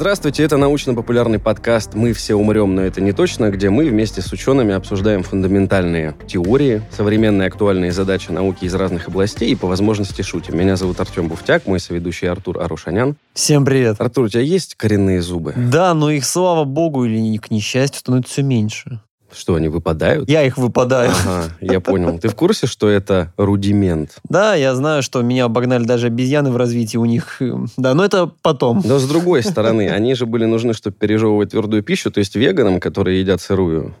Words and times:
Здравствуйте, 0.00 0.44
это 0.44 0.56
научно-популярный 0.56 1.38
подкаст 1.38 1.92
«Мы 1.92 2.14
все 2.14 2.34
умрем, 2.34 2.74
но 2.74 2.80
это 2.80 3.02
не 3.02 3.12
точно», 3.12 3.50
где 3.50 3.68
мы 3.68 3.84
вместе 3.84 4.22
с 4.22 4.32
учеными 4.32 4.72
обсуждаем 4.72 5.22
фундаментальные 5.22 6.16
теории, 6.26 6.80
современные 6.90 7.48
актуальные 7.48 7.92
задачи 7.92 8.30
науки 8.30 8.64
из 8.64 8.74
разных 8.74 9.08
областей 9.08 9.50
и 9.50 9.54
по 9.54 9.66
возможности 9.66 10.22
шутим. 10.22 10.56
Меня 10.56 10.76
зовут 10.76 10.98
Артем 11.00 11.28
Буфтяк, 11.28 11.66
мой 11.66 11.80
соведущий 11.80 12.30
Артур 12.30 12.62
Арушанян. 12.62 13.14
Всем 13.34 13.66
привет. 13.66 14.00
Артур, 14.00 14.24
у 14.24 14.28
тебя 14.30 14.40
есть 14.40 14.74
коренные 14.74 15.20
зубы? 15.20 15.52
Да, 15.54 15.92
но 15.92 16.10
их, 16.10 16.24
слава 16.24 16.64
богу, 16.64 17.04
или 17.04 17.36
к 17.36 17.50
несчастью, 17.50 17.98
становится 17.98 18.32
все 18.32 18.42
меньше. 18.42 19.02
Что, 19.32 19.54
они 19.54 19.68
выпадают? 19.68 20.28
Я 20.28 20.44
их 20.44 20.58
выпадаю. 20.58 21.10
Ага, 21.10 21.44
я 21.60 21.80
понял. 21.80 22.18
Ты 22.18 22.28
в 22.28 22.34
курсе, 22.34 22.66
что 22.66 22.88
это 22.88 23.32
рудимент? 23.36 24.18
Да, 24.28 24.54
я 24.54 24.74
знаю, 24.74 25.02
что 25.02 25.22
меня 25.22 25.44
обогнали 25.44 25.84
даже 25.84 26.08
обезьяны 26.08 26.50
в 26.50 26.56
развитии 26.56 26.96
у 26.96 27.04
них. 27.04 27.40
Э, 27.40 27.52
да, 27.76 27.94
но 27.94 28.04
это 28.04 28.30
потом. 28.42 28.82
Но 28.84 28.98
с 28.98 29.08
другой 29.08 29.42
стороны, 29.42 29.88
они 29.90 30.14
же 30.14 30.26
были 30.26 30.44
нужны, 30.44 30.74
чтобы 30.74 30.96
пережевывать 30.96 31.50
твердую 31.50 31.82
пищу, 31.82 32.10
то 32.10 32.18
есть 32.18 32.36
веганам, 32.36 32.80
которые 32.80 33.20
едят 33.20 33.40
сырую 33.40 33.94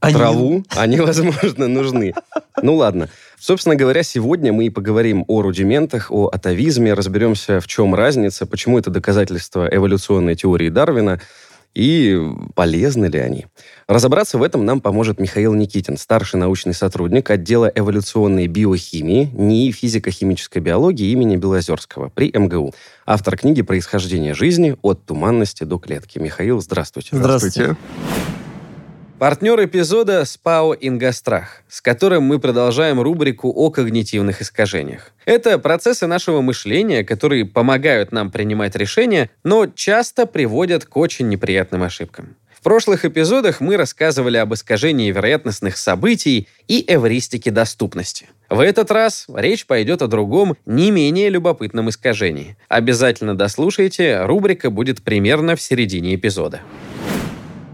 они... 0.00 0.14
траву, 0.14 0.64
они, 0.76 1.00
возможно, 1.00 1.68
нужны. 1.68 2.14
Ну 2.62 2.74
ладно. 2.76 3.08
Собственно 3.38 3.76
говоря, 3.76 4.02
сегодня 4.02 4.52
мы 4.52 4.66
и 4.66 4.70
поговорим 4.70 5.24
о 5.28 5.42
рудиментах, 5.42 6.10
о 6.10 6.28
атовизме, 6.28 6.94
разберемся, 6.94 7.60
в 7.60 7.66
чем 7.66 7.94
разница, 7.94 8.46
почему 8.46 8.78
это 8.78 8.90
доказательство 8.90 9.68
эволюционной 9.70 10.34
теории 10.34 10.70
Дарвина, 10.70 11.20
и 11.76 12.18
полезны 12.54 13.06
ли 13.06 13.18
они. 13.18 13.46
Разобраться 13.86 14.38
в 14.38 14.42
этом 14.42 14.64
нам 14.64 14.80
поможет 14.80 15.20
Михаил 15.20 15.52
Никитин, 15.52 15.98
старший 15.98 16.40
научный 16.40 16.72
сотрудник 16.72 17.30
отдела 17.30 17.70
эволюционной 17.72 18.46
биохимии 18.46 19.30
НИИ 19.34 19.72
физико-химической 19.72 20.60
биологии 20.60 21.10
имени 21.10 21.36
Белозерского 21.36 22.08
при 22.08 22.32
МГУ. 22.34 22.74
Автор 23.04 23.36
книги 23.36 23.60
«Происхождение 23.60 24.32
жизни. 24.32 24.74
От 24.80 25.04
туманности 25.04 25.64
до 25.64 25.78
клетки». 25.78 26.18
Михаил, 26.18 26.62
здравствуйте. 26.62 27.10
Здравствуйте. 27.12 27.76
Партнер 29.18 29.64
эпизода 29.64 30.26
СПАО 30.26 30.74
«Ингострах», 30.78 31.62
с 31.68 31.80
которым 31.80 32.24
мы 32.24 32.38
продолжаем 32.38 33.00
рубрику 33.00 33.50
о 33.50 33.70
когнитивных 33.70 34.42
искажениях. 34.42 35.10
Это 35.24 35.58
процессы 35.58 36.06
нашего 36.06 36.42
мышления, 36.42 37.02
которые 37.02 37.46
помогают 37.46 38.12
нам 38.12 38.30
принимать 38.30 38.76
решения, 38.76 39.30
но 39.42 39.68
часто 39.68 40.26
приводят 40.26 40.84
к 40.84 40.94
очень 40.98 41.30
неприятным 41.30 41.82
ошибкам. 41.82 42.36
В 42.52 42.60
прошлых 42.60 43.06
эпизодах 43.06 43.62
мы 43.62 43.78
рассказывали 43.78 44.36
об 44.36 44.52
искажении 44.52 45.10
вероятностных 45.10 45.78
событий 45.78 46.46
и 46.68 46.84
эвристике 46.86 47.50
доступности. 47.50 48.26
В 48.50 48.60
этот 48.60 48.90
раз 48.90 49.24
речь 49.34 49.64
пойдет 49.64 50.02
о 50.02 50.08
другом, 50.08 50.58
не 50.66 50.90
менее 50.90 51.30
любопытном 51.30 51.88
искажении. 51.88 52.58
Обязательно 52.68 53.34
дослушайте, 53.34 54.26
рубрика 54.26 54.68
будет 54.68 55.02
примерно 55.02 55.56
в 55.56 55.62
середине 55.62 56.16
эпизода. 56.16 56.60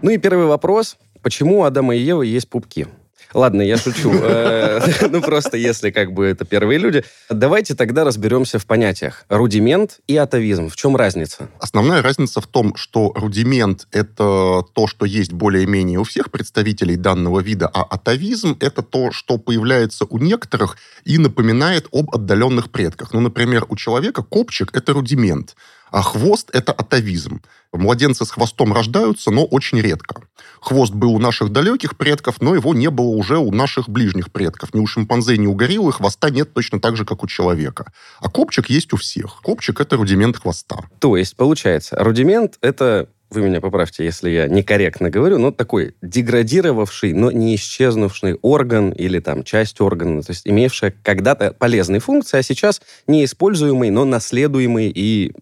Ну 0.02 0.10
и 0.10 0.18
первый 0.18 0.46
вопрос. 0.46 0.98
Почему 1.22 1.60
у 1.60 1.64
Адама 1.64 1.94
и 1.94 2.00
Евы 2.00 2.26
есть 2.26 2.48
пупки? 2.48 2.88
Ладно, 3.34 3.62
я 3.62 3.76
шучу. 3.76 4.12
Э, 4.22 4.80
ну, 5.10 5.20
просто 5.20 5.56
если 5.56 5.90
как 5.90 6.12
бы 6.12 6.26
это 6.26 6.44
первые 6.44 6.78
люди. 6.78 7.04
Давайте 7.28 7.74
тогда 7.74 8.04
разберемся 8.04 8.58
в 8.58 8.66
понятиях. 8.66 9.24
Рудимент 9.28 9.98
и 10.06 10.16
атовизм. 10.16 10.68
В 10.68 10.76
чем 10.76 10.96
разница? 10.96 11.48
Основная 11.58 12.02
разница 12.02 12.40
в 12.40 12.46
том, 12.46 12.74
что 12.76 13.12
рудимент— 13.14 13.88
это 13.90 14.62
то, 14.74 14.86
что 14.86 15.06
есть 15.06 15.32
более-менее 15.32 15.98
у 15.98 16.04
всех 16.04 16.30
представителей 16.30 16.96
данного 16.96 17.40
вида, 17.40 17.68
а 17.72 17.82
атовизм— 17.82 18.56
это 18.60 18.82
то, 18.82 19.12
что 19.12 19.38
появляется 19.38 20.04
у 20.04 20.18
некоторых 20.18 20.76
и 21.04 21.18
напоминает 21.18 21.88
об 21.92 22.14
отдаленных 22.14 22.70
предках. 22.70 23.12
Ну, 23.12 23.20
например, 23.20 23.66
у 23.68 23.76
человека 23.76 24.22
копчик— 24.22 24.70
это 24.72 24.92
рудимент, 24.92 25.56
а 25.92 26.02
хвост— 26.02 26.50
это 26.52 26.72
атовизм. 26.72 27.42
Младенцы 27.72 28.24
с 28.24 28.30
хвостом 28.30 28.72
рождаются, 28.72 29.30
но 29.30 29.44
очень 29.44 29.80
редко. 29.80 30.22
Хвост 30.60 30.92
был 30.92 31.14
у 31.14 31.18
наших 31.18 31.50
далеких 31.50 31.96
предков, 31.96 32.40
но 32.40 32.54
его 32.54 32.74
не 32.74 32.90
было 32.90 33.08
уже 33.08 33.38
у 33.38 33.52
наших 33.52 33.88
ближних 33.88 34.32
предков. 34.32 34.74
Ни 34.74 34.80
у 34.80 34.86
шимпанзе, 34.86 35.36
ни 35.36 35.46
у 35.46 35.54
гориллы 35.54 35.92
хвоста 35.92 36.30
нет 36.30 36.52
точно 36.54 36.80
так 36.80 36.96
же, 36.96 37.04
как 37.04 37.22
у 37.22 37.26
человека. 37.26 37.92
А 38.20 38.30
копчик 38.30 38.68
есть 38.70 38.92
у 38.92 38.96
всех. 38.96 39.40
Копчик— 39.42 39.80
это 39.82 39.96
рудимент 39.96 40.38
хвоста. 40.38 40.80
То 40.98 41.16
есть, 41.16 41.36
получается, 41.36 41.96
рудимент— 41.98 42.56
это 42.62 43.08
вы 43.30 43.40
меня 43.40 43.62
поправьте, 43.62 44.04
если 44.04 44.28
я 44.28 44.46
некорректно 44.46 45.08
говорю, 45.08 45.38
но 45.38 45.52
такой 45.52 45.94
деградировавший, 46.02 47.14
но 47.14 47.30
не 47.30 47.54
исчезнувший 47.54 48.34
орган 48.42 48.90
или 48.90 49.20
там 49.20 49.42
часть 49.42 49.80
органа, 49.80 50.22
то 50.22 50.32
есть 50.32 50.46
имевшая 50.46 50.94
когда-то 51.02 51.54
полезные 51.58 52.00
функции, 52.00 52.36
а 52.36 52.42
сейчас 52.42 52.82
неиспользуемый, 53.06 53.88
но 53.88 54.04
наследуемый 54.04 54.92
и 54.94 55.32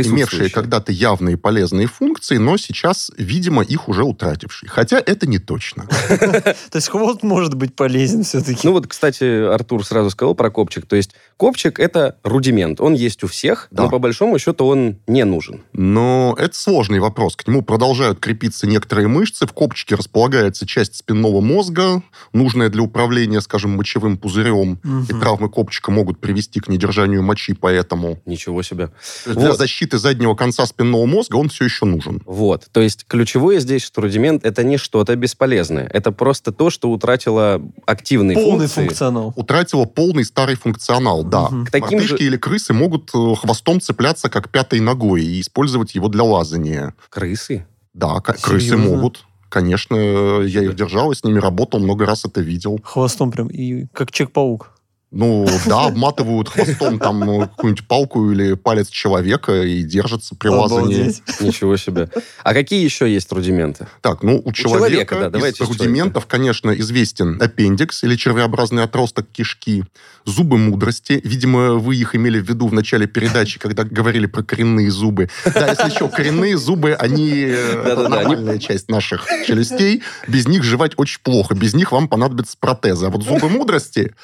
имевшие 0.00 0.50
когда-то 0.50 0.92
явные 0.92 1.36
полезные 1.36 1.86
функции, 1.86 2.38
но 2.38 2.56
сейчас, 2.56 3.10
видимо, 3.16 3.62
их 3.62 3.88
уже 3.88 4.04
утратившие. 4.04 4.68
Хотя 4.68 5.02
это 5.04 5.26
не 5.26 5.38
точно. 5.38 5.86
То 6.08 6.56
есть 6.74 6.88
хвост 6.88 7.22
может 7.22 7.54
быть 7.54 7.74
полезен 7.74 8.24
все-таки. 8.24 8.66
Ну 8.66 8.72
вот, 8.72 8.86
кстати, 8.86 9.52
Артур 9.52 9.84
сразу 9.84 10.10
сказал 10.10 10.34
про 10.34 10.50
копчик. 10.50 10.86
То 10.86 10.96
есть 10.96 11.14
копчик— 11.42 11.78
это 11.80 12.16
рудимент. 12.22 12.80
Он 12.80 12.94
есть 12.94 13.24
у 13.24 13.26
всех, 13.26 13.66
но 13.72 13.90
по 13.90 13.98
большому 13.98 14.38
счету 14.38 14.64
он 14.64 14.98
не 15.06 15.24
нужен. 15.24 15.62
Но 15.72 16.36
это 16.38 16.56
сложный 16.56 17.00
вопрос. 17.00 17.34
К 17.34 17.48
нему 17.48 17.62
продолжают 17.62 18.20
крепиться 18.20 18.66
некоторые 18.66 19.08
мышцы. 19.08 19.46
В 19.46 19.52
копчике 19.52 19.96
располагается 19.96 20.66
часть 20.66 20.94
спинного 20.94 21.40
мозга, 21.40 22.02
нужная 22.32 22.68
для 22.68 22.82
управления, 22.82 23.40
скажем, 23.40 23.76
мочевым 23.76 24.18
пузырем. 24.18 24.80
И 25.08 25.12
травмы 25.12 25.48
копчика 25.48 25.90
могут 25.90 26.20
привести 26.20 26.60
к 26.60 26.68
недержанию 26.68 27.22
мочи, 27.22 27.54
поэтому... 27.54 28.20
Ничего 28.24 28.62
себе. 28.62 28.90
Для 29.26 29.52
защиты 29.52 29.82
защиты 29.82 29.98
заднего 29.98 30.34
конца 30.34 30.66
спинного 30.66 31.06
мозга, 31.06 31.36
он 31.36 31.48
все 31.48 31.64
еще 31.64 31.86
нужен. 31.86 32.22
Вот. 32.26 32.68
То 32.72 32.80
есть 32.80 33.04
ключевое 33.06 33.58
здесь, 33.58 33.82
что 33.82 34.00
рудимент— 34.00 34.44
это 34.44 34.62
не 34.62 34.76
что-то 34.76 35.16
бесполезное. 35.16 35.88
Это 35.92 36.12
просто 36.12 36.52
то, 36.52 36.70
что 36.70 36.90
утратило 36.90 37.60
активный 37.86 38.34
Полный 38.34 38.66
функции. 38.66 38.86
функционал. 38.86 39.32
Утратило 39.34 39.84
полный 39.86 40.24
старый 40.24 40.56
функционал, 40.56 41.24
да. 41.32 41.46
Угу. 41.46 41.64
К 41.64 41.70
таким 41.70 41.98
Мартышки 41.98 42.22
же... 42.22 42.26
или 42.26 42.36
крысы 42.36 42.72
могут 42.72 43.10
э, 43.14 43.34
хвостом 43.34 43.80
цепляться 43.80 44.28
как 44.28 44.50
пятой 44.50 44.80
ногой 44.80 45.24
и 45.24 45.40
использовать 45.40 45.94
его 45.94 46.08
для 46.08 46.22
лазания. 46.22 46.94
Крысы? 47.08 47.66
Да, 47.94 48.22
Серьезно? 48.24 48.42
крысы 48.42 48.76
могут. 48.76 49.24
Конечно, 49.48 49.96
я 49.96 50.62
их 50.62 50.76
держал, 50.76 51.12
и 51.12 51.14
с 51.14 51.24
ними 51.24 51.38
работал, 51.38 51.78
много 51.78 52.06
раз 52.06 52.24
это 52.24 52.40
видел. 52.40 52.80
Хвостом 52.82 53.30
прям, 53.30 53.48
и 53.48 53.86
как 53.92 54.10
Чек-паук. 54.10 54.71
Ну, 55.12 55.46
да, 55.66 55.84
обматывают 55.84 56.48
хвостом 56.48 56.98
там 56.98 57.20
ну, 57.20 57.40
какую-нибудь 57.40 57.86
палку 57.86 58.30
или 58.30 58.54
палец 58.54 58.88
человека 58.88 59.62
и 59.62 59.82
держатся 59.82 60.34
при 60.34 60.48
лазании. 60.48 61.14
Ничего 61.40 61.76
себе. 61.76 62.08
А 62.42 62.54
какие 62.54 62.82
еще 62.82 63.12
есть 63.12 63.30
рудименты? 63.30 63.86
Так, 64.00 64.22
ну, 64.22 64.36
у, 64.42 64.48
у 64.48 64.52
человека, 64.52 64.88
человека 64.88 65.20
да, 65.20 65.30
давайте 65.30 65.64
из 65.64 65.68
рудиментов, 65.68 66.24
конечно, 66.24 66.70
известен 66.70 67.40
аппендикс 67.42 68.04
или 68.04 68.16
червеобразный 68.16 68.84
отросток 68.84 69.26
кишки, 69.30 69.84
зубы 70.24 70.56
мудрости. 70.56 71.20
Видимо, 71.22 71.74
вы 71.74 71.96
их 71.96 72.16
имели 72.16 72.40
в 72.40 72.48
виду 72.48 72.66
в 72.68 72.72
начале 72.72 73.06
передачи, 73.06 73.58
когда 73.58 73.84
говорили 73.84 74.24
про 74.24 74.42
коренные 74.42 74.90
зубы. 74.90 75.28
Да, 75.44 75.68
если 75.68 75.94
еще 75.94 76.08
коренные 76.08 76.56
зубы, 76.56 76.94
они 76.94 77.30
э, 77.48 78.08
нормальная 78.08 78.58
часть 78.58 78.88
наших 78.88 79.26
челюстей. 79.46 80.02
Без 80.26 80.48
них 80.48 80.62
жевать 80.62 80.92
очень 80.96 81.20
плохо. 81.22 81.54
Без 81.54 81.74
них 81.74 81.92
вам 81.92 82.08
понадобится 82.08 82.56
протезы. 82.58 83.06
А 83.06 83.10
вот 83.10 83.24
зубы 83.24 83.50
мудрости 83.50 84.14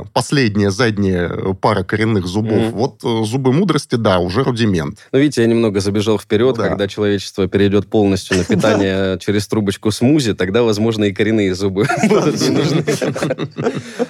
самая 0.00 0.12
последняя 0.12 0.70
задняя 0.70 1.28
э, 1.28 1.54
пара 1.60 1.82
коренных 1.82 2.26
зубов. 2.26 2.52
Mm-hmm. 2.52 2.70
Вот 2.70 3.04
э, 3.04 3.24
зубы 3.24 3.52
мудрости, 3.52 3.96
да, 3.96 4.18
уже 4.18 4.42
рудимент. 4.42 4.98
Ну, 5.12 5.18
видите, 5.18 5.42
я 5.42 5.48
немного 5.48 5.80
забежал 5.80 6.18
вперед, 6.18 6.56
да. 6.56 6.68
когда 6.68 6.88
человечество 6.88 7.46
перейдет 7.48 7.88
полностью 7.88 8.36
на 8.36 8.44
питание 8.48 9.18
через 9.18 9.46
трубочку 9.46 9.90
смузи, 9.90 10.34
тогда, 10.34 10.62
возможно, 10.62 11.04
и 11.04 11.12
коренные 11.12 11.54
зубы 11.54 11.86
будут 12.08 12.40
не 12.40 12.50
нужны. 12.50 12.84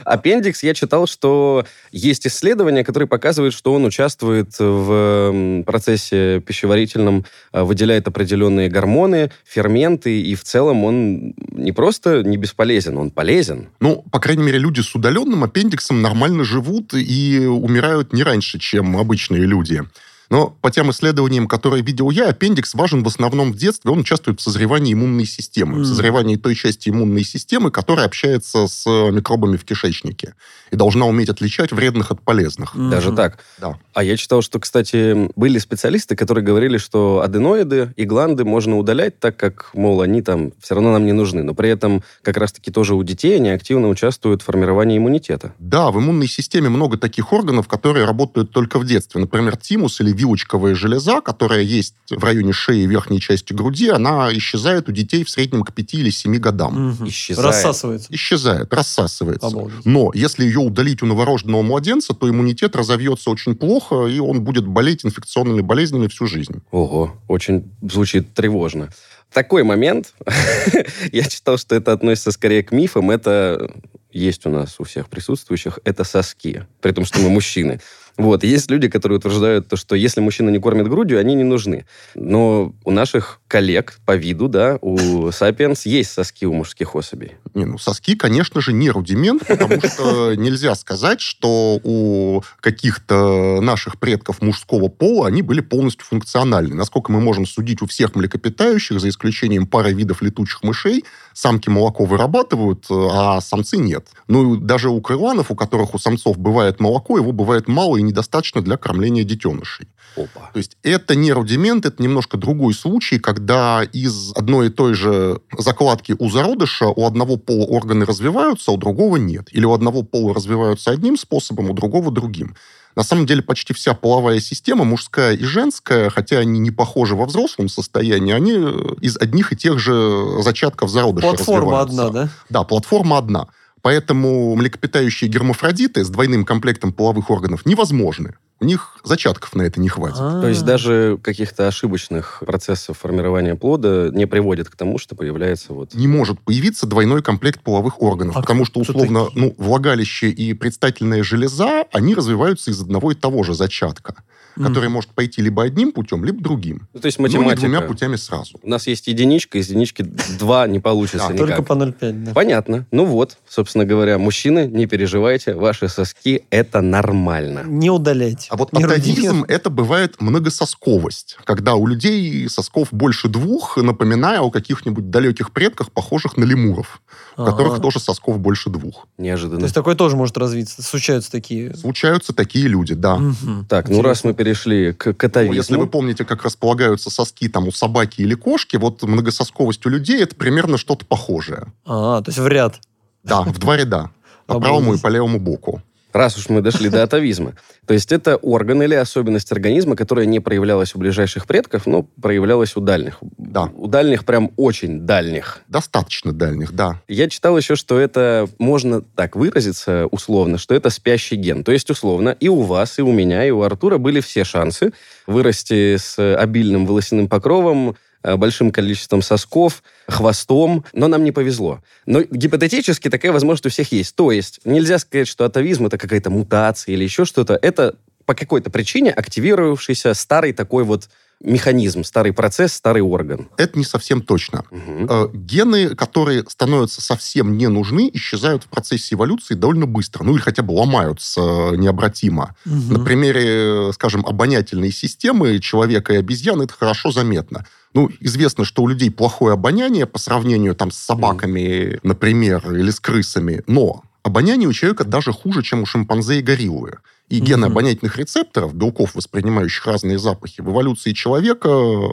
Аппендикс, 0.04 0.62
я 0.62 0.74
читал, 0.74 1.06
что 1.06 1.64
есть 1.92 2.26
исследования, 2.26 2.84
которые 2.84 3.08
показывают, 3.08 3.54
что 3.54 3.72
он 3.72 3.84
участвует 3.84 4.58
в 4.58 5.62
процессе 5.66 6.40
пищеварительном, 6.40 7.24
э, 7.52 7.62
выделяет 7.62 8.08
определенные 8.08 8.68
гормоны, 8.68 9.30
ферменты, 9.44 10.20
и 10.20 10.34
в 10.34 10.44
целом 10.44 10.84
он 10.84 11.34
не 11.52 11.72
просто 11.72 12.22
не 12.22 12.36
бесполезен, 12.36 12.98
он 12.98 13.10
полезен. 13.10 13.68
Ну, 13.80 14.04
по 14.10 14.20
крайней 14.20 14.44
мере, 14.44 14.58
люди 14.58 14.80
с 14.80 14.94
удаленным 14.94 15.44
аппендиксом 15.44 15.79
нормально 15.90 16.44
живут 16.44 16.94
и 16.94 17.46
умирают 17.46 18.12
не 18.12 18.22
раньше, 18.22 18.58
чем 18.58 18.96
обычные 18.96 19.42
люди. 19.42 19.82
Но 20.30 20.56
по 20.60 20.70
тем 20.70 20.90
исследованиям, 20.90 21.48
которые 21.48 21.82
видел 21.82 22.10
я, 22.10 22.28
аппендикс 22.28 22.74
важен 22.74 23.02
в 23.02 23.08
основном 23.08 23.52
в 23.52 23.56
детстве. 23.56 23.90
Он 23.90 24.00
участвует 24.00 24.40
в 24.40 24.42
созревании 24.42 24.94
иммунной 24.94 25.26
системы, 25.26 25.78
mm. 25.78 25.82
в 25.82 25.86
созревании 25.86 26.36
той 26.36 26.54
части 26.54 26.88
иммунной 26.88 27.24
системы, 27.24 27.70
которая 27.70 28.06
общается 28.06 28.68
с 28.68 28.86
микробами 28.86 29.56
в 29.56 29.64
кишечнике 29.64 30.34
и 30.70 30.76
должна 30.76 31.06
уметь 31.06 31.28
отличать 31.28 31.72
вредных 31.72 32.12
от 32.12 32.22
полезных. 32.22 32.76
Даже 32.76 33.12
так? 33.12 33.38
Да. 33.58 33.76
А 33.92 34.04
я 34.04 34.16
читал, 34.16 34.40
что, 34.40 34.60
кстати, 34.60 35.30
были 35.34 35.58
специалисты, 35.58 36.14
которые 36.14 36.44
говорили, 36.44 36.78
что 36.78 37.22
аденоиды 37.22 37.92
и 37.96 38.04
гланды 38.04 38.44
можно 38.44 38.78
удалять, 38.78 39.18
так 39.18 39.36
как, 39.36 39.70
мол, 39.74 40.00
они 40.00 40.22
там 40.22 40.52
все 40.60 40.74
равно 40.74 40.92
нам 40.92 41.06
не 41.06 41.12
нужны. 41.12 41.42
Но 41.42 41.54
при 41.54 41.70
этом 41.70 42.04
как 42.22 42.36
раз-таки 42.36 42.70
тоже 42.70 42.94
у 42.94 43.02
детей 43.02 43.36
они 43.36 43.50
активно 43.50 43.88
участвуют 43.88 44.42
в 44.42 44.44
формировании 44.44 44.98
иммунитета. 44.98 45.54
Да, 45.58 45.90
в 45.90 45.98
иммунной 45.98 46.28
системе 46.28 46.68
много 46.68 46.98
таких 46.98 47.32
органов, 47.32 47.66
которые 47.66 48.04
работают 48.04 48.52
только 48.52 48.78
в 48.78 48.86
детстве. 48.86 49.20
Например, 49.20 49.56
тимус 49.56 50.00
или 50.00 50.12
вилочковая 50.20 50.74
железа, 50.74 51.20
которая 51.20 51.62
есть 51.62 51.94
в 52.10 52.22
районе 52.22 52.52
шеи 52.52 52.82
и 52.82 52.86
верхней 52.86 53.20
части 53.20 53.52
груди, 53.52 53.88
она 53.88 54.30
исчезает 54.36 54.88
у 54.88 54.92
детей 54.92 55.24
в 55.24 55.30
среднем 55.30 55.62
к 55.62 55.72
5 55.72 55.94
или 55.94 56.10
7 56.10 56.36
годам. 56.38 56.90
Мгм. 56.90 57.08
Исчезает. 57.08 57.46
Рассасывается. 57.46 58.08
Исчезает, 58.10 58.72
рассасывается. 58.72 59.46
Обалдеть. 59.46 59.86
Но 59.86 60.10
если 60.14 60.44
ее 60.44 60.60
удалить 60.60 61.02
у 61.02 61.06
новорожденного 61.06 61.62
младенца, 61.62 62.14
то 62.14 62.28
иммунитет 62.28 62.76
разовьется 62.76 63.30
очень 63.30 63.54
плохо, 63.54 64.06
и 64.06 64.18
он 64.18 64.42
будет 64.42 64.66
болеть 64.66 65.04
инфекционными 65.04 65.62
болезнями 65.62 66.08
всю 66.08 66.26
жизнь. 66.26 66.62
Ого, 66.70 67.14
очень 67.28 67.70
звучит 67.82 68.34
тревожно. 68.34 68.90
Такой 69.32 69.62
момент, 69.62 70.14
я 71.12 71.22
читал, 71.24 71.56
что 71.56 71.76
это 71.76 71.92
относится 71.92 72.32
скорее 72.32 72.64
к 72.64 72.72
мифам, 72.72 73.10
это 73.10 73.70
есть 74.12 74.44
у 74.46 74.50
нас 74.50 74.76
у 74.78 74.84
всех 74.84 75.08
присутствующих, 75.08 75.78
это 75.84 76.04
соски, 76.04 76.66
при 76.80 76.92
том, 76.92 77.04
что 77.04 77.20
мы 77.20 77.30
мужчины. 77.30 77.80
Вот, 78.16 78.44
есть 78.44 78.70
люди, 78.70 78.88
которые 78.88 79.18
утверждают, 79.18 79.68
то, 79.68 79.76
что 79.76 79.94
если 79.94 80.20
мужчина 80.20 80.50
не 80.50 80.58
кормит 80.58 80.88
грудью, 80.88 81.18
они 81.18 81.34
не 81.34 81.44
нужны. 81.44 81.86
Но 82.14 82.74
у 82.84 82.90
наших 82.90 83.40
коллег 83.48 83.98
по 84.04 84.16
виду, 84.16 84.48
да, 84.48 84.78
у 84.80 85.30
сапиенс 85.32 85.86
есть 85.86 86.10
соски 86.10 86.44
у 86.46 86.52
мужских 86.52 86.94
особей. 86.94 87.32
Не, 87.54 87.64
ну, 87.64 87.78
соски, 87.78 88.14
конечно 88.14 88.60
же, 88.60 88.72
не 88.72 88.90
рудимент, 88.90 89.46
потому 89.46 89.80
что 89.84 90.34
нельзя 90.34 90.74
сказать, 90.74 91.20
что 91.20 91.80
у 91.82 92.42
каких-то 92.60 93.60
наших 93.60 93.98
предков 93.98 94.42
мужского 94.42 94.88
пола 94.88 95.28
они 95.28 95.42
были 95.42 95.60
полностью 95.60 96.06
функциональны. 96.06 96.74
Насколько 96.74 97.12
мы 97.12 97.20
можем 97.20 97.46
судить 97.46 97.82
у 97.82 97.86
всех 97.86 98.14
млекопитающих, 98.14 99.00
за 99.00 99.08
исключением 99.08 99.66
пары 99.66 99.92
видов 99.92 100.22
летучих 100.22 100.62
мышей, 100.62 101.04
самки 101.32 101.68
молоко 101.68 102.04
вырабатывают, 102.04 102.86
а 102.90 103.40
самцы 103.40 103.76
нет. 103.76 104.08
Ну, 104.28 104.54
и 104.54 104.60
даже 104.60 104.90
у 104.90 105.00
крыланов, 105.00 105.50
у 105.50 105.56
которых 105.56 105.94
у 105.94 105.98
самцов 105.98 106.38
бывает 106.38 106.80
молоко, 106.80 107.18
его 107.18 107.32
бывает 107.32 107.68
мало 107.68 107.96
и 107.96 108.02
недостаточно 108.02 108.62
для 108.62 108.76
кормления 108.76 109.24
детенышей. 109.24 109.88
Опа. 110.16 110.50
То 110.52 110.58
есть 110.58 110.76
это 110.82 111.14
не 111.14 111.32
рудимент, 111.32 111.86
это 111.86 112.02
немножко 112.02 112.36
другой 112.36 112.74
случай, 112.74 113.18
когда 113.18 113.82
из 113.82 114.32
одной 114.34 114.66
и 114.66 114.70
той 114.70 114.94
же 114.94 115.40
закладки 115.56 116.16
у 116.18 116.28
зародыша 116.28 116.86
у 116.86 117.06
одного 117.06 117.36
пола 117.36 117.64
органы 117.66 118.04
развиваются, 118.04 118.70
а 118.72 118.74
у 118.74 118.76
другого 118.76 119.16
нет. 119.16 119.48
Или 119.52 119.64
у 119.64 119.72
одного 119.72 120.02
пола 120.02 120.34
развиваются 120.34 120.90
одним 120.90 121.16
способом, 121.16 121.70
у 121.70 121.74
другого 121.74 122.10
другим. 122.10 122.54
На 122.96 123.02
самом 123.04 123.26
деле 123.26 123.42
почти 123.42 123.72
вся 123.72 123.94
половая 123.94 124.40
система, 124.40 124.84
мужская 124.84 125.34
и 125.34 125.44
женская, 125.44 126.10
хотя 126.10 126.38
они 126.38 126.58
не 126.58 126.70
похожи 126.70 127.14
во 127.14 127.26
взрослом 127.26 127.68
состоянии, 127.68 128.34
они 128.34 128.52
из 129.00 129.16
одних 129.16 129.52
и 129.52 129.56
тех 129.56 129.78
же 129.78 130.42
зачатков 130.42 130.90
зародыша 130.90 131.28
Платформа 131.28 131.80
одна, 131.80 132.10
да? 132.10 132.28
Да, 132.48 132.64
платформа 132.64 133.18
одна. 133.18 133.48
Поэтому 133.82 134.54
млекопитающие 134.56 135.30
гермафродиты 135.30 136.04
с 136.04 136.10
двойным 136.10 136.44
комплектом 136.44 136.92
половых 136.92 137.30
органов 137.30 137.64
невозможны. 137.64 138.34
У 138.60 138.66
них 138.66 138.98
зачатков 139.04 139.54
на 139.54 139.62
это 139.62 139.80
не 139.80 139.88
хватит. 139.88 140.18
То 140.18 140.46
есть 140.46 140.64
даже 140.64 141.18
каких-то 141.22 141.66
ошибочных 141.66 142.42
процессов 142.46 142.98
формирования 142.98 143.54
плода 143.54 144.10
не 144.12 144.26
приводит 144.26 144.68
к 144.68 144.76
тому, 144.76 144.98
что 144.98 145.16
появляется 145.16 145.72
вот... 145.72 145.94
Не 145.94 146.06
может 146.06 146.38
появиться 146.40 146.86
двойной 146.86 147.22
комплект 147.22 147.62
половых 147.62 148.02
органов, 148.02 148.36
А 148.36 148.40
потому 148.42 148.66
что, 148.66 148.80
условно, 148.80 149.28
ну, 149.34 149.54
влагалище 149.56 150.28
и 150.28 150.52
предстательная 150.52 151.22
железа, 151.22 151.84
они 151.92 152.14
развиваются 152.14 152.70
из 152.70 152.80
одного 152.82 153.12
и 153.12 153.14
того 153.14 153.42
же 153.44 153.54
зачатка, 153.54 154.16
который 154.62 154.88
может 154.88 155.10
пойти 155.10 155.42
либо 155.42 155.62
одним 155.62 155.92
путем, 155.92 156.24
либо 156.24 156.40
другим. 156.42 156.88
Ну, 156.92 157.00
то 157.00 157.06
есть 157.06 157.18
математика. 157.18 157.60
двумя 157.60 157.80
путями 157.80 158.16
сразу. 158.16 158.58
У 158.62 158.68
нас 158.68 158.86
есть 158.86 159.06
единичка, 159.06 159.58
из 159.58 159.68
единички 159.68 160.02
два 160.38 160.66
не 160.66 160.80
получится 160.80 161.28
Да, 161.28 161.32
никак. 161.34 161.46
Только 161.48 161.62
по 161.62 161.72
0,5, 161.74 162.24
да. 162.24 162.32
Понятно. 162.32 162.86
Ну 162.90 163.04
вот, 163.04 163.38
собственно 163.48 163.84
говоря, 163.84 164.18
мужчины, 164.18 164.66
не 164.66 164.86
переживайте, 164.86 165.54
ваши 165.54 165.88
соски– 165.88 166.44
это 166.50 166.80
нормально. 166.80 167.62
Не 167.66 167.90
удалять. 167.90 168.48
А 168.50 168.56
вот 168.56 168.72
атовизм 168.74 169.44
это 169.48 169.70
бывает 169.70 170.20
многососковость, 170.20 171.36
когда 171.44 171.74
у 171.74 171.86
людей 171.86 172.48
сосков 172.48 172.88
больше 172.92 173.28
двух, 173.28 173.76
напоминая 173.76 174.40
о 174.40 174.50
каких-нибудь 174.50 175.10
далеких 175.10 175.52
предках, 175.52 175.90
похожих 175.92 176.36
на 176.36 176.44
лемуров, 176.44 177.00
у 177.36 177.44
которых 177.44 177.74
Ага. 177.74 177.82
тоже 177.82 178.00
сосков 178.00 178.38
больше 178.38 178.70
двух. 178.70 179.06
То 179.16 179.22
Неожиданно. 179.22 179.62
есть 179.62 179.74
такое 179.74 179.94
тоже 179.94 180.16
может 180.16 180.36
развиться. 180.36 180.82
Случаются 180.82 181.30
такие. 181.30 181.74
Случаются 181.74 182.32
такие 182.32 182.68
люди, 182.68 182.94
да. 182.94 183.20
Так, 183.68 183.88
ну 183.88 184.02
раз 184.02 184.24
мы 184.24 184.34
перешли 184.50 184.92
к 184.92 185.06
Ну, 185.06 185.14
катавизму, 185.14 185.54
если 185.54 185.76
вы 185.76 185.86
помните, 185.86 186.24
как 186.24 186.42
располагаются 186.42 187.10
соски 187.10 187.48
там 187.48 187.68
у 187.68 187.72
собаки 187.72 188.20
или 188.20 188.34
кошки, 188.34 188.76
вот 188.76 189.02
многососковость 189.02 189.86
у 189.86 189.88
людей 189.88 190.22
это 190.22 190.34
примерно 190.34 190.78
что-то 190.78 191.06
похожее. 191.06 191.72
А, 191.86 192.20
то 192.22 192.30
есть 192.30 192.38
в 192.38 192.46
ряд. 192.46 192.80
Да, 193.22 193.42
в 193.42 193.58
два 193.58 193.76
ряда. 193.76 194.10
По 194.46 194.58
правому 194.58 194.94
и 194.94 194.98
по 194.98 195.08
левому 195.08 195.38
боку. 195.38 195.82
Раз 196.12 196.36
уж 196.38 196.48
мы 196.48 196.60
дошли 196.60 196.88
до 196.88 197.02
атовизма, 197.02 197.54
то 197.86 197.94
есть 197.94 198.12
это 198.12 198.36
орган 198.36 198.82
или 198.82 198.94
особенность 198.94 199.50
организма, 199.52 199.96
которая 199.96 200.26
не 200.26 200.40
проявлялась 200.40 200.94
у 200.94 200.98
ближайших 200.98 201.46
предков, 201.46 201.86
но 201.86 202.02
проявлялась 202.02 202.76
у 202.76 202.80
дальних. 202.80 203.18
Да. 203.36 203.70
У 203.74 203.88
дальних 203.88 204.24
прям 204.24 204.52
очень 204.56 205.00
дальних. 205.00 205.60
Достаточно 205.68 206.32
дальних, 206.32 206.72
да. 206.72 207.00
Я 207.08 207.28
читал 207.28 207.56
еще, 207.56 207.74
что 207.74 207.98
это, 207.98 208.48
можно 208.58 209.00
так 209.02 209.34
выразиться 209.34 210.06
условно, 210.10 210.58
что 210.58 210.74
это 210.74 210.90
спящий 210.90 211.36
ген. 211.36 211.64
То 211.64 211.72
есть, 211.72 211.90
условно, 211.90 212.30
и 212.38 212.48
у 212.48 212.60
вас, 212.60 212.98
и 212.98 213.02
у 213.02 213.12
меня, 213.12 213.44
и 213.44 213.50
у 213.50 213.62
Артура 213.62 213.98
были 213.98 214.20
все 214.20 214.44
шансы 214.44 214.92
вырасти 215.26 215.96
с 215.96 216.16
обильным 216.36 216.86
волосяным 216.86 217.28
покровом, 217.28 217.96
большим 218.22 218.70
количеством 218.70 219.22
сосков, 219.22 219.82
хвостом, 220.08 220.84
но 220.92 221.08
нам 221.08 221.24
не 221.24 221.32
повезло. 221.32 221.80
Но 222.06 222.22
гипотетически 222.22 223.08
такая 223.08 223.32
возможность 223.32 223.66
у 223.66 223.70
всех 223.70 223.92
есть. 223.92 224.14
То 224.14 224.32
есть 224.32 224.60
нельзя 224.64 224.98
сказать, 224.98 225.28
что 225.28 225.44
атовизм 225.44 225.86
это 225.86 225.98
какая-то 225.98 226.30
мутация 226.30 226.94
или 226.94 227.04
еще 227.04 227.24
что-то. 227.24 227.58
Это 227.60 227.96
по 228.26 228.34
какой-то 228.34 228.70
причине 228.70 229.10
активировавшийся 229.10 230.14
старый 230.14 230.52
такой 230.52 230.84
вот 230.84 231.08
механизм, 231.42 232.04
старый 232.04 232.32
процесс, 232.32 232.72
старый 232.74 233.02
орган. 233.02 233.48
Это 233.56 233.78
не 233.78 233.84
совсем 233.84 234.20
точно. 234.20 234.64
Э, 234.70 235.28
Гены, 235.32 235.94
которые 235.94 236.44
становятся 236.48 237.00
совсем 237.00 237.56
не 237.56 237.68
нужны, 237.68 238.10
исчезают 238.12 238.64
в 238.64 238.66
процессе 238.68 239.14
эволюции 239.14 239.54
довольно 239.54 239.86
быстро. 239.86 240.22
Ну 240.22 240.34
или 240.34 240.40
хотя 240.40 240.62
бы 240.62 240.72
ломаются 240.72 241.40
э, 241.40 241.76
необратимо. 241.76 242.54
Мгм. 242.64 242.92
На 242.92 243.04
примере, 243.04 243.88
э, 243.88 243.92
скажем, 243.94 244.24
обонятельной 244.26 244.92
системы 244.92 245.58
человека 245.60 246.12
и 246.12 246.16
обезьяны 246.16 246.64
это 246.64 246.74
хорошо 246.74 247.10
заметно. 247.10 247.66
Ну, 247.94 248.08
известно, 248.20 248.64
что 248.64 248.82
у 248.82 248.86
людей 248.88 249.10
плохое 249.10 249.54
обоняние 249.54 250.06
по 250.06 250.18
сравнению 250.18 250.74
там 250.74 250.90
с 250.90 250.96
собаками, 250.96 251.98
например, 252.02 252.72
или 252.72 252.90
с 252.90 253.00
крысами, 253.00 253.62
но 253.66 254.02
обоняние 254.22 254.68
у 254.68 254.72
человека 254.72 255.04
даже 255.04 255.32
хуже, 255.32 255.62
чем 255.62 255.82
у 255.82 255.86
шимпанзе 255.86 256.38
и 256.38 256.42
гориллы. 256.42 256.98
И 257.28 257.38
гены 257.38 257.66
Мгм. 257.66 257.72
обонятельных 257.72 258.16
рецепторов, 258.18 258.74
белков, 258.74 259.14
воспринимающих 259.14 259.86
разные 259.86 260.18
запахи, 260.18 260.60
в 260.60 260.68
эволюции 260.68 261.12
человека 261.12 261.68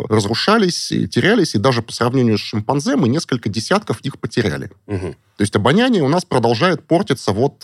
разрушались, 0.10 0.92
и 0.92 1.08
терялись, 1.08 1.56
и 1.56 1.58
даже 1.58 1.82
по 1.82 1.92
сравнению 1.92 2.38
с 2.38 2.42
шимпанзе 2.42 2.96
мы 2.96 3.10
несколько 3.10 3.50
десятков 3.50 4.00
их 4.02 4.20
потеряли. 4.20 4.70
Мгм. 4.86 5.13
То 5.38 5.42
есть 5.42 5.56
обоняние 5.56 6.04
у 6.04 6.08
нас 6.08 6.24
продолжает 6.24 6.84
портиться 6.84 7.32
вот 7.32 7.58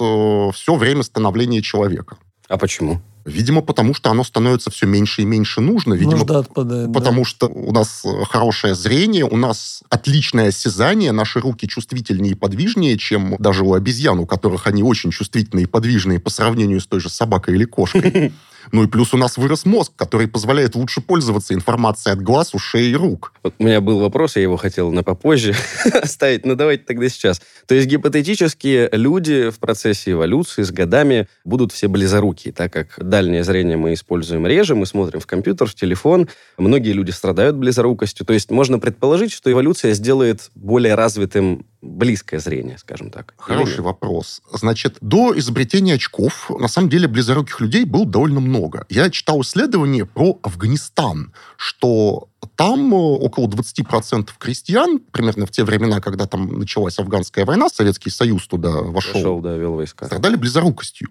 все 0.56 0.76
время 0.76 1.04
становления 1.04 1.62
человека. 1.62 2.18
А 2.48 2.58
почему? 2.58 3.02
Видимо, 3.26 3.62
потому 3.62 3.94
что 3.94 4.10
оно 4.10 4.24
становится 4.24 4.70
все 4.70 4.86
меньше 4.86 5.22
и 5.22 5.26
меньше 5.26 5.62
нужно. 5.62 5.94
Видимо, 5.94 6.18
Нужда 6.18 6.40
отпадает. 6.40 6.92
да. 6.92 7.00
потому 7.00 7.24
что 7.24 7.48
у 7.48 7.72
нас 7.72 8.04
э, 8.04 8.26
хорошее 8.26 8.76
зрение, 8.76 9.24
у 9.24 9.38
нас 9.38 9.82
отличное 9.90 10.50
осязание, 10.50 11.14
наши 11.14 11.40
руки 11.40 11.68
чувствительнее 11.68 12.34
и 12.34 12.36
подвижнее, 12.36 12.98
чем 12.98 13.38
даже 13.40 13.64
у 13.64 13.74
обезьян, 13.74 14.20
у 14.20 14.26
которых 14.26 14.68
они 14.68 14.84
очень 14.84 15.12
чувствительные 15.12 15.64
и 15.64 15.68
подвижные 15.68 16.20
по 16.20 16.30
сравнению 16.30 16.82
с 16.82 16.86
той 16.86 17.00
же 17.00 17.10
собакой 17.10 17.56
или 17.56 17.66
кошкой. 17.66 18.34
Ну 18.72 18.84
и 18.84 18.88
плюс 18.88 19.14
у 19.14 19.18
нас 19.18 19.38
вырос 19.38 19.66
мозг, 19.66 19.94
который 19.96 20.28
позволяет 20.28 20.76
лучше 20.76 21.02
пользоваться 21.02 21.54
информацией 21.54 22.14
от 22.14 22.22
глаз, 22.22 22.54
ушей 22.54 22.92
и 22.92 22.96
рук. 22.96 23.34
Вот 23.44 23.56
у 23.60 23.64
меня 23.64 23.82
был 23.82 24.00
вопрос, 24.00 24.36
я 24.36 24.42
его 24.42 24.58
хотел 24.58 24.92
на 24.92 25.04
попозже 25.04 25.54
оставить, 25.94 26.46
но 26.46 26.56
давайте 26.56 26.84
тогда 26.86 27.10
сейчас. 27.10 27.42
То 27.68 27.76
есть 27.76 27.88
гипотетически 27.88 28.90
люди 28.92 29.50
в 29.50 29.60
процессе 29.60 30.12
эволюции 30.12 30.64
с 30.64 30.72
годами 30.72 31.28
будут 31.44 31.72
все 31.72 31.88
близорукие, 31.88 32.54
так 32.54 32.72
как 32.72 32.96
дальнее 32.98 33.44
зрение 33.44 33.78
мы 33.78 33.94
используем 33.94 34.48
реже, 34.48 34.76
мы 34.76 34.86
смотрим 34.86 35.20
в 35.20 35.28
компьютер, 35.28 35.68
в 35.68 35.76
телефон. 35.76 36.30
Многие 36.58 36.92
люди 36.92 37.12
страдают 37.12 37.56
близорукостью. 37.56 38.26
То 38.26 38.34
есть 38.34 38.52
можно 38.52 38.80
предположить, 38.80 39.32
что 39.32 39.52
эволюция 39.52 39.94
сделает 39.94 40.50
более 40.56 40.96
развитым 40.96 41.66
близкое 41.84 42.40
зрение, 42.40 42.78
скажем 42.78 43.12
так. 43.12 43.34
Или 43.38 43.56
Хороший 43.56 43.78
нет? 43.78 43.80
вопрос. 43.82 44.42
Значит, 44.52 44.98
до 45.02 45.38
изобретения 45.38 45.96
очков, 45.96 46.50
на 46.50 46.68
самом 46.68 46.90
деле, 46.90 47.08
близоруких 47.08 47.60
людей 47.60 47.84
было 47.86 48.06
довольно 48.06 48.40
много. 48.40 48.86
Я 48.90 49.10
читал 49.10 49.42
исследование 49.42 50.06
про 50.06 50.40
Афганистан, 50.44 51.34
что 51.58 52.30
там 52.56 52.94
э, 52.94 52.98
около 52.98 53.48
20% 53.48 54.30
крестьян, 54.40 55.00
примерно 55.12 55.46
в 55.46 55.52
те 55.52 55.64
времена, 55.64 56.00
когда 56.00 56.26
там 56.26 56.60
началась 56.60 56.98
афганская 57.00 57.46
война, 57.46 57.70
Советский 57.70 58.10
Союз 58.10 58.48
туда 58.48 58.70
вошел, 58.72 59.14
Пошел, 59.14 59.42
да, 59.42 59.56
вел 59.58 59.74
войска. 59.76 60.06
страдали 60.06 60.36
близорукостью. 60.36 61.10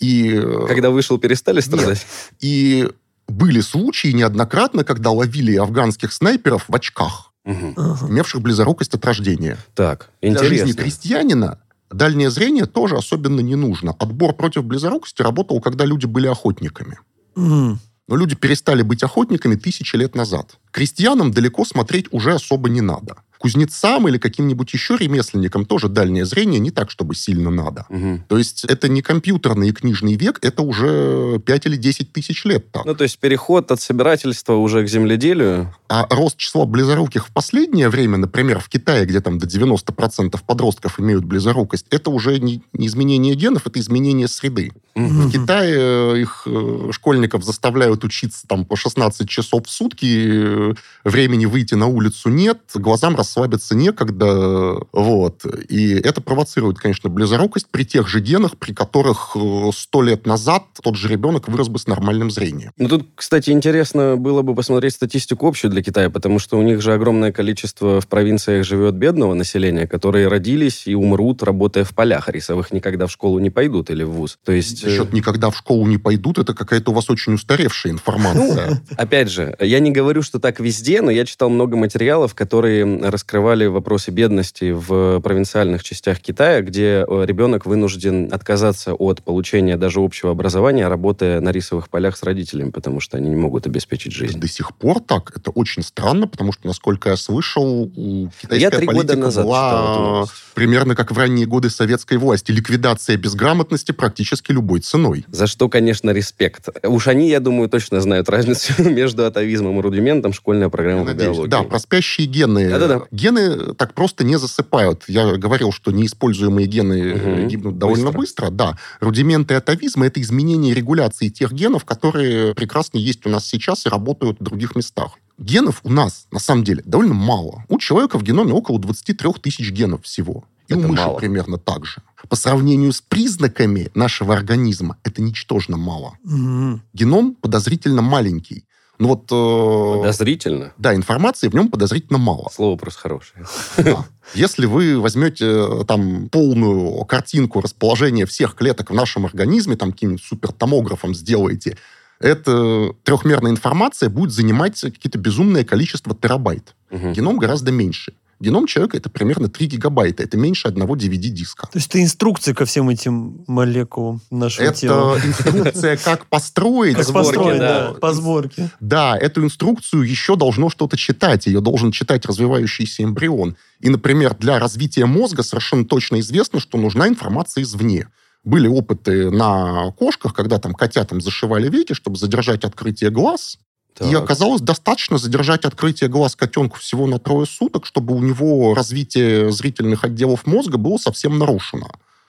И, 0.00 0.32
э, 0.34 0.66
Когда 0.66 0.90
вышел, 0.90 1.18
перестали 1.18 1.60
страдать? 1.60 2.06
и 2.40 2.88
были 3.28 3.60
случаи 3.60 4.08
неоднократно, 4.12 4.84
когда 4.84 5.10
ловили 5.10 5.56
афганских 5.56 6.12
снайперов 6.12 6.64
в 6.68 6.74
очках, 6.74 7.25
Ага. 7.46 8.06
имевших 8.08 8.42
близорукость 8.42 8.94
от 8.94 9.04
рождения. 9.04 9.56
Так, 9.74 10.10
Для 10.20 10.38
жизни 10.38 10.56
интересно. 10.72 10.82
крестьянина 10.82 11.58
дальнее 11.90 12.30
зрение 12.30 12.66
тоже 12.66 12.96
особенно 12.96 13.40
не 13.40 13.54
нужно. 13.54 13.94
Отбор 13.98 14.34
против 14.34 14.64
близорукости 14.64 15.22
работал, 15.22 15.60
когда 15.60 15.84
люди 15.84 16.06
были 16.06 16.26
охотниками. 16.26 16.98
Мгм. 17.36 17.78
Но 18.08 18.16
люди 18.16 18.34
перестали 18.36 18.82
быть 18.82 19.02
охотниками 19.02 19.54
тысячи 19.56 19.96
лет 19.96 20.14
назад. 20.14 20.58
Крестьянам 20.70 21.32
далеко 21.32 21.64
смотреть 21.64 22.06
уже 22.12 22.34
особо 22.34 22.68
не 22.68 22.80
надо. 22.80 23.16
Кузнецам 23.38 24.08
или 24.08 24.18
каким-нибудь 24.18 24.72
еще 24.72 24.96
ремесленникам 24.96 25.64
тоже 25.64 25.88
дальнее 25.88 26.24
зрение 26.24 26.60
не 26.60 26.70
так, 26.70 26.90
чтобы 26.90 27.14
сильно 27.14 27.50
надо. 27.50 27.86
Мгм. 27.88 28.24
То 28.28 28.38
есть 28.38 28.64
это 28.64 28.88
не 28.88 29.02
компьютерный 29.02 29.68
и 29.68 29.72
книжный 29.72 30.14
век, 30.14 30.38
это 30.42 30.62
уже 30.62 31.40
5 31.44 31.66
или 31.66 31.76
10 31.76 32.12
тысяч 32.12 32.44
лет 32.44 32.70
так. 32.72 32.84
Ну, 32.84 32.94
то 32.94 33.04
есть 33.04 33.18
переход 33.18 33.70
от 33.70 33.80
собирательства 33.80 34.54
уже 34.54 34.84
к 34.84 34.88
земледелию. 34.88 35.74
А 35.88 36.06
рост 36.10 36.36
числа 36.36 36.66
близоруких 36.66 37.28
в 37.28 37.32
последнее 37.32 37.88
время, 37.88 38.16
например, 38.16 38.60
в 38.60 38.68
Китае, 38.68 39.06
где 39.06 39.20
там 39.20 39.38
до 39.38 39.46
90% 39.46 40.38
подростков 40.46 40.98
имеют 41.00 41.24
близорукость, 41.24 41.86
это 41.90 42.10
уже 42.10 42.38
не, 42.40 42.62
не 42.72 42.86
изменение 42.86 43.34
генов, 43.34 43.66
это 43.66 43.78
изменение 43.80 44.28
среды. 44.28 44.72
Мгм. 44.94 45.28
В 45.28 45.30
Китае 45.30 45.74
э, 45.76 46.20
их 46.20 46.42
э, 46.46 46.88
школьников 46.92 47.44
заставляют 47.44 48.02
учиться 48.02 48.46
там 48.46 48.64
по 48.64 48.76
16 48.76 49.28
часов 49.28 49.66
в 49.66 49.70
сутки, 49.70 50.70
э, 50.70 50.74
времени 51.04 51.44
выйти 51.44 51.74
на 51.74 51.86
улицу 51.86 52.30
нет, 52.30 52.60
глазам 52.74 53.14
расслабиться 53.36 53.74
некогда, 53.74 54.78
вот. 54.92 55.44
И 55.68 55.92
это 55.92 56.20
провоцирует, 56.20 56.78
конечно, 56.78 57.10
близорукость 57.10 57.66
при 57.70 57.84
тех 57.84 58.08
же 58.08 58.20
генах, 58.20 58.56
при 58.56 58.72
которых 58.72 59.36
э, 59.36 59.70
сто 59.74 60.02
лет 60.02 60.26
назад 60.26 60.64
тот 60.82 60.96
же 60.96 61.08
ребенок 61.08 61.48
вырос 61.48 61.68
бы 61.68 61.78
с 61.78 61.86
нормальным 61.86 62.30
зрением. 62.30 62.72
Ну, 62.78 62.88
тут, 62.88 63.06
кстати, 63.14 63.50
интересно 63.50 64.16
было 64.16 64.42
бы 64.42 64.54
посмотреть 64.54 64.94
статистику 64.94 65.46
общую 65.46 65.70
для 65.70 65.82
Китая, 65.82 66.08
потому 66.08 66.38
что 66.38 66.58
у 66.58 66.62
них 66.62 66.80
же 66.80 66.94
огромное 66.94 67.30
количество 67.30 68.00
в 68.00 68.08
провинциях 68.08 68.64
живет 68.64 68.94
бедного 68.94 69.34
населения, 69.34 69.86
которые 69.86 70.28
родились 70.28 70.86
и 70.86 70.94
умрут, 70.94 71.42
работая 71.42 71.84
в 71.84 71.94
полях, 71.94 72.28
а 72.28 72.32
рисовых 72.32 72.72
никогда 72.72 73.06
в 73.06 73.12
школу 73.12 73.38
не 73.38 73.50
пойдут 73.50 73.90
или 73.90 74.02
в 74.02 74.12
ВУЗ. 74.12 74.38
То 74.44 74.52
есть... 74.52 74.82
э, 74.82 74.86
Насчет 74.88 75.12
никогда 75.12 75.50
в 75.50 75.56
школу 75.56 75.86
не 75.86 75.98
пойдут, 75.98 76.38
это 76.38 76.54
какая-то 76.54 76.90
у 76.90 76.94
вас 76.94 77.10
очень 77.10 77.34
устаревшая 77.34 77.92
информация. 77.92 78.82
Опять 78.96 79.30
же, 79.30 79.56
я 79.60 79.78
не 79.80 79.90
говорю, 79.90 80.22
что 80.22 80.38
так 80.38 80.58
везде, 80.60 81.02
но 81.02 81.10
я 81.10 81.26
читал 81.26 81.50
много 81.50 81.76
материалов, 81.76 82.34
которые 82.34 82.86
раскрывали 83.16 83.64
вопросы 83.64 84.10
бедности 84.10 84.72
в 84.72 85.20
провинциальных 85.20 85.82
частях 85.82 86.20
Китая, 86.20 86.60
где 86.60 87.02
э, 87.08 87.24
ребенок 87.24 87.64
вынужден 87.64 88.28
отказаться 88.30 88.92
от 88.92 89.22
получения 89.22 89.78
даже 89.78 90.00
общего 90.00 90.32
образования, 90.32 90.86
работая 90.86 91.40
на 91.40 91.50
рисовых 91.50 91.88
полях 91.88 92.18
с 92.18 92.22
родителями, 92.22 92.70
потому 92.70 93.00
что 93.00 93.16
они 93.16 93.30
не 93.30 93.36
могут 93.36 93.66
обеспечить 93.66 94.12
Это 94.12 94.26
жизнь. 94.26 94.38
до 94.38 94.48
сих 94.48 94.76
пор 94.76 95.00
так. 95.00 95.32
Это 95.34 95.50
очень 95.50 95.82
странно, 95.82 96.28
потому 96.28 96.52
что, 96.52 96.66
насколько 96.66 97.08
я 97.08 97.16
слышал, 97.16 97.90
у 97.96 98.28
китайская 98.38 98.58
Я 98.58 98.70
три 98.70 98.86
года 98.86 98.98
политика 98.98 99.16
назад 99.16 99.46
читал 99.46 99.92
эту 99.92 100.02
была 100.02 100.26
примерно 100.54 100.94
как 100.94 101.12
в 101.12 101.18
ранние 101.18 101.46
годы 101.46 101.70
советской 101.70 102.18
власти. 102.18 102.50
Ликвидация 102.50 103.16
безграмотности 103.16 103.92
практически 103.92 104.52
любой 104.52 104.80
ценой. 104.80 105.24
За 105.28 105.46
что, 105.46 105.68
конечно, 105.68 106.10
респект. 106.10 106.68
Уж 106.82 107.08
они, 107.08 107.28
я 107.28 107.40
думаю, 107.40 107.68
точно 107.68 108.00
знают 108.00 108.28
разницу 108.28 108.72
между 108.90 109.24
атовизмом 109.24 109.78
и 109.78 109.82
рудиментом 109.82 110.32
школьная 110.32 110.68
программа 110.68 111.08
Я 111.08 111.14
по 111.14 111.22
биологии. 111.22 111.50
Да, 111.50 111.62
про 111.62 111.78
спящие 111.78 112.26
гены. 112.26 112.70
Да-да-да. 112.70 113.02
Гены 113.10 113.74
так 113.74 113.94
просто 113.94 114.24
не 114.24 114.38
засыпают. 114.38 115.04
Я 115.08 115.36
говорил, 115.36 115.72
что 115.72 115.90
неиспользуемые 115.92 116.66
гены 116.66 117.14
Мгм. 117.14 117.48
гибнут 117.48 117.78
довольно 117.78 118.06
Быстро. 118.12 118.18
быстро. 118.18 118.50
Да. 118.50 118.78
Рудименты 119.00 119.54
атовизма– 119.54 120.06
это 120.08 120.20
изменение 120.20 120.74
регуляции 120.74 121.28
тех 121.28 121.52
генов, 121.52 121.84
которые 121.84 122.54
прекрасно 122.54 122.98
есть 122.98 123.26
у 123.26 123.30
нас 123.30 123.46
сейчас 123.46 123.86
и 123.86 123.88
работают 123.88 124.40
в 124.40 124.42
других 124.44 124.74
местах. 124.76 125.12
Генов 125.38 125.80
у 125.84 125.90
нас, 125.92 126.26
на 126.30 126.38
самом 126.40 126.64
деле, 126.64 126.82
довольно 126.86 127.14
мало. 127.14 127.64
У 127.68 127.78
человека 127.78 128.18
в 128.18 128.22
геноме 128.22 128.52
около 128.52 128.78
23 128.78 129.32
тысяч 129.42 129.70
генов 129.70 130.02
всего. 130.04 130.44
И 130.68 130.72
Это 130.72 130.86
у 130.86 130.88
мыши 130.90 131.02
мало. 131.04 131.18
примерно 131.18 131.58
так 131.58 131.86
же. 131.86 132.02
По 132.28 132.34
сравнению 132.34 132.92
с 132.92 133.00
признаками 133.00 133.88
нашего 133.94 134.34
организма, 134.34 134.96
это 135.04 135.22
ничтожно 135.22 135.76
мало. 135.76 136.14
Мгм. 136.24 136.82
Геном 136.92 137.34
подозрительно 137.36 138.02
маленький. 138.02 138.64
Ну 138.98 139.08
вот... 139.08 139.24
э, 139.30 139.98
Подозрительно. 139.98 140.72
да, 140.78 140.94
информации 140.94 141.48
в 141.48 141.54
нем 141.54 141.68
подозрительно 141.68 142.18
мало. 142.18 142.48
Слово 142.52 142.76
просто 142.76 143.00
хорошее. 143.00 143.44
Да. 143.76 144.04
Если 144.34 144.66
вы 144.66 145.00
возьмете 145.00 145.46
э, 145.46 145.84
там 145.86 146.28
полную 146.28 147.04
картинку 147.04 147.60
расположения 147.60 148.26
всех 148.26 148.54
клеток 148.54 148.90
в 148.90 148.94
нашем 148.94 149.26
организме, 149.26 149.76
там 149.76 149.92
каким-нибудь 149.92 150.24
супертомографом 150.24 151.14
сделаете, 151.14 151.76
эта 152.18 152.92
трехмерная 153.04 153.50
информация 153.50 154.08
будет 154.08 154.32
занимать 154.32 154.80
какие-то 154.80 155.18
безумное 155.18 155.64
количество 155.64 156.14
терабайт. 156.14 156.74
Геном 156.90 157.36
гораздо 157.36 157.72
меньше. 157.72 158.14
Геном 158.38 158.66
человека 158.66 158.96
это 158.98 159.08
примерно 159.08 159.48
3 159.48 159.66
гигабайта. 159.66 160.22
Это 160.22 160.36
меньше 160.36 160.68
одного 160.68 160.94
DVD-диска. 160.94 161.68
То 161.72 161.78
есть 161.78 161.88
это 161.88 162.02
инструкция 162.02 162.54
ко 162.54 162.64
всем 162.66 162.88
этим 162.90 163.44
молекулам 163.46 164.20
нашего 164.30 164.72
тела. 164.72 165.16
Это 165.16 165.26
инструкция, 165.28 165.96
как 165.96 166.26
построить. 166.26 166.96
Как 166.96 167.12
построить, 167.12 167.58
да, 167.58 167.94
по 168.00 168.12
сборке. 168.12 168.70
Да, 168.80 169.16
эту 169.16 169.42
инструкцию 169.42 170.02
еще 170.02 170.36
должно 170.36 170.68
что-то 170.68 170.96
читать. 170.96 171.46
Ее 171.46 171.60
должен 171.60 171.92
читать 171.92 172.26
развивающийся 172.26 173.04
эмбрион. 173.04 173.56
И, 173.80 173.88
например, 173.88 174.36
для 174.38 174.58
развития 174.58 175.06
мозга 175.06 175.42
совершенно 175.42 175.84
точно 175.84 176.20
известно, 176.20 176.60
что 176.60 176.78
нужна 176.78 177.08
информация 177.08 177.62
извне. 177.62 178.08
Были 178.44 178.68
опыты 178.68 179.30
на 179.30 179.90
кошках, 179.92 180.32
когда 180.32 180.58
там 180.58 180.72
котятам 180.72 181.20
зашивали 181.20 181.68
веки, 181.68 181.94
чтобы 181.94 182.16
задержать 182.16 182.64
открытие 182.64 183.10
глаз. 183.10 183.58
И 184.00 184.12
Так. 184.12 184.24
оказалось 184.24 184.60
достаточно 184.60 185.16
задержать 185.18 185.64
открытие 185.64 186.10
глаз 186.10 186.36
котенку 186.36 186.78
всего 186.78 187.06
на 187.06 187.18
трое 187.18 187.46
суток, 187.46 187.86
чтобы 187.86 188.14
у 188.14 188.20
него 188.20 188.74
развитие 188.74 189.50
зрительных 189.50 190.04
отделов 190.04 190.46
мозга 190.46 190.76
было 190.76 190.98
совсем 190.98 191.38
нарушено. 191.38 191.88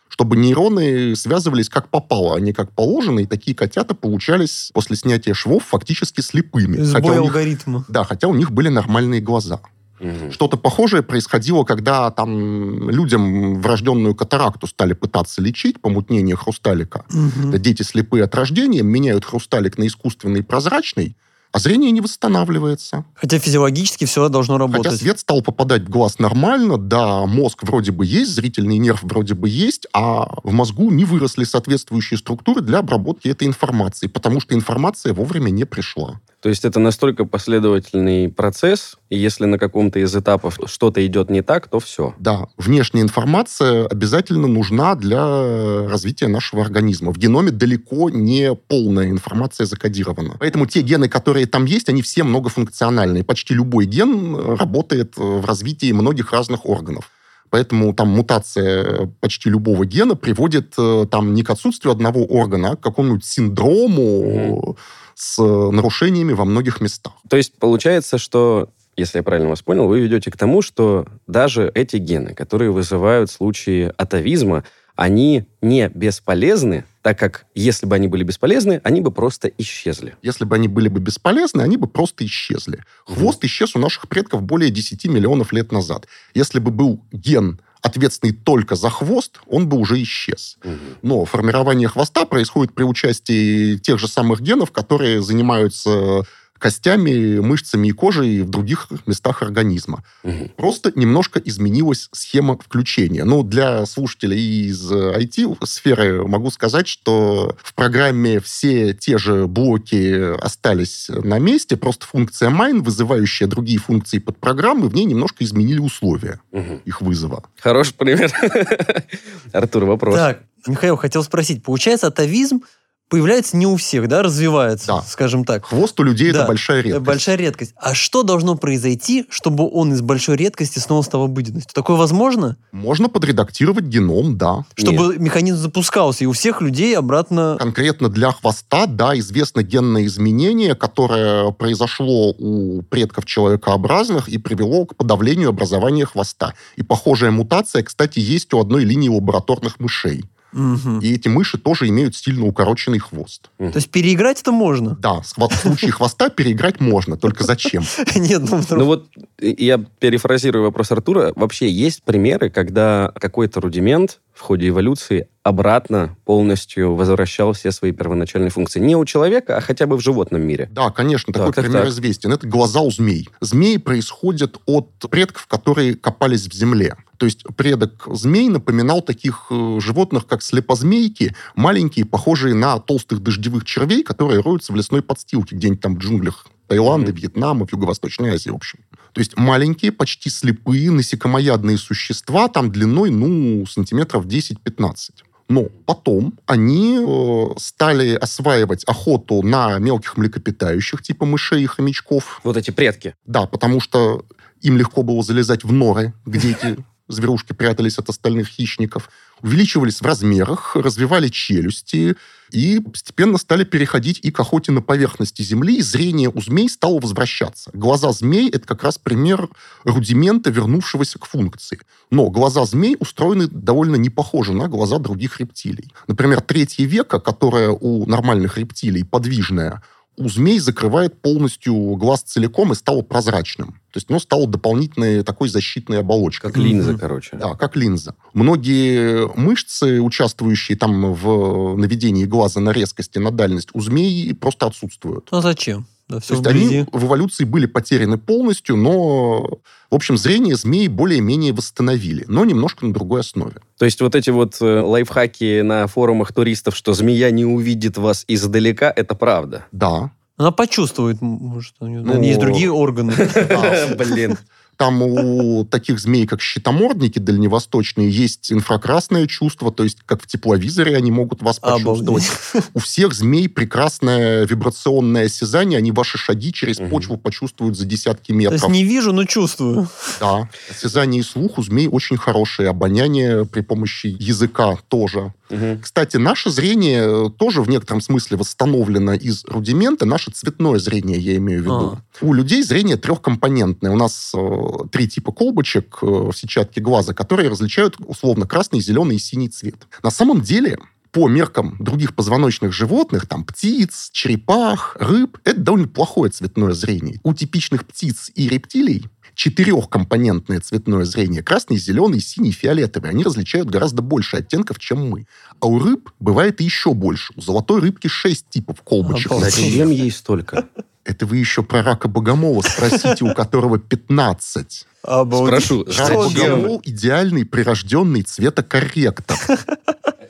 Чтобы 0.09 0.37
нейроны 0.37 1.15
связывались 1.17 1.67
как 1.67 1.89
попало, 1.89 2.37
а 2.37 2.39
не 2.39 2.53
как 2.53 2.71
положено, 2.71 3.19
и 3.19 3.25
такие 3.25 3.55
котята 3.55 3.93
получались 3.93 4.71
после 4.73 4.95
снятия 4.95 5.33
швов 5.33 5.63
фактически 5.65 6.21
слепыми. 6.21 6.77
Хотя 6.77 6.99
Сбой 6.99 7.17
у 7.17 7.21
них- 7.23 7.31
алгоритма. 7.35 7.85
да, 7.89 8.03
хотя 8.05 8.27
у 8.29 8.33
них 8.33 8.51
были 8.51 8.69
нормальные 8.69 9.19
глаза. 9.19 9.59
Мгм. 9.99 10.31
Что-то 10.31 10.57
похожее 10.57 11.01
происходило, 11.03 11.63
когда 11.65 12.11
там 12.11 12.89
людям 12.89 13.61
врожденную 13.61 14.15
катаракту 14.15 14.67
стали 14.67 14.93
пытаться 14.93 15.41
лечить, 15.41 15.81
помутнение 15.81 16.35
хрусталика. 16.35 17.03
Это 17.49 17.57
дети 17.59 17.81
слепые 17.81 18.23
от 18.23 18.33
рождения, 18.35 18.83
меняют 18.83 19.25
хрусталик 19.25 19.77
на 19.77 19.87
искусственный 19.87 20.43
прозрачный, 20.43 21.17
а 21.51 21.59
зрение 21.59 21.91
не 21.91 22.01
восстанавливается. 22.01 23.05
Хотя 23.15 23.39
физиологически 23.39 24.05
все 24.05 24.29
должно 24.29 24.57
Хотя 24.57 24.73
работать. 24.73 24.99
свет 24.99 25.19
стал 25.19 25.41
попадать 25.41 25.83
в 25.83 25.89
глаз 25.89 26.19
нормально, 26.19 26.77
да, 26.77 27.25
мозг 27.25 27.63
вроде 27.63 27.91
бы 27.91 28.05
есть, 28.05 28.31
зрительный 28.31 28.77
нерв 28.77 29.03
вроде 29.03 29.33
бы 29.33 29.49
есть, 29.49 29.87
а 29.93 30.39
в 30.43 30.51
мозгу 30.51 30.91
не 30.91 31.05
выросли 31.05 31.43
соответствующие 31.43 32.17
структуры 32.17 32.61
для 32.61 32.79
обработки 32.79 33.27
этой 33.27 33.47
информации, 33.47 34.07
потому 34.07 34.39
что 34.39 34.55
информация 34.55 35.13
вовремя 35.13 35.49
не 35.49 35.65
пришла. 35.65 36.19
То 36.41 36.49
есть 36.49 36.65
это 36.65 36.79
настолько 36.79 37.25
последовательный 37.25 38.29
процесс, 38.29 38.95
и 39.09 39.17
если 39.17 39.45
на 39.45 39.57
каком-то 39.57 39.99
из 39.99 40.15
этапов 40.15 40.59
что-то 40.65 41.05
идет 41.05 41.31
не 41.31 41.41
так, 41.41 41.67
то 41.67 41.79
все. 41.79 42.13
Да, 42.19 42.47
внешняя 42.57 43.01
информация 43.01 43.87
обязательно 43.87 44.47
нужна 44.47 44.93
для 44.95 45.87
развития 45.87 46.27
нашего 46.27 46.61
организма. 46.61 47.11
В 47.11 47.17
геноме 47.17 47.51
далеко 47.51 48.11
не 48.11 48.53
полная 48.53 49.09
информация 49.09 49.65
закодирована. 49.65 50.35
Поэтому 50.39 50.67
те 50.67 50.81
гены, 50.81 51.09
которые 51.09 51.46
там 51.47 51.65
есть, 51.65 51.89
они 51.89 52.01
все 52.01 52.23
многофункциональные. 52.23 53.23
Почти 53.23 53.53
любой 53.53 53.85
ген 53.85 54.35
э, 54.35 54.55
работает 54.55 55.17
э, 55.17 55.21
в 55.21 55.45
развитии 55.45 55.91
многих 55.91 56.31
разных 56.31 56.65
органов. 56.65 57.09
Поэтому 57.49 57.93
там 57.93 58.09
мутация 58.09 59.09
почти 59.21 59.49
любого 59.49 59.85
гена 59.85 60.15
приводит 60.15 60.73
э, 60.77 61.05
там 61.09 61.33
не 61.33 61.43
к 61.43 61.49
отсутствию 61.49 61.91
одного 61.91 62.25
органа, 62.25 62.71
а 62.71 62.75
к 62.75 62.81
какому-нибудь 62.81 63.25
синдрому 63.25 64.77
с 65.15 65.41
нарушениями 65.41 66.33
во 66.33 66.45
многих 66.45 66.81
местах. 66.81 67.13
То 67.29 67.37
есть 67.37 67.57
получается, 67.57 68.17
что, 68.17 68.69
если 68.95 69.19
я 69.19 69.23
правильно 69.23 69.49
вас 69.49 69.61
понял, 69.61 69.87
вы 69.87 70.01
ведете 70.01 70.29
к 70.29 70.37
тому, 70.37 70.61
что 70.61 71.07
даже 71.25 71.71
эти 71.73 71.97
гены, 71.97 72.35
которые 72.35 72.71
вызывают 72.71 73.31
случаи 73.31 73.91
атовизма, 73.97 74.63
они 74.95 75.45
не 75.61 75.89
бесполезны, 75.89 76.85
так 77.07 77.17
как 77.17 77.45
если 77.55 77.85
бы 77.85 77.95
они 77.95 78.09
были 78.09 78.25
бесполезны, 78.25 78.81
они 78.83 78.99
бы 78.99 79.11
просто 79.11 79.49
исчезли. 79.57 80.17
Если 80.21 80.43
бы 80.43 80.57
они 80.57 80.67
были 80.67 80.89
бы 80.89 80.99
бесполезны, 80.99 81.61
они 81.61 81.77
бы 81.77 81.87
просто 81.87 82.25
исчезли. 82.25 82.83
Хвост 83.05 83.41
исчез 83.45 83.77
у 83.77 83.79
наших 83.79 84.09
предков 84.09 84.41
более 84.41 84.71
10 84.71 85.05
миллионов 85.05 85.53
лет 85.53 85.71
назад. 85.71 86.05
Если 86.33 86.59
бы 86.59 86.69
был 86.69 87.01
ген, 87.13 87.61
ответственный 87.81 88.33
только 88.33 88.75
за 88.75 88.89
хвост, 88.89 89.39
он 89.45 89.69
бы 89.69 89.77
уже 89.77 90.01
исчез. 90.03 90.57
Но 91.01 91.23
формирование 91.23 91.87
хвоста 91.87 92.25
происходит 92.25 92.75
при 92.75 92.83
участии 92.83 93.77
тех 93.77 93.99
же 93.99 94.09
самых 94.09 94.41
генов, 94.41 94.71
которые 94.71 95.21
занимаются 95.21 96.25
костями, 96.59 97.39
мышцами 97.39 97.87
и 97.87 97.91
кожей 97.91 98.41
в 98.41 98.49
других 98.49 98.87
местах 99.05 99.41
организма. 99.41 100.03
Мгм. 100.23 100.49
Просто 100.57 100.91
немножко 100.95 101.39
изменилась 101.39 102.09
схема 102.11 102.57
включения. 102.57 103.23
Ну, 103.23 103.43
для 103.43 103.85
слушателей 103.85 104.67
из 104.67 104.91
IT-сферы 104.91 106.27
могу 106.27 106.51
сказать, 106.51 106.87
что 106.87 107.55
в 107.61 107.73
программе 107.73 108.39
все 108.39 108.93
те 108.93 109.17
же 109.17 109.47
блоки 109.47 110.35
остались 110.43 111.09
на 111.09 111.39
месте, 111.39 111.77
просто 111.77 112.05
функция 112.05 112.49
mine, 112.49 112.81
вызывающая 112.81 113.47
другие 113.47 113.79
функции 113.79 114.19
под 114.19 114.37
программы, 114.39 114.89
в 114.89 114.95
ней 114.95 115.05
немножко 115.05 115.43
изменили 115.43 115.79
условия 115.79 116.39
Мгм. 116.51 116.81
их 116.85 117.01
вызова. 117.01 117.43
Хороший 117.59 117.93
пример. 117.93 118.31
Артур, 119.53 119.85
вопрос. 119.85 120.15
Так, 120.15 120.43
Михаил, 120.65 120.97
хотел 120.97 121.23
спросить, 121.23 121.63
получается, 121.63 122.07
атовизм 122.07 122.61
появляется 123.09 123.55
не 123.57 123.65
у 123.65 123.75
всех, 123.77 124.07
да, 124.07 124.21
развивается, 124.21 124.87
Да. 124.87 125.01
скажем 125.01 125.45
так. 125.45 125.65
Хвост 125.65 125.99
у 125.99 126.03
людей 126.03 126.31
Да, 126.31 126.39
это 126.39 126.47
большая 126.47 126.81
редкость. 126.81 127.05
большая 127.05 127.35
редкость. 127.37 127.73
А 127.77 127.93
что 127.93 128.23
должно 128.23 128.55
произойти, 128.55 129.25
чтобы 129.29 129.69
он 129.69 129.93
из 129.93 130.01
большой 130.01 130.35
редкости 130.37 130.79
снова 130.79 131.01
стал 131.01 131.23
обыденностью? 131.23 131.73
Такое 131.73 131.95
возможно? 131.95 132.57
Можно 132.71 133.09
подредактировать 133.09 133.85
геном, 133.85 134.37
да. 134.37 134.65
Чтобы 134.75 135.17
механизм 135.17 135.57
запускался, 135.57 136.23
и 136.23 136.27
у 136.27 136.33
всех 136.33 136.61
людей 136.61 136.97
обратно... 136.97 137.55
Конкретно 137.59 138.09
для 138.09 138.31
хвоста, 138.31 138.85
да, 138.87 139.17
известно 139.17 139.63
генное 139.63 140.05
изменение, 140.05 140.75
которое 140.75 141.51
произошло 141.51 142.31
у 142.31 142.81
предков 142.83 143.25
человекообразных 143.25 144.27
и 144.27 144.37
привело 144.37 144.85
к 144.85 144.95
подавлению 144.95 145.49
образования 145.49 146.05
хвоста. 146.05 146.53
И 146.75 146.83
похожая 146.83 147.31
мутация, 147.31 147.83
кстати, 147.83 148.19
есть 148.19 148.53
у 148.53 148.59
одной 148.59 148.83
линии 148.83 149.09
лабораторных 149.09 149.79
мышей. 149.79 150.25
Мгм. 150.51 150.99
И 150.99 151.13
эти 151.13 151.27
мыши 151.27 151.57
тоже 151.57 151.87
имеют 151.87 152.15
сильно 152.15 152.45
укороченный 152.45 152.99
хвост. 152.99 153.49
То 153.57 153.71
есть 153.75 153.89
переиграть 153.89 154.41
это 154.41 154.51
можно? 154.51 154.95
Да, 154.95 155.21
в 155.21 155.51
случае 155.53 155.91
хвоста 155.91 156.29
переиграть 156.29 156.79
можно, 156.79 157.17
только 157.17 157.43
зачем? 157.43 157.83
Нет, 158.15 158.43
ну, 158.49 158.61
Ну 158.69 158.85
вот 158.85 159.07
я 159.39 159.77
перефразирую 159.77 160.63
вопрос 160.63 160.91
Артура. 160.91 161.33
Вообще 161.35 161.69
есть 161.69 162.03
примеры, 162.03 162.49
когда 162.49 163.11
какой-то 163.19 163.61
рудимент 163.61 164.19
в 164.37 164.41
ходе 164.41 164.69
эволюции 164.69 165.29
обратно 165.43 166.15
полностью 166.25 166.93
возвращал 166.93 167.53
все 167.53 167.71
свои 167.71 167.91
первоначальные 167.91 168.51
функции. 168.51 168.79
Не 168.79 168.95
у 168.95 169.03
человека, 169.03 169.57
а 169.57 169.61
хотя 169.61 169.87
бы 169.87 169.97
в 169.97 170.01
животном 170.01 170.41
мире. 170.43 170.69
Да, 170.71 170.91
конечно, 170.91 171.33
такой 171.33 171.53
Так, 171.53 171.63
пример 171.65 171.81
так. 171.83 171.89
известен. 171.89 172.31
Это 172.31 172.47
глаза 172.47 172.81
у 172.81 172.91
змей. 172.91 173.27
Змеи 173.41 173.77
происходят 173.77 174.57
от 174.65 174.89
предков, 175.09 175.47
которые 175.47 175.95
копались 175.95 176.47
в 176.47 176.53
земле. 176.53 176.95
То 177.17 177.25
есть 177.25 177.43
предок 177.55 178.03
змей 178.11 178.47
напоминал 178.49 179.01
таких 179.01 179.47
э, 179.49 179.79
животных, 179.81 180.27
как 180.27 180.43
слепозмейки, 180.43 181.35
маленькие, 181.55 182.05
похожие 182.05 182.53
на 182.53 182.77
толстых 182.79 183.23
дождевых 183.23 183.65
червей, 183.65 184.03
которые 184.03 184.41
роются 184.41 184.71
в 184.71 184.75
лесной 184.75 185.01
подстилке 185.01 185.55
где-нибудь 185.55 185.81
там 185.81 185.95
в 185.95 185.99
джунглях 185.99 186.45
Таиланда, 186.67 187.11
Мгм. 187.11 187.21
Вьетнама, 187.21 187.65
в 187.65 187.71
Юго-Восточной 187.71 188.31
Азии, 188.31 188.49
в 188.49 188.55
общем. 188.55 188.79
То 189.17 189.21
есть 189.21 189.35
маленькие, 189.35 189.91
почти 189.91 190.29
слепые, 190.29 190.91
насекомоядные 190.91 191.79
существа, 191.79 192.49
там 192.49 192.71
длиной, 192.71 193.09
ну, 193.09 193.65
сантиметров 193.65 194.27
10-15. 194.27 195.09
Но 195.49 195.69
потом 195.87 196.35
они 196.45 196.99
э, 197.01 197.45
стали 197.57 198.13
осваивать 198.13 198.83
охоту 198.83 199.41
на 199.41 199.79
мелких 199.79 200.17
млекопитающих, 200.17 201.01
типа 201.01 201.25
мышей 201.25 201.63
и 201.63 201.65
хомячков. 201.65 202.41
Вот 202.43 202.57
эти 202.57 202.69
предки. 202.69 203.15
Да, 203.25 203.47
потому 203.47 203.79
что 203.79 204.23
им 204.61 204.77
легко 204.77 205.01
было 205.01 205.23
залезать 205.23 205.63
в 205.63 205.71
норы, 205.71 206.13
где 206.27 206.51
эти 206.51 206.77
зверушки 207.07 207.53
прятались 207.53 207.97
от 207.97 208.09
остальных 208.09 208.47
хищников. 208.47 209.09
Увеличивались 209.41 210.01
в 210.01 210.05
размерах, 210.05 210.75
развивали 210.75 211.29
челюсти 211.29 212.15
и 212.49 212.79
постепенно 212.79 213.37
стали 213.37 213.65
переходить 213.65 214.19
и 214.23 214.31
к 214.31 214.39
охоте 214.39 214.71
на 214.71 214.81
поверхности 214.81 215.41
земли, 215.41 215.77
и 215.77 215.81
зрение 215.81 216.29
у 216.29 216.41
змей 216.41 216.69
стало 216.69 216.99
возвращаться. 216.99 217.69
Глаза 217.73 218.11
змей– 218.13 218.49
это 218.51 218.65
как 218.65 218.83
раз 218.83 218.97
пример 218.97 219.49
рудимента, 219.83 220.49
вернувшегося 220.49 221.19
к 221.19 221.25
функции. 221.25 221.79
Но 222.09 222.29
глаза 222.29 222.65
змей 222.65 222.95
устроены 222.99 223.47
довольно 223.47 223.95
не 223.95 224.09
похоже 224.09 224.53
на 224.53 224.67
глаза 224.67 224.97
других 224.97 225.39
рептилий. 225.39 225.93
Например, 226.07 226.41
третье 226.41 226.85
века, 226.85 227.19
которое 227.19 227.69
у 227.69 228.05
нормальных 228.05 228.57
рептилий 228.57 229.05
подвижное, 229.05 229.83
у 230.17 230.29
змей 230.29 230.59
закрывает 230.59 231.21
полностью 231.21 231.73
глаз 231.95 232.23
целиком 232.23 232.71
и 232.71 232.75
стало 232.75 233.03
прозрачным. 233.03 233.73
То 233.91 233.97
есть 233.97 234.09
оно 234.09 234.19
стало 234.19 234.47
дополнительной 234.47 235.23
такой 235.23 235.47
защитной 235.47 235.99
оболочкой. 235.99 236.51
Как 236.51 236.57
линза, 236.61 236.91
Мгм. 236.91 236.99
короче. 236.99 237.37
Да, 237.37 237.53
как 237.55 237.75
линза. 237.75 238.15
Многие 238.33 239.27
мышцы, 239.37 240.01
участвующие 240.01 240.77
там 240.77 241.13
в 241.13 241.77
наведении 241.77 242.25
глаза 242.25 242.59
на 242.59 242.71
резкость 242.71 243.15
и 243.15 243.19
на 243.19 243.31
дальность, 243.31 243.69
у 243.73 243.79
змей 243.81 244.33
просто 244.33 244.65
отсутствуют. 244.65 245.27
А 245.31 245.41
зачем? 245.41 245.85
Да, 246.09 246.19
все 246.19 246.29
То 246.29 246.33
есть 246.35 246.47
вблизи. 246.47 246.77
они 246.79 246.87
в 246.91 247.05
эволюции 247.05 247.43
были 247.43 247.65
потеряны 247.65 248.17
полностью, 248.17 248.77
но, 248.77 249.59
в 249.91 249.95
общем, 249.95 250.17
зрение 250.17 250.55
змей 250.55 250.87
более-менее 250.87 251.51
восстановили, 251.51 252.23
но 252.27 252.45
немножко 252.45 252.85
на 252.85 252.93
другой 252.93 253.19
основе. 253.21 253.55
То 253.77 253.83
есть 253.85 253.99
вот 253.99 254.15
эти 254.15 254.29
вот 254.29 254.55
э, 254.61 254.81
лайфхаки 254.81 255.61
на 255.61 255.85
форумах 255.87 256.31
туристов, 256.31 256.77
что 256.77 256.93
змея 256.93 257.29
не 257.31 257.43
увидит 257.43 257.97
вас 257.97 258.23
издалека, 258.29 258.91
это 258.95 259.15
правда. 259.15 259.65
Да. 259.73 260.11
Она 260.37 260.51
почувствует, 260.51 261.19
может, 261.19 261.73
у 261.79 261.87
нее 261.87 262.01
Ну, 262.01 262.21
есть 262.21 262.39
другие 262.39 262.71
органы. 262.71 263.13
Блин. 263.97 264.37
Там 264.77 265.01
у 265.01 265.65
таких 265.65 265.99
змей, 265.99 266.27
как 266.27 266.39
щитомордники 266.39 267.17
дальневосточные, 267.17 268.11
есть 268.11 268.51
инфракрасное 268.51 269.25
чувство, 269.25 269.71
то 269.71 269.83
есть 269.83 269.97
как 270.05 270.21
в 270.21 270.27
тепловизоре 270.27 270.95
они 270.95 271.09
могут 271.09 271.41
вас 271.41 271.57
почувствовать. 271.59 272.25
Обалдеть. 272.53 272.69
У 272.75 272.79
всех 272.79 273.13
змей 273.13 273.49
прекрасное 273.49 274.45
вибрационное 274.45 275.25
осязание, 275.25 275.79
они 275.79 275.91
ваши 275.91 276.19
шаги 276.19 276.53
через 276.53 276.79
Мгм. 276.79 276.89
почву 276.91 277.17
почувствуют 277.17 277.75
за 277.75 277.85
десятки 277.85 278.31
То 278.31 278.37
есть 278.37 278.51
метров. 278.53 278.71
не 278.71 278.83
вижу, 278.83 279.13
но 279.13 279.25
чувствую. 279.25 279.87
Да. 280.19 280.47
Осязание 280.69 281.21
и 281.21 281.23
слух 281.23 281.57
у 281.57 281.63
змей 281.63 281.87
очень 281.87 282.17
хорошие, 282.17 282.69
обоняние 282.69 283.45
при 283.45 283.61
помощи 283.61 284.15
языка 284.19 284.77
тоже. 284.89 285.33
Мгм. 285.49 285.81
Кстати, 285.81 286.17
наше 286.17 286.49
зрение 286.49 287.27
э, 287.27 287.29
тоже 287.37 287.61
в 287.61 287.69
некотором 287.69 288.01
смысле 288.01 288.37
восстановлено 288.37 289.13
из 289.13 289.45
рудимента. 289.45 290.05
Наше 290.05 290.31
цветное 290.31 290.79
зрение, 290.79 291.19
я 291.19 291.37
имею 291.37 291.61
в 291.61 291.63
виду. 291.63 291.99
У 292.21 292.33
людей 292.33 292.63
зрение 292.63 292.97
трехкомпонентное. 292.97 293.91
У 293.91 293.95
нас 293.95 294.33
э, 294.35 294.87
три 294.91 295.07
типа 295.07 295.31
колбочек 295.31 295.99
э, 296.01 296.05
в 296.05 296.33
сетчатке 296.33 296.81
глаза, 296.81 297.13
которые 297.13 297.49
различают 297.49 297.95
условно 297.99 298.45
красный, 298.45 298.81
зеленый 298.81 299.15
и 299.15 299.19
синий 299.19 299.49
цвет. 299.49 299.87
На 300.03 300.11
самом 300.11 300.41
деле, 300.41 300.77
по 301.11 301.27
меркам 301.27 301.77
других 301.79 302.13
позвоночных 302.13 302.73
животных, 302.73 303.25
там 303.25 303.43
птиц, 303.43 304.09
черепах, 304.11 304.97
рыб, 304.99 305.39
это 305.43 305.59
довольно 305.59 305.87
плохое 305.87 306.31
цветное 306.31 306.73
зрение. 306.73 307.19
У 307.23 307.33
типичных 307.33 307.85
птиц 307.85 308.31
и 308.35 308.49
рептилий 308.49 309.05
четырехкомпонентное 309.37 310.59
цветное 310.59 311.05
зрение. 311.05 311.43
Красный, 311.43 311.77
зеленый, 311.77 312.19
синий, 312.19 312.51
фиолетовый. 312.51 313.11
Они 313.11 313.23
различают 313.23 313.69
гораздо 313.69 314.01
больше 314.01 314.37
оттенков, 314.37 314.79
чем 314.79 315.07
мы. 315.07 315.27
А 315.59 315.67
у 315.67 315.77
рыб 315.77 316.09
бывает 316.19 316.59
и 316.59 316.63
еще 316.63 316.95
больше. 316.95 317.33
У 317.35 317.41
золотой 317.41 317.79
рыбки 317.79 318.07
шесть 318.07 318.49
типов 318.49 318.81
колбочек. 318.81 319.31
Зачем 319.33 319.91
ей 319.91 320.09
столько? 320.11 320.65
Это 321.05 321.27
вы 321.27 321.37
еще 321.37 321.61
про 321.61 321.83
рака 321.83 322.07
богомола 322.07 322.63
спросите, 322.63 323.23
у 323.23 323.33
которого 323.35 323.77
15. 323.77 324.87
Обалдеть. 325.03 325.63
Спрошу, 325.63 325.85
Рак 325.85 326.13
богомол 326.13 326.81
идеальный 326.83 327.45
прирожденный 327.45 328.23
цветокорректор. 328.23 329.37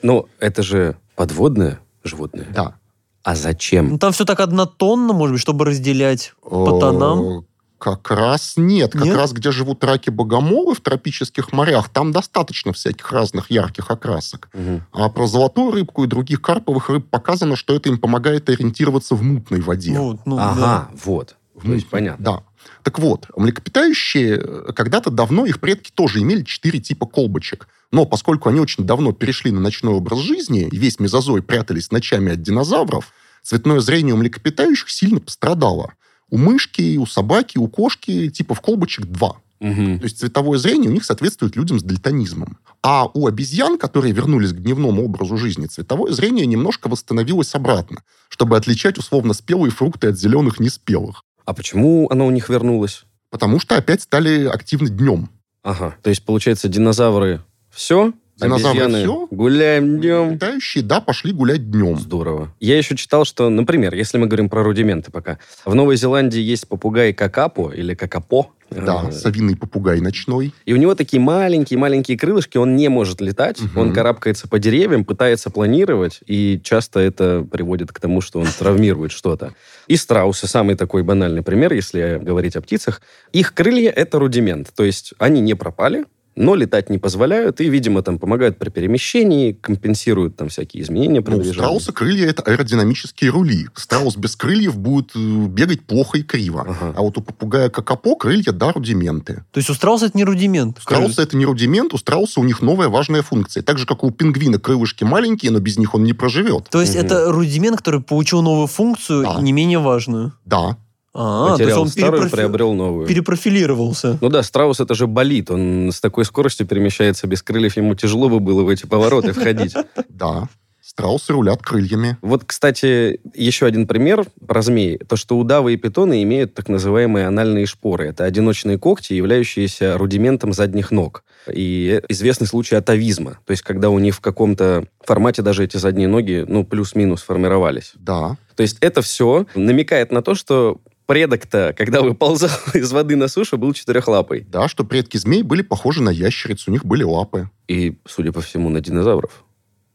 Ну, 0.00 0.28
это 0.38 0.62
же 0.62 0.96
подводное 1.16 1.80
животное. 2.04 2.46
Да. 2.54 2.76
А 3.24 3.34
зачем? 3.34 3.88
Ну, 3.88 3.98
там 3.98 4.12
все 4.12 4.24
так 4.24 4.38
однотонно, 4.38 5.12
может 5.12 5.34
быть, 5.34 5.42
чтобы 5.42 5.64
разделять 5.64 6.34
по 6.40 6.78
тонам. 6.78 7.47
Как 7.78 8.10
раз 8.10 8.54
нет. 8.56 8.92
Как 8.92 9.04
Нет? 9.04 9.16
раз 9.16 9.32
где 9.32 9.52
живут 9.52 9.84
раки-богомолы 9.84 10.74
в 10.74 10.80
тропических 10.80 11.52
морях, 11.52 11.88
там 11.88 12.10
достаточно 12.10 12.72
всяких 12.72 13.12
разных 13.12 13.50
ярких 13.52 13.90
окрасок. 13.90 14.48
Мгм. 14.52 14.84
А 14.92 15.08
про 15.08 15.26
золотую 15.28 15.70
рыбку 15.70 16.04
и 16.04 16.08
других 16.08 16.42
карповых 16.42 16.90
рыб 16.90 17.08
показано, 17.08 17.54
что 17.54 17.76
это 17.76 17.88
им 17.88 17.98
помогает 17.98 18.48
ориентироваться 18.48 19.14
в 19.14 19.22
мутной 19.22 19.60
воде. 19.60 19.96
Вот, 19.96 20.20
ну, 20.26 20.36
да. 20.36 20.50
Ага, 20.50 20.90
вот. 21.04 21.36
В 21.54 21.66
То 21.66 21.74
есть 21.74 21.88
понятно. 21.88 22.24
Да. 22.24 22.42
Так 22.82 22.98
вот, 22.98 23.26
млекопитающие 23.36 24.38
э, 24.38 24.72
когда-то 24.72 25.10
давно, 25.10 25.46
их 25.46 25.60
предки 25.60 25.90
тоже 25.92 26.20
имели 26.20 26.42
четыре 26.42 26.80
типа 26.80 27.06
колбочек. 27.06 27.68
Но 27.90 28.04
поскольку 28.04 28.48
они 28.48 28.60
очень 28.60 28.84
давно 28.84 29.12
перешли 29.12 29.50
на 29.50 29.60
ночной 29.60 29.94
образ 29.94 30.18
жизни, 30.20 30.68
и 30.70 30.76
весь 30.76 30.98
мезозой 31.00 31.42
прятались 31.42 31.90
ночами 31.90 32.32
от 32.32 32.42
динозавров, 32.42 33.12
цветное 33.42 33.80
зрение 33.80 34.14
у 34.14 34.18
млекопитающих 34.18 34.90
сильно 34.90 35.20
пострадало. 35.20 35.92
У 36.30 36.38
мышки, 36.38 36.96
у 36.96 37.06
собаки, 37.06 37.58
у 37.58 37.68
кошки 37.68 38.28
типов 38.30 38.60
колбочек 38.60 39.06
два. 39.06 39.36
Мгм. 39.60 39.98
То 39.98 40.04
есть 40.04 40.18
цветовое 40.18 40.58
зрение 40.58 40.90
у 40.90 40.92
них 40.92 41.04
соответствует 41.04 41.56
людям 41.56 41.80
с 41.80 41.82
дальтонизмом. 41.82 42.58
А 42.82 43.06
у 43.06 43.26
обезьян, 43.26 43.76
которые 43.76 44.12
вернулись 44.12 44.52
к 44.52 44.60
дневному 44.60 45.04
образу 45.04 45.36
жизни, 45.36 45.66
цветовое 45.66 46.12
зрение 46.12 46.46
немножко 46.46 46.88
восстановилось 46.88 47.54
обратно, 47.54 48.02
чтобы 48.28 48.56
отличать 48.56 48.98
условно 48.98 49.34
спелые 49.34 49.70
фрукты 49.70 50.08
от 50.08 50.18
зеленых 50.18 50.60
неспелых. 50.60 51.24
А 51.44 51.54
почему 51.54 52.08
оно 52.10 52.26
у 52.26 52.30
них 52.30 52.48
вернулось? 52.48 53.04
Потому 53.30 53.58
что 53.58 53.76
опять 53.76 54.02
стали 54.02 54.44
активны 54.46 54.88
днем. 54.88 55.28
Ага. 55.62 55.96
То 56.02 56.10
есть, 56.10 56.24
получается, 56.24 56.68
динозавры 56.68 57.42
все, 57.70 58.12
Динозавры 58.40 58.82
обезьяны 58.82 59.02
всё? 59.04 59.26
гуляем 59.30 60.00
днем. 60.00 60.32
Летающие, 60.34 60.84
да, 60.84 61.00
пошли 61.00 61.32
гулять 61.32 61.70
днем. 61.70 61.98
Здорово. 61.98 62.54
Я 62.60 62.76
еще 62.78 62.96
читал, 62.96 63.24
что, 63.24 63.48
например, 63.50 63.94
если 63.94 64.18
мы 64.18 64.26
говорим 64.26 64.48
про 64.48 64.62
рудименты 64.62 65.10
пока, 65.10 65.38
в 65.64 65.74
Новой 65.74 65.96
Зеландии 65.96 66.40
есть 66.40 66.68
попугай 66.68 67.12
какапо 67.12 67.70
или 67.74 67.94
какапо. 67.94 68.48
Да, 68.70 69.06
Э, 69.08 69.12
совиный 69.12 69.56
попугай 69.56 69.98
ночной. 70.02 70.52
И 70.66 70.74
у 70.74 70.76
него 70.76 70.94
такие 70.94 71.20
маленькие-маленькие 71.20 72.18
крылышки, 72.18 72.58
он 72.58 72.76
не 72.76 72.88
может 72.90 73.22
летать, 73.22 73.58
Мгм. 73.62 73.78
он 73.78 73.92
карабкается 73.94 74.46
по 74.46 74.58
деревьям, 74.58 75.06
пытается 75.06 75.48
планировать, 75.48 76.20
и 76.26 76.60
часто 76.62 77.00
это 77.00 77.46
приводит 77.50 77.92
к 77.92 77.98
тому, 77.98 78.20
что 78.20 78.40
он 78.40 78.46
травмирует 78.58 79.10
что-то. 79.10 79.54
И 79.86 79.96
страусы, 79.96 80.46
самый 80.46 80.74
такой 80.76 81.02
банальный 81.02 81.42
пример, 81.42 81.72
если 81.72 82.20
говорить 82.22 82.56
о 82.56 82.60
птицах, 82.60 83.00
их 83.32 83.54
крылья— 83.54 83.90
это 83.96 84.18
рудимент, 84.18 84.68
то 84.76 84.84
есть 84.84 85.14
они 85.18 85.40
не 85.40 85.54
пропали, 85.54 86.04
но 86.38 86.54
летать 86.54 86.88
не 86.88 86.98
позволяют 86.98 87.60
и, 87.60 87.68
видимо, 87.68 88.02
там 88.02 88.18
помогают 88.18 88.58
при 88.58 88.70
перемещении, 88.70 89.52
компенсируют 89.52 90.36
там 90.36 90.48
всякие 90.48 90.82
изменения 90.84 91.22
Ну, 91.26 91.36
у 91.38 91.44
страуса 91.44 91.92
крылья— 91.92 92.26
это 92.28 92.42
аэродинамические 92.42 93.30
рули. 93.30 93.66
Страус 93.74 94.16
без 94.16 94.36
крыльев 94.36 94.78
будет 94.78 95.10
э, 95.16 95.18
бегать 95.18 95.82
плохо 95.82 96.18
и 96.18 96.22
криво. 96.22 96.64
Ага. 96.68 96.94
А 96.96 97.00
вот 97.00 97.18
у 97.18 97.22
попугая 97.22 97.70
какапо 97.70 98.14
крылья, 98.14 98.52
да, 98.52 98.72
рудименты. 98.72 99.44
То 99.50 99.58
есть 99.58 99.68
у 99.68 99.74
страуса 99.74 100.06
это 100.06 100.16
не 100.16 100.24
рудимент. 100.24 100.78
У 100.78 100.82
страуса 100.82 101.22
это 101.22 101.36
не 101.36 101.44
рудимент, 101.44 101.92
у 101.92 101.98
страуса 101.98 102.40
у 102.40 102.44
них 102.44 102.62
новая 102.62 102.88
важная 102.88 103.22
функция. 103.22 103.62
Так 103.62 103.78
же, 103.78 103.86
как 103.86 104.04
у 104.04 104.10
пингвина 104.12 104.58
крылышки 104.60 105.02
маленькие, 105.04 105.50
но 105.50 105.58
без 105.58 105.76
них 105.76 105.94
он 105.94 106.04
не 106.04 106.12
проживет. 106.12 106.68
То 106.70 106.80
есть 106.80 106.94
Мгм. 106.94 107.04
это 107.04 107.32
рудимент, 107.32 107.78
который 107.78 108.00
получил 108.00 108.42
новую 108.42 108.68
функцию, 108.68 109.24
Да. 109.24 109.40
не 109.40 109.52
менее 109.52 109.80
важную. 109.80 110.32
Да. 110.44 110.76
А, 111.20 111.46
то 111.46 111.50
есть 111.50 111.58
Потерял 111.62 111.82
он 111.82 111.88
старую, 111.88 112.22
перепрофи- 112.22 112.30
приобрел 112.30 112.74
новую. 112.74 113.06
перепрофилировался. 113.08 114.18
Ну 114.20 114.28
да, 114.28 114.42
страус 114.44 114.78
это 114.78 114.94
же 114.94 115.08
болит. 115.08 115.50
Он 115.50 115.90
с 115.92 116.00
такой 116.00 116.24
скоростью 116.24 116.66
перемещается 116.66 117.26
без 117.26 117.42
крыльев. 117.42 117.76
Ему 117.76 117.96
тяжело 117.96 118.28
бы 118.28 118.38
было 118.38 118.62
в 118.62 118.68
эти 118.68 118.86
повороты 118.86 119.32
входить. 119.32 119.74
Да. 120.08 120.48
Страусы 120.80 121.32
рулят 121.32 121.62
крыльями. 121.62 122.16
Вот, 122.22 122.44
кстати, 122.44 123.20
еще 123.34 123.66
один 123.66 123.86
пример 123.86 124.24
про 124.46 124.62
змей. 124.62 124.98
То, 124.98 125.16
что 125.16 125.38
удавы 125.38 125.74
и 125.74 125.76
питоны 125.76 126.22
имеют 126.22 126.54
так 126.54 126.68
называемые 126.68 127.26
анальные 127.26 127.66
шпоры. 127.66 128.06
Это 128.08 128.24
одиночные 128.24 128.78
когти, 128.78 129.12
являющиеся 129.12 129.98
рудиментом 129.98 130.52
задних 130.52 130.90
ног. 130.90 131.24
И 131.52 132.00
известный 132.08 132.46
случай 132.46 132.74
атовизма. 132.74 133.38
То 133.44 133.50
есть, 133.52 133.62
когда 133.62 133.90
у 133.90 133.98
них 133.98 134.14
в 134.16 134.20
каком-то 134.20 134.86
формате 135.04 135.42
даже 135.42 135.62
эти 135.62 135.76
задние 135.76 136.08
ноги, 136.08 136.44
ну, 136.48 136.64
плюс-минус 136.64 137.22
формировались. 137.22 137.92
Да. 137.94 138.36
То 138.56 138.62
есть, 138.62 138.78
это 138.80 139.02
все 139.02 139.46
намекает 139.54 140.10
на 140.10 140.22
то, 140.22 140.34
что 140.34 140.78
предок-то, 141.08 141.74
когда 141.76 142.02
выползал 142.02 142.50
из 142.74 142.92
воды 142.92 143.16
на 143.16 143.28
сушу, 143.28 143.56
был 143.56 143.72
четырехлапый. 143.72 144.46
Да, 144.48 144.68
что 144.68 144.84
предки 144.84 145.16
змей 145.16 145.42
были 145.42 145.62
похожи 145.62 146.02
на 146.02 146.10
ящериц, 146.10 146.68
у 146.68 146.70
них 146.70 146.84
были 146.84 147.02
лапы. 147.02 147.50
И, 147.66 147.96
судя 148.06 148.30
по 148.30 148.42
всему, 148.42 148.68
на 148.68 148.80
динозавров. 148.80 149.44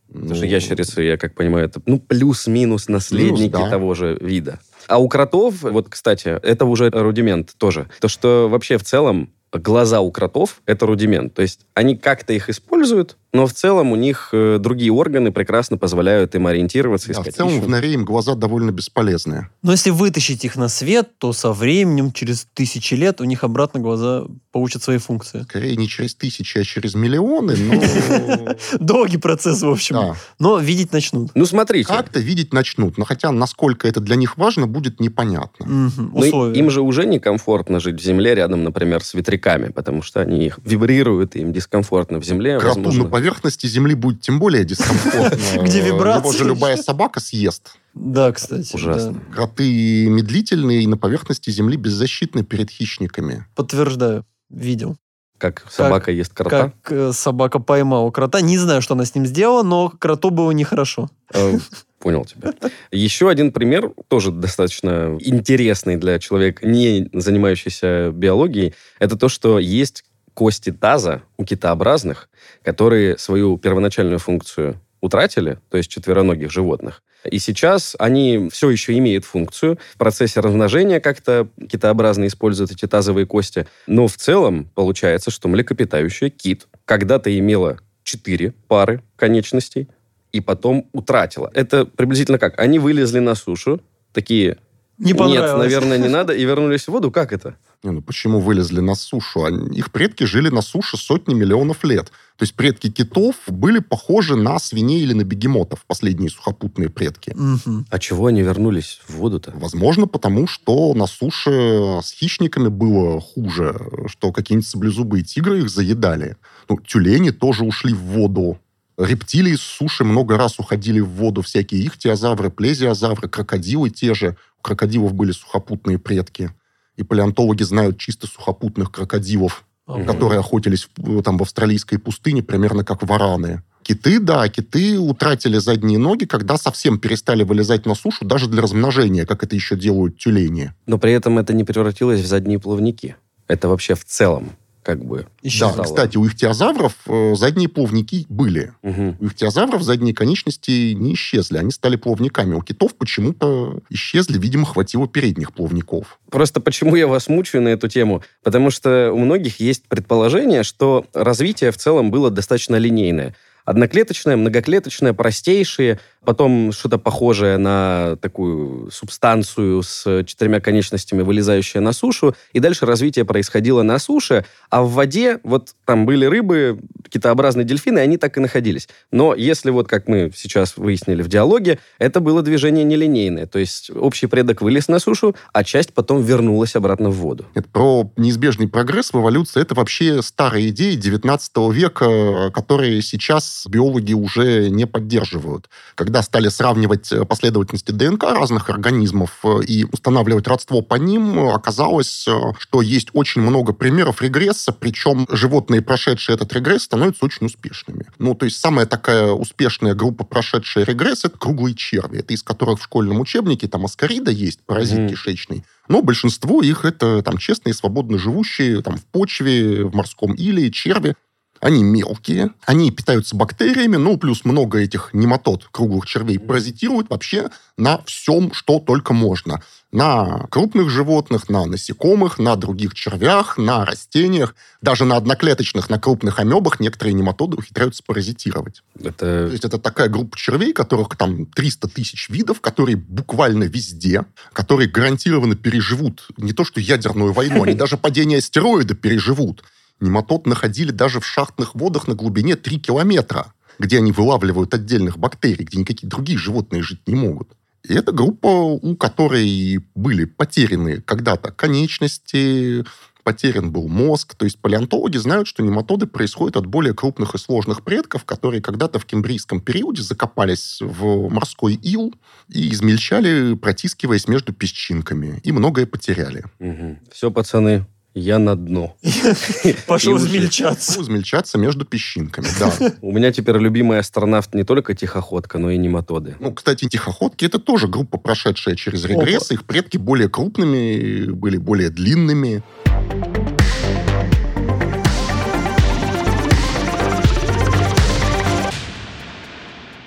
Потому 0.07 0.35
что 0.35 0.45
Ну, 0.45 0.51
ящерицы, 0.51 1.01
я 1.03 1.17
как 1.17 1.35
понимаю, 1.35 1.65
это 1.65 1.81
ну, 1.85 1.99
плюс-минус 1.99 2.89
наследники 2.89 3.51
да. 3.51 3.69
того 3.69 3.93
же 3.93 4.17
вида. 4.21 4.59
А 4.87 4.99
у 4.99 5.07
кротов, 5.07 5.61
вот, 5.61 5.87
кстати, 5.87 6.29
это 6.29 6.65
уже 6.65 6.89
рудимент 6.89 7.53
тоже. 7.57 7.87
То, 7.99 8.07
что 8.07 8.49
вообще 8.49 8.77
в 8.77 8.83
целом 8.83 9.31
глаза 9.51 10.01
у 10.01 10.11
кротов– 10.11 10.61
это 10.65 10.87
рудимент. 10.87 11.35
То 11.35 11.43
есть 11.43 11.67
они 11.75 11.95
как-то 11.95 12.33
их 12.33 12.49
используют, 12.49 13.17
но 13.33 13.47
в 13.47 13.53
целом 13.53 13.91
у 13.91 13.95
них 13.95 14.29
э, 14.31 14.57
другие 14.59 14.91
органы 14.91 15.31
прекрасно 15.31 15.77
позволяют 15.77 16.35
им 16.35 16.45
ориентироваться, 16.45 17.07
Да, 17.07 17.15
в 17.15 17.17
искать 17.21 17.35
целом 17.35 17.51
пищу. 17.53 17.63
в 17.63 17.69
норе 17.69 17.93
им 17.93 18.05
глаза 18.05 18.35
довольно 18.35 18.71
бесполезные. 18.71 19.49
Но 19.63 19.71
если 19.71 19.89
вытащить 19.89 20.45
их 20.45 20.55
на 20.55 20.69
свет, 20.69 21.09
то 21.17 21.33
со 21.33 21.51
временем, 21.51 22.11
через 22.11 22.47
тысячи 22.53 22.93
лет, 22.93 23.21
у 23.21 23.23
них 23.23 23.43
обратно 23.43 23.79
глаза 23.79 24.25
получат 24.51 24.83
свои 24.83 24.99
функции. 24.99 25.41
Скорее 25.49 25.75
не 25.75 25.87
через 25.87 26.13
тысячи, 26.13 26.59
а 26.59 26.63
через 26.63 26.93
миллионы, 26.93 27.55
но... 27.57 28.55
Долгий 28.79 29.17
процесс, 29.17 29.63
в 29.63 29.69
общем. 29.69 29.95
Да. 29.95 30.15
Но 30.37 30.59
видеть 30.59 30.93
начнут. 30.93 31.31
Ну, 31.33 31.45
смотрите. 31.47 31.87
Как-то 31.87 32.19
видеть 32.19 32.53
начнут, 32.53 32.99
но 32.99 33.05
хотя 33.05 33.31
насколько 33.31 33.87
это 33.87 33.99
для 33.99 34.15
них 34.15 34.37
важно, 34.37 34.67
будет 34.67 34.99
непонятно. 34.99 35.65
Ну, 35.65 36.51
им 36.51 36.69
же 36.69 36.81
уже 36.81 37.05
некомфортно 37.07 37.79
жить 37.79 37.99
в 37.99 38.03
земле 38.03 38.35
рядом, 38.35 38.63
например, 38.63 39.03
с 39.03 39.15
ветряками, 39.15 39.69
потому 39.69 40.03
что 40.03 40.21
они 40.21 40.45
их 40.45 40.59
вибрируют, 40.63 41.35
и 41.35 41.39
им 41.39 41.51
дискомфортно 41.51 42.19
в 42.19 42.23
земле. 42.23 42.59
Кроту 42.59 42.91
на 42.91 43.05
поверхности 43.23 43.67
Земли 43.67 43.95
будет 43.95 44.19
тем 44.19 44.37
более 44.37 44.65
дискомфортно. 44.65 45.37
Где 45.63 45.79
Его 45.79 45.95
вибрации. 45.97 46.37
же 46.37 46.43
любая 46.43 46.75
собака 46.75 47.21
съест. 47.21 47.77
Да, 47.93 48.31
кстати. 48.33 48.75
Ужасно. 48.75 49.13
да. 49.13 49.33
Кроты 49.33 50.07
медлительные 50.09 50.83
и 50.83 50.87
на 50.87 50.97
поверхности 50.97 51.49
Земли 51.49 51.77
беззащитны 51.77 52.43
перед 52.43 52.69
хищниками. 52.69 53.45
Подтверждаю. 53.55 54.25
Видел. 54.49 54.97
Как 55.37 55.65
собака 55.69 56.11
ест 56.11 56.33
крота. 56.33 56.73
Как 56.81 56.91
э, 56.91 57.11
собака 57.13 57.59
поймала 57.59 58.11
крота. 58.11 58.41
Не 58.41 58.57
знаю, 58.57 58.81
что 58.81 58.93
она 58.93 59.05
с 59.05 59.15
ним 59.15 59.25
сделала, 59.25 59.63
но 59.63 59.89
кроту 59.89 60.29
было 60.29 60.51
нехорошо. 60.51 61.09
Э, 61.33 61.57
Понял 61.99 62.25
тебя. 62.25 62.53
Еще 62.91 63.29
один 63.29 63.53
пример, 63.53 63.91
тоже 64.09 64.31
достаточно 64.31 65.17
интересный 65.21 65.95
для 65.95 66.19
человека, 66.19 66.67
не 66.67 67.09
занимающийся 67.13 68.11
биологией, 68.13 68.73
это 68.99 69.17
то, 69.17 69.29
что 69.29 69.59
есть 69.59 70.03
кости 70.33 70.71
таза 70.71 71.21
у 71.37 71.45
китообразных, 71.45 72.29
которые 72.63 73.17
свою 73.17 73.57
первоначальную 73.57 74.19
функцию 74.19 74.79
утратили, 75.01 75.59
то 75.69 75.77
есть 75.77 75.89
четвероногих 75.89 76.51
животных. 76.51 77.03
И 77.29 77.39
сейчас 77.39 77.95
они 77.99 78.49
все 78.51 78.69
еще 78.69 78.97
имеют 78.97 79.25
функцию. 79.25 79.77
В 79.93 79.97
процессе 79.97 80.39
размножения 80.39 80.99
как-то 80.99 81.47
китообразные 81.69 82.27
используют 82.27 82.71
эти 82.71 82.85
тазовые 82.85 83.25
кости. 83.25 83.65
Но 83.87 84.07
в 84.07 84.17
целом 84.17 84.69
получается, 84.75 85.31
что 85.31 85.47
млекопитающее 85.47 86.29
кит 86.29 86.67
когда-то 86.85 87.37
имело 87.37 87.79
четыре 88.03 88.53
пары 88.67 89.01
конечностей, 89.15 89.87
и 90.33 90.41
потом 90.41 90.89
утратила. 90.93 91.49
Это 91.53 91.85
приблизительно 91.85 92.39
как? 92.39 92.59
Они 92.59 92.79
вылезли 92.79 93.19
на 93.19 93.35
сушу, 93.35 93.81
такие, 94.11 94.57
Не 94.99 95.07
нет, 95.11 95.17
понравилось. 95.17 95.57
наверное, 95.63 95.97
не 95.97 96.07
надо, 96.07 96.33
и 96.33 96.45
вернулись 96.45 96.83
в 96.83 96.89
воду. 96.89 97.11
Как 97.11 97.33
это? 97.33 97.55
Не, 97.83 97.91
ну 97.91 98.01
почему 98.01 98.39
вылезли 98.39 98.79
на 98.79 98.95
сушу? 98.95 99.43
Они- 99.43 99.75
Их 99.77 99.91
предки 99.91 100.23
жили 100.23 100.49
на 100.49 100.61
суше 100.61 100.97
сотни 100.97 101.33
миллионов 101.33 101.83
лет. 101.83 102.11
То 102.37 102.43
есть 102.43 102.53
предки 102.55 102.89
китов 102.89 103.35
были 103.47 103.79
похожи 103.79 104.35
на 104.35 104.59
свиней 104.59 105.01
или 105.01 105.13
на 105.13 105.23
бегемотов, 105.23 105.83
последние 105.87 106.29
сухопутные 106.29 106.89
предки. 106.89 107.33
Мгм. 107.35 107.85
А 107.89 107.99
чего 107.99 108.27
они 108.27 108.41
вернулись 108.43 109.01
в 109.07 109.15
воду-то? 109.15 109.51
Возможно, 109.55 110.07
потому 110.07 110.47
что 110.47 110.93
на 110.93 111.07
суше 111.07 111.99
с 112.03 112.11
хищниками 112.11 112.69
было 112.69 113.19
хуже, 113.19 113.75
что 114.07 114.31
какие-нибудь 114.31 114.67
саблезубые 114.69 115.23
тигры 115.23 115.59
их 115.59 115.69
заедали. 115.69 116.37
Ну, 116.69 116.79
тюлени 116.79 117.31
тоже 117.31 117.63
ушли 117.65 117.93
в 117.93 117.99
воду. 118.01 118.59
Рептилии 118.97 119.55
с 119.55 119.61
суши 119.61 120.03
много 120.03 120.37
раз 120.37 120.59
уходили 120.59 120.99
в 120.99 121.09
воду. 121.09 121.41
Всякие 121.41 121.85
ихтиозавры, 121.85 122.49
плезиозавры, 122.51 123.27
крокодилы 123.27 123.89
те 123.89 124.13
же. 124.13 124.37
У 124.59 124.61
крокодилов 124.61 125.13
были 125.13 125.31
сухопутные 125.31 125.97
предки. 125.97 126.51
И 126.95 127.03
палеонтологи 127.03 127.63
знают 127.63 127.97
чисто 127.97 128.27
сухопутных 128.27 128.91
крокодилов, 128.91 129.65
Ага. 129.87 130.05
которые 130.05 130.39
охотились 130.39 130.87
в- 130.95 131.21
там 131.23 131.37
в 131.37 131.41
австралийской 131.41 131.97
пустыне 131.97 132.43
примерно 132.43 132.83
как 132.83 133.01
вараны. 133.01 133.63
Киты, 133.81 134.19
да, 134.19 134.47
киты 134.47 134.97
утратили 134.97 135.57
задние 135.57 135.97
ноги, 135.97 136.23
когда 136.25 136.57
совсем 136.57 136.99
перестали 136.99 137.43
вылезать 137.43 137.85
на 137.85 137.95
сушу 137.95 138.23
даже 138.23 138.47
для 138.47 138.61
размножения, 138.61 139.25
как 139.25 139.43
это 139.43 139.55
еще 139.55 139.75
делают 139.75 140.17
тюлени. 140.17 140.71
Но 140.85 140.97
при 140.99 141.11
этом 141.11 141.37
это 141.39 141.51
не 141.53 141.63
превратилось 141.65 142.21
в 142.21 142.25
задние 142.27 142.59
плавники. 142.59 143.15
Это 143.47 143.67
вообще 143.67 143.95
в 143.95 144.05
целом 144.05 144.51
как 144.83 145.03
бы... 145.03 145.25
Исчезло. 145.41 145.77
Да, 145.77 145.83
кстати, 145.83 146.17
у 146.17 146.27
ихтиозавров 146.27 146.95
э, 147.07 147.35
задние 147.35 147.69
плавники 147.69 148.25
были. 148.29 148.73
Мгм. 148.83 149.17
У 149.19 149.27
ихтиозавров 149.27 149.81
задние 149.81 150.13
конечности 150.13 150.93
не 150.93 151.15
исчезли, 151.15 151.57
они 151.57 151.71
стали 151.71 151.95
плавниками. 151.95 152.53
У 152.53 152.61
китов 152.61 152.95
почему-то 152.95 153.79
исчезли, 153.89 154.37
видимо, 154.37 154.65
хватило 154.65 155.07
передних 155.07 155.53
плавников. 155.53 156.19
Просто 156.29 156.59
почему 156.59 156.95
я 156.95 157.07
вас 157.07 157.29
мучаю 157.29 157.63
на 157.63 157.69
эту 157.69 157.87
тему? 157.87 158.21
Потому 158.43 158.69
что 158.69 159.11
у 159.13 159.17
многих 159.17 159.59
есть 159.59 159.87
предположение, 159.87 160.63
что 160.63 161.05
развитие 161.13 161.71
в 161.71 161.77
целом 161.77 162.11
было 162.11 162.29
достаточно 162.29 162.75
линейное. 162.75 163.35
Одноклеточное, 163.65 164.35
многоклеточное, 164.35 165.13
простейшие, 165.13 165.99
потом 166.25 166.71
что-то 166.71 166.97
похожее 166.97 167.57
на 167.57 168.17
такую 168.21 168.89
субстанцию 168.91 169.83
с 169.83 170.23
четырьмя 170.25 170.59
конечностями, 170.59 171.21
вылезающее 171.21 171.81
на 171.81 171.93
сушу, 171.93 172.35
и 172.53 172.59
дальше 172.59 172.85
развитие 172.85 173.25
происходило 173.25 173.81
на 173.81 173.99
суше, 173.99 174.45
а 174.69 174.83
в 174.83 174.91
воде 174.91 175.39
вот 175.43 175.75
там 175.85 176.05
были 176.05 176.25
рыбы, 176.25 176.79
китообразные 177.09 177.65
дельфины, 177.65 177.99
они 177.99 178.17
так 178.17 178.37
и 178.37 178.39
находились. 178.39 178.87
Но 179.11 179.35
если 179.35 179.69
вот, 179.69 179.87
как 179.87 180.07
мы 180.07 180.31
сейчас 180.35 180.77
выяснили 180.77 181.21
в 181.21 181.27
диалоге, 181.27 181.79
это 181.99 182.19
было 182.19 182.41
движение 182.41 182.83
нелинейное, 182.83 183.45
то 183.45 183.59
есть 183.59 183.91
общий 183.91 184.27
предок 184.27 184.61
вылез 184.61 184.87
на 184.87 184.99
сушу, 184.99 185.35
а 185.51 185.63
часть 185.63 185.93
потом 185.93 186.21
вернулась 186.21 186.75
обратно 186.75 187.09
в 187.09 187.15
воду. 187.15 187.45
Это 187.53 187.67
про 187.69 188.11
неизбежный 188.17 188.67
прогресс 188.67 189.13
в 189.13 189.19
эволюции. 189.19 189.61
Это 189.61 189.75
вообще 189.75 190.21
старая 190.21 190.67
идея 190.69 190.95
19 190.95 191.51
века, 191.71 192.51
которые 192.53 193.01
сейчас 193.01 193.52
биологи 193.67 194.13
уже 194.13 194.69
не 194.69 194.85
поддерживают. 194.85 195.69
Когда 195.95 196.21
стали 196.21 196.49
сравнивать 196.49 197.11
э, 197.11 197.25
последовательности 197.25 197.91
ДНК 197.91 198.23
разных 198.23 198.69
организмов 198.69 199.39
э, 199.43 199.63
и 199.67 199.85
устанавливать 199.85 200.47
родство 200.47 200.81
по 200.81 200.95
ним, 200.95 201.49
оказалось, 201.49 202.27
э, 202.27 202.53
что 202.59 202.81
есть 202.81 203.09
очень 203.13 203.41
много 203.41 203.73
примеров 203.73 204.21
регресса, 204.21 204.71
причем 204.71 205.27
животные, 205.29 205.81
прошедшие 205.81 206.35
этот 206.35 206.53
регресс, 206.53 206.83
становятся 206.83 207.25
очень 207.25 207.45
успешными. 207.47 208.05
Ну, 208.19 208.35
то 208.35 208.45
есть 208.45 208.59
самая 208.59 208.85
такая 208.85 209.31
успешная 209.31 209.93
группа, 209.93 210.23
прошедшая 210.23 210.85
регресс, 210.85 211.25
это 211.25 211.37
круглые 211.37 211.75
черви. 211.75 212.19
Это 212.19 212.33
из 212.33 212.43
которых 212.43 212.79
в 212.79 212.83
школьном 212.83 213.19
учебнике 213.19 213.67
там 213.67 213.85
аскарида 213.85 214.31
есть, 214.31 214.61
паразит 214.65 214.99
Мгм. 214.99 215.09
кишечный. 215.09 215.63
Но 215.87 216.01
большинство 216.01 216.61
их 216.61 216.85
это 216.85 217.21
там 217.21 217.37
честные, 217.37 217.73
свободно 217.73 218.17
живущие 218.17 218.81
там 218.81 218.97
в 218.97 219.05
почве, 219.05 219.83
в 219.83 219.93
морском 219.93 220.33
иле, 220.33 220.71
черви. 220.71 221.15
Они 221.63 221.81
мелкие, 221.81 222.49
они 222.65 222.91
питаются 222.91 223.37
бактериями, 223.37 223.95
ну, 223.95 224.17
плюс 224.17 224.43
много 224.43 224.79
этих 224.79 225.11
нематод, 225.13 225.69
круглых 225.71 226.05
червей, 226.05 226.37
паразитируют 226.37 227.09
вообще 227.09 227.49
на 227.77 228.03
всем, 228.03 228.51
что 228.51 228.79
только 228.79 229.13
можно 229.13 229.63
на 229.93 230.45
крупных 230.49 230.89
животных, 230.89 231.47
на 231.47 231.65
насекомых, 231.65 232.37
на 232.37 232.57
других 232.57 232.93
червях, 232.95 233.57
на 233.57 233.85
растениях, 233.85 234.55
даже 234.81 235.05
на 235.05 235.15
одноклеточных, 235.15 235.89
на 235.89 235.99
крупных 235.99 236.39
амебах 236.39 236.81
некоторые 236.81 237.13
нематоды 237.13 237.55
ухитряются 237.55 238.03
паразитировать. 238.03 238.83
Это... 238.99 239.47
То 239.47 239.51
есть 239.51 239.63
это 239.63 239.77
такая 239.77 240.09
группа 240.09 240.37
червей, 240.37 240.73
которых 240.73 241.15
там 241.15 241.45
300 241.45 241.87
тысяч 241.87 242.27
видов, 242.27 242.59
которые 242.59 242.97
буквально 242.97 243.63
везде, 243.63 244.25
которые 244.51 244.89
гарантированно 244.89 245.55
переживут 245.55 246.27
не 246.35 246.51
то 246.51 246.65
что 246.65 246.81
ядерную 246.81 247.31
войну, 247.31 247.63
они 247.63 247.73
даже 247.75 247.95
падение 247.95 248.39
астероида 248.39 248.95
переживут. 248.95 249.63
Нематод 250.03 250.45
находили 250.45 250.91
даже 250.91 251.21
в 251.21 251.25
шахтных 251.25 251.75
водах 251.75 252.07
на 252.07 252.13
глубине 252.13 252.57
3 252.57 252.79
километра, 252.79 253.53
где 253.79 253.97
они 253.97 254.11
вылавливают 254.11 254.73
отдельных 254.73 255.17
бактерий, 255.17 255.63
где 255.63 255.79
никакие 255.79 256.09
другие 256.09 256.37
животные 256.37 256.83
жить 256.83 257.07
не 257.07 257.15
могут. 257.15 257.49
И 257.87 257.93
это 257.93 258.11
группа, 258.11 258.47
у 258.47 258.95
которой 258.97 259.79
были 259.95 260.25
потеряны 260.25 261.01
когда-то 261.01 261.51
конечности, 261.51 262.85
потерян 263.23 263.71
был 263.71 263.87
мозг. 263.87 264.35
То 264.35 264.43
есть 264.43 264.59
палеонтологи 264.59 265.17
знают, 265.17 265.47
что 265.47 265.63
нематоды 265.63 266.05
происходят 266.05 266.57
от 266.57 266.65
более 266.65 266.93
крупных 266.93 267.33
и 267.35 267.37
сложных 267.37 267.83
предков, 267.83 268.25
которые 268.25 268.61
когда-то 268.61 268.99
в 268.99 269.05
кембрийском 269.05 269.61
периоде 269.61 270.01
закопались 270.01 270.79
в 270.81 271.29
морской 271.29 271.75
ил 271.75 272.13
и 272.49 272.73
измельчали, 272.73 273.55
протискиваясь 273.55 274.27
между 274.27 274.51
песчинками. 274.51 275.39
И 275.43 275.53
многое 275.53 275.85
потеряли. 275.85 276.43
Угу. 276.59 276.99
Все, 277.13 277.31
пацаны, 277.31 277.85
я 278.13 278.39
на 278.39 278.55
дно. 278.55 278.95
Пошел 279.87 280.17
измельчаться. 280.17 281.01
Измельчаться 281.01 281.57
между 281.57 281.85
песчинками, 281.85 282.47
да. 282.59 282.93
У 283.01 283.11
меня 283.11 283.31
теперь 283.31 283.57
любимый 283.57 283.99
астронавт 283.99 284.53
не 284.53 284.63
только 284.63 284.93
тихоходка, 284.93 285.57
но 285.57 285.71
и 285.71 285.77
нематоды. 285.77 286.35
Ну, 286.39 286.53
кстати, 286.53 286.87
тихоходки 286.87 287.45
это 287.45 287.59
тоже 287.59 287.87
группа, 287.87 288.17
прошедшая 288.17 288.75
через 288.75 289.05
регресс. 289.05 289.51
Их 289.51 289.65
предки 289.65 289.97
более 289.97 290.29
крупными, 290.29 291.31
были 291.31 291.57
более 291.57 291.89
длинными. 291.89 292.63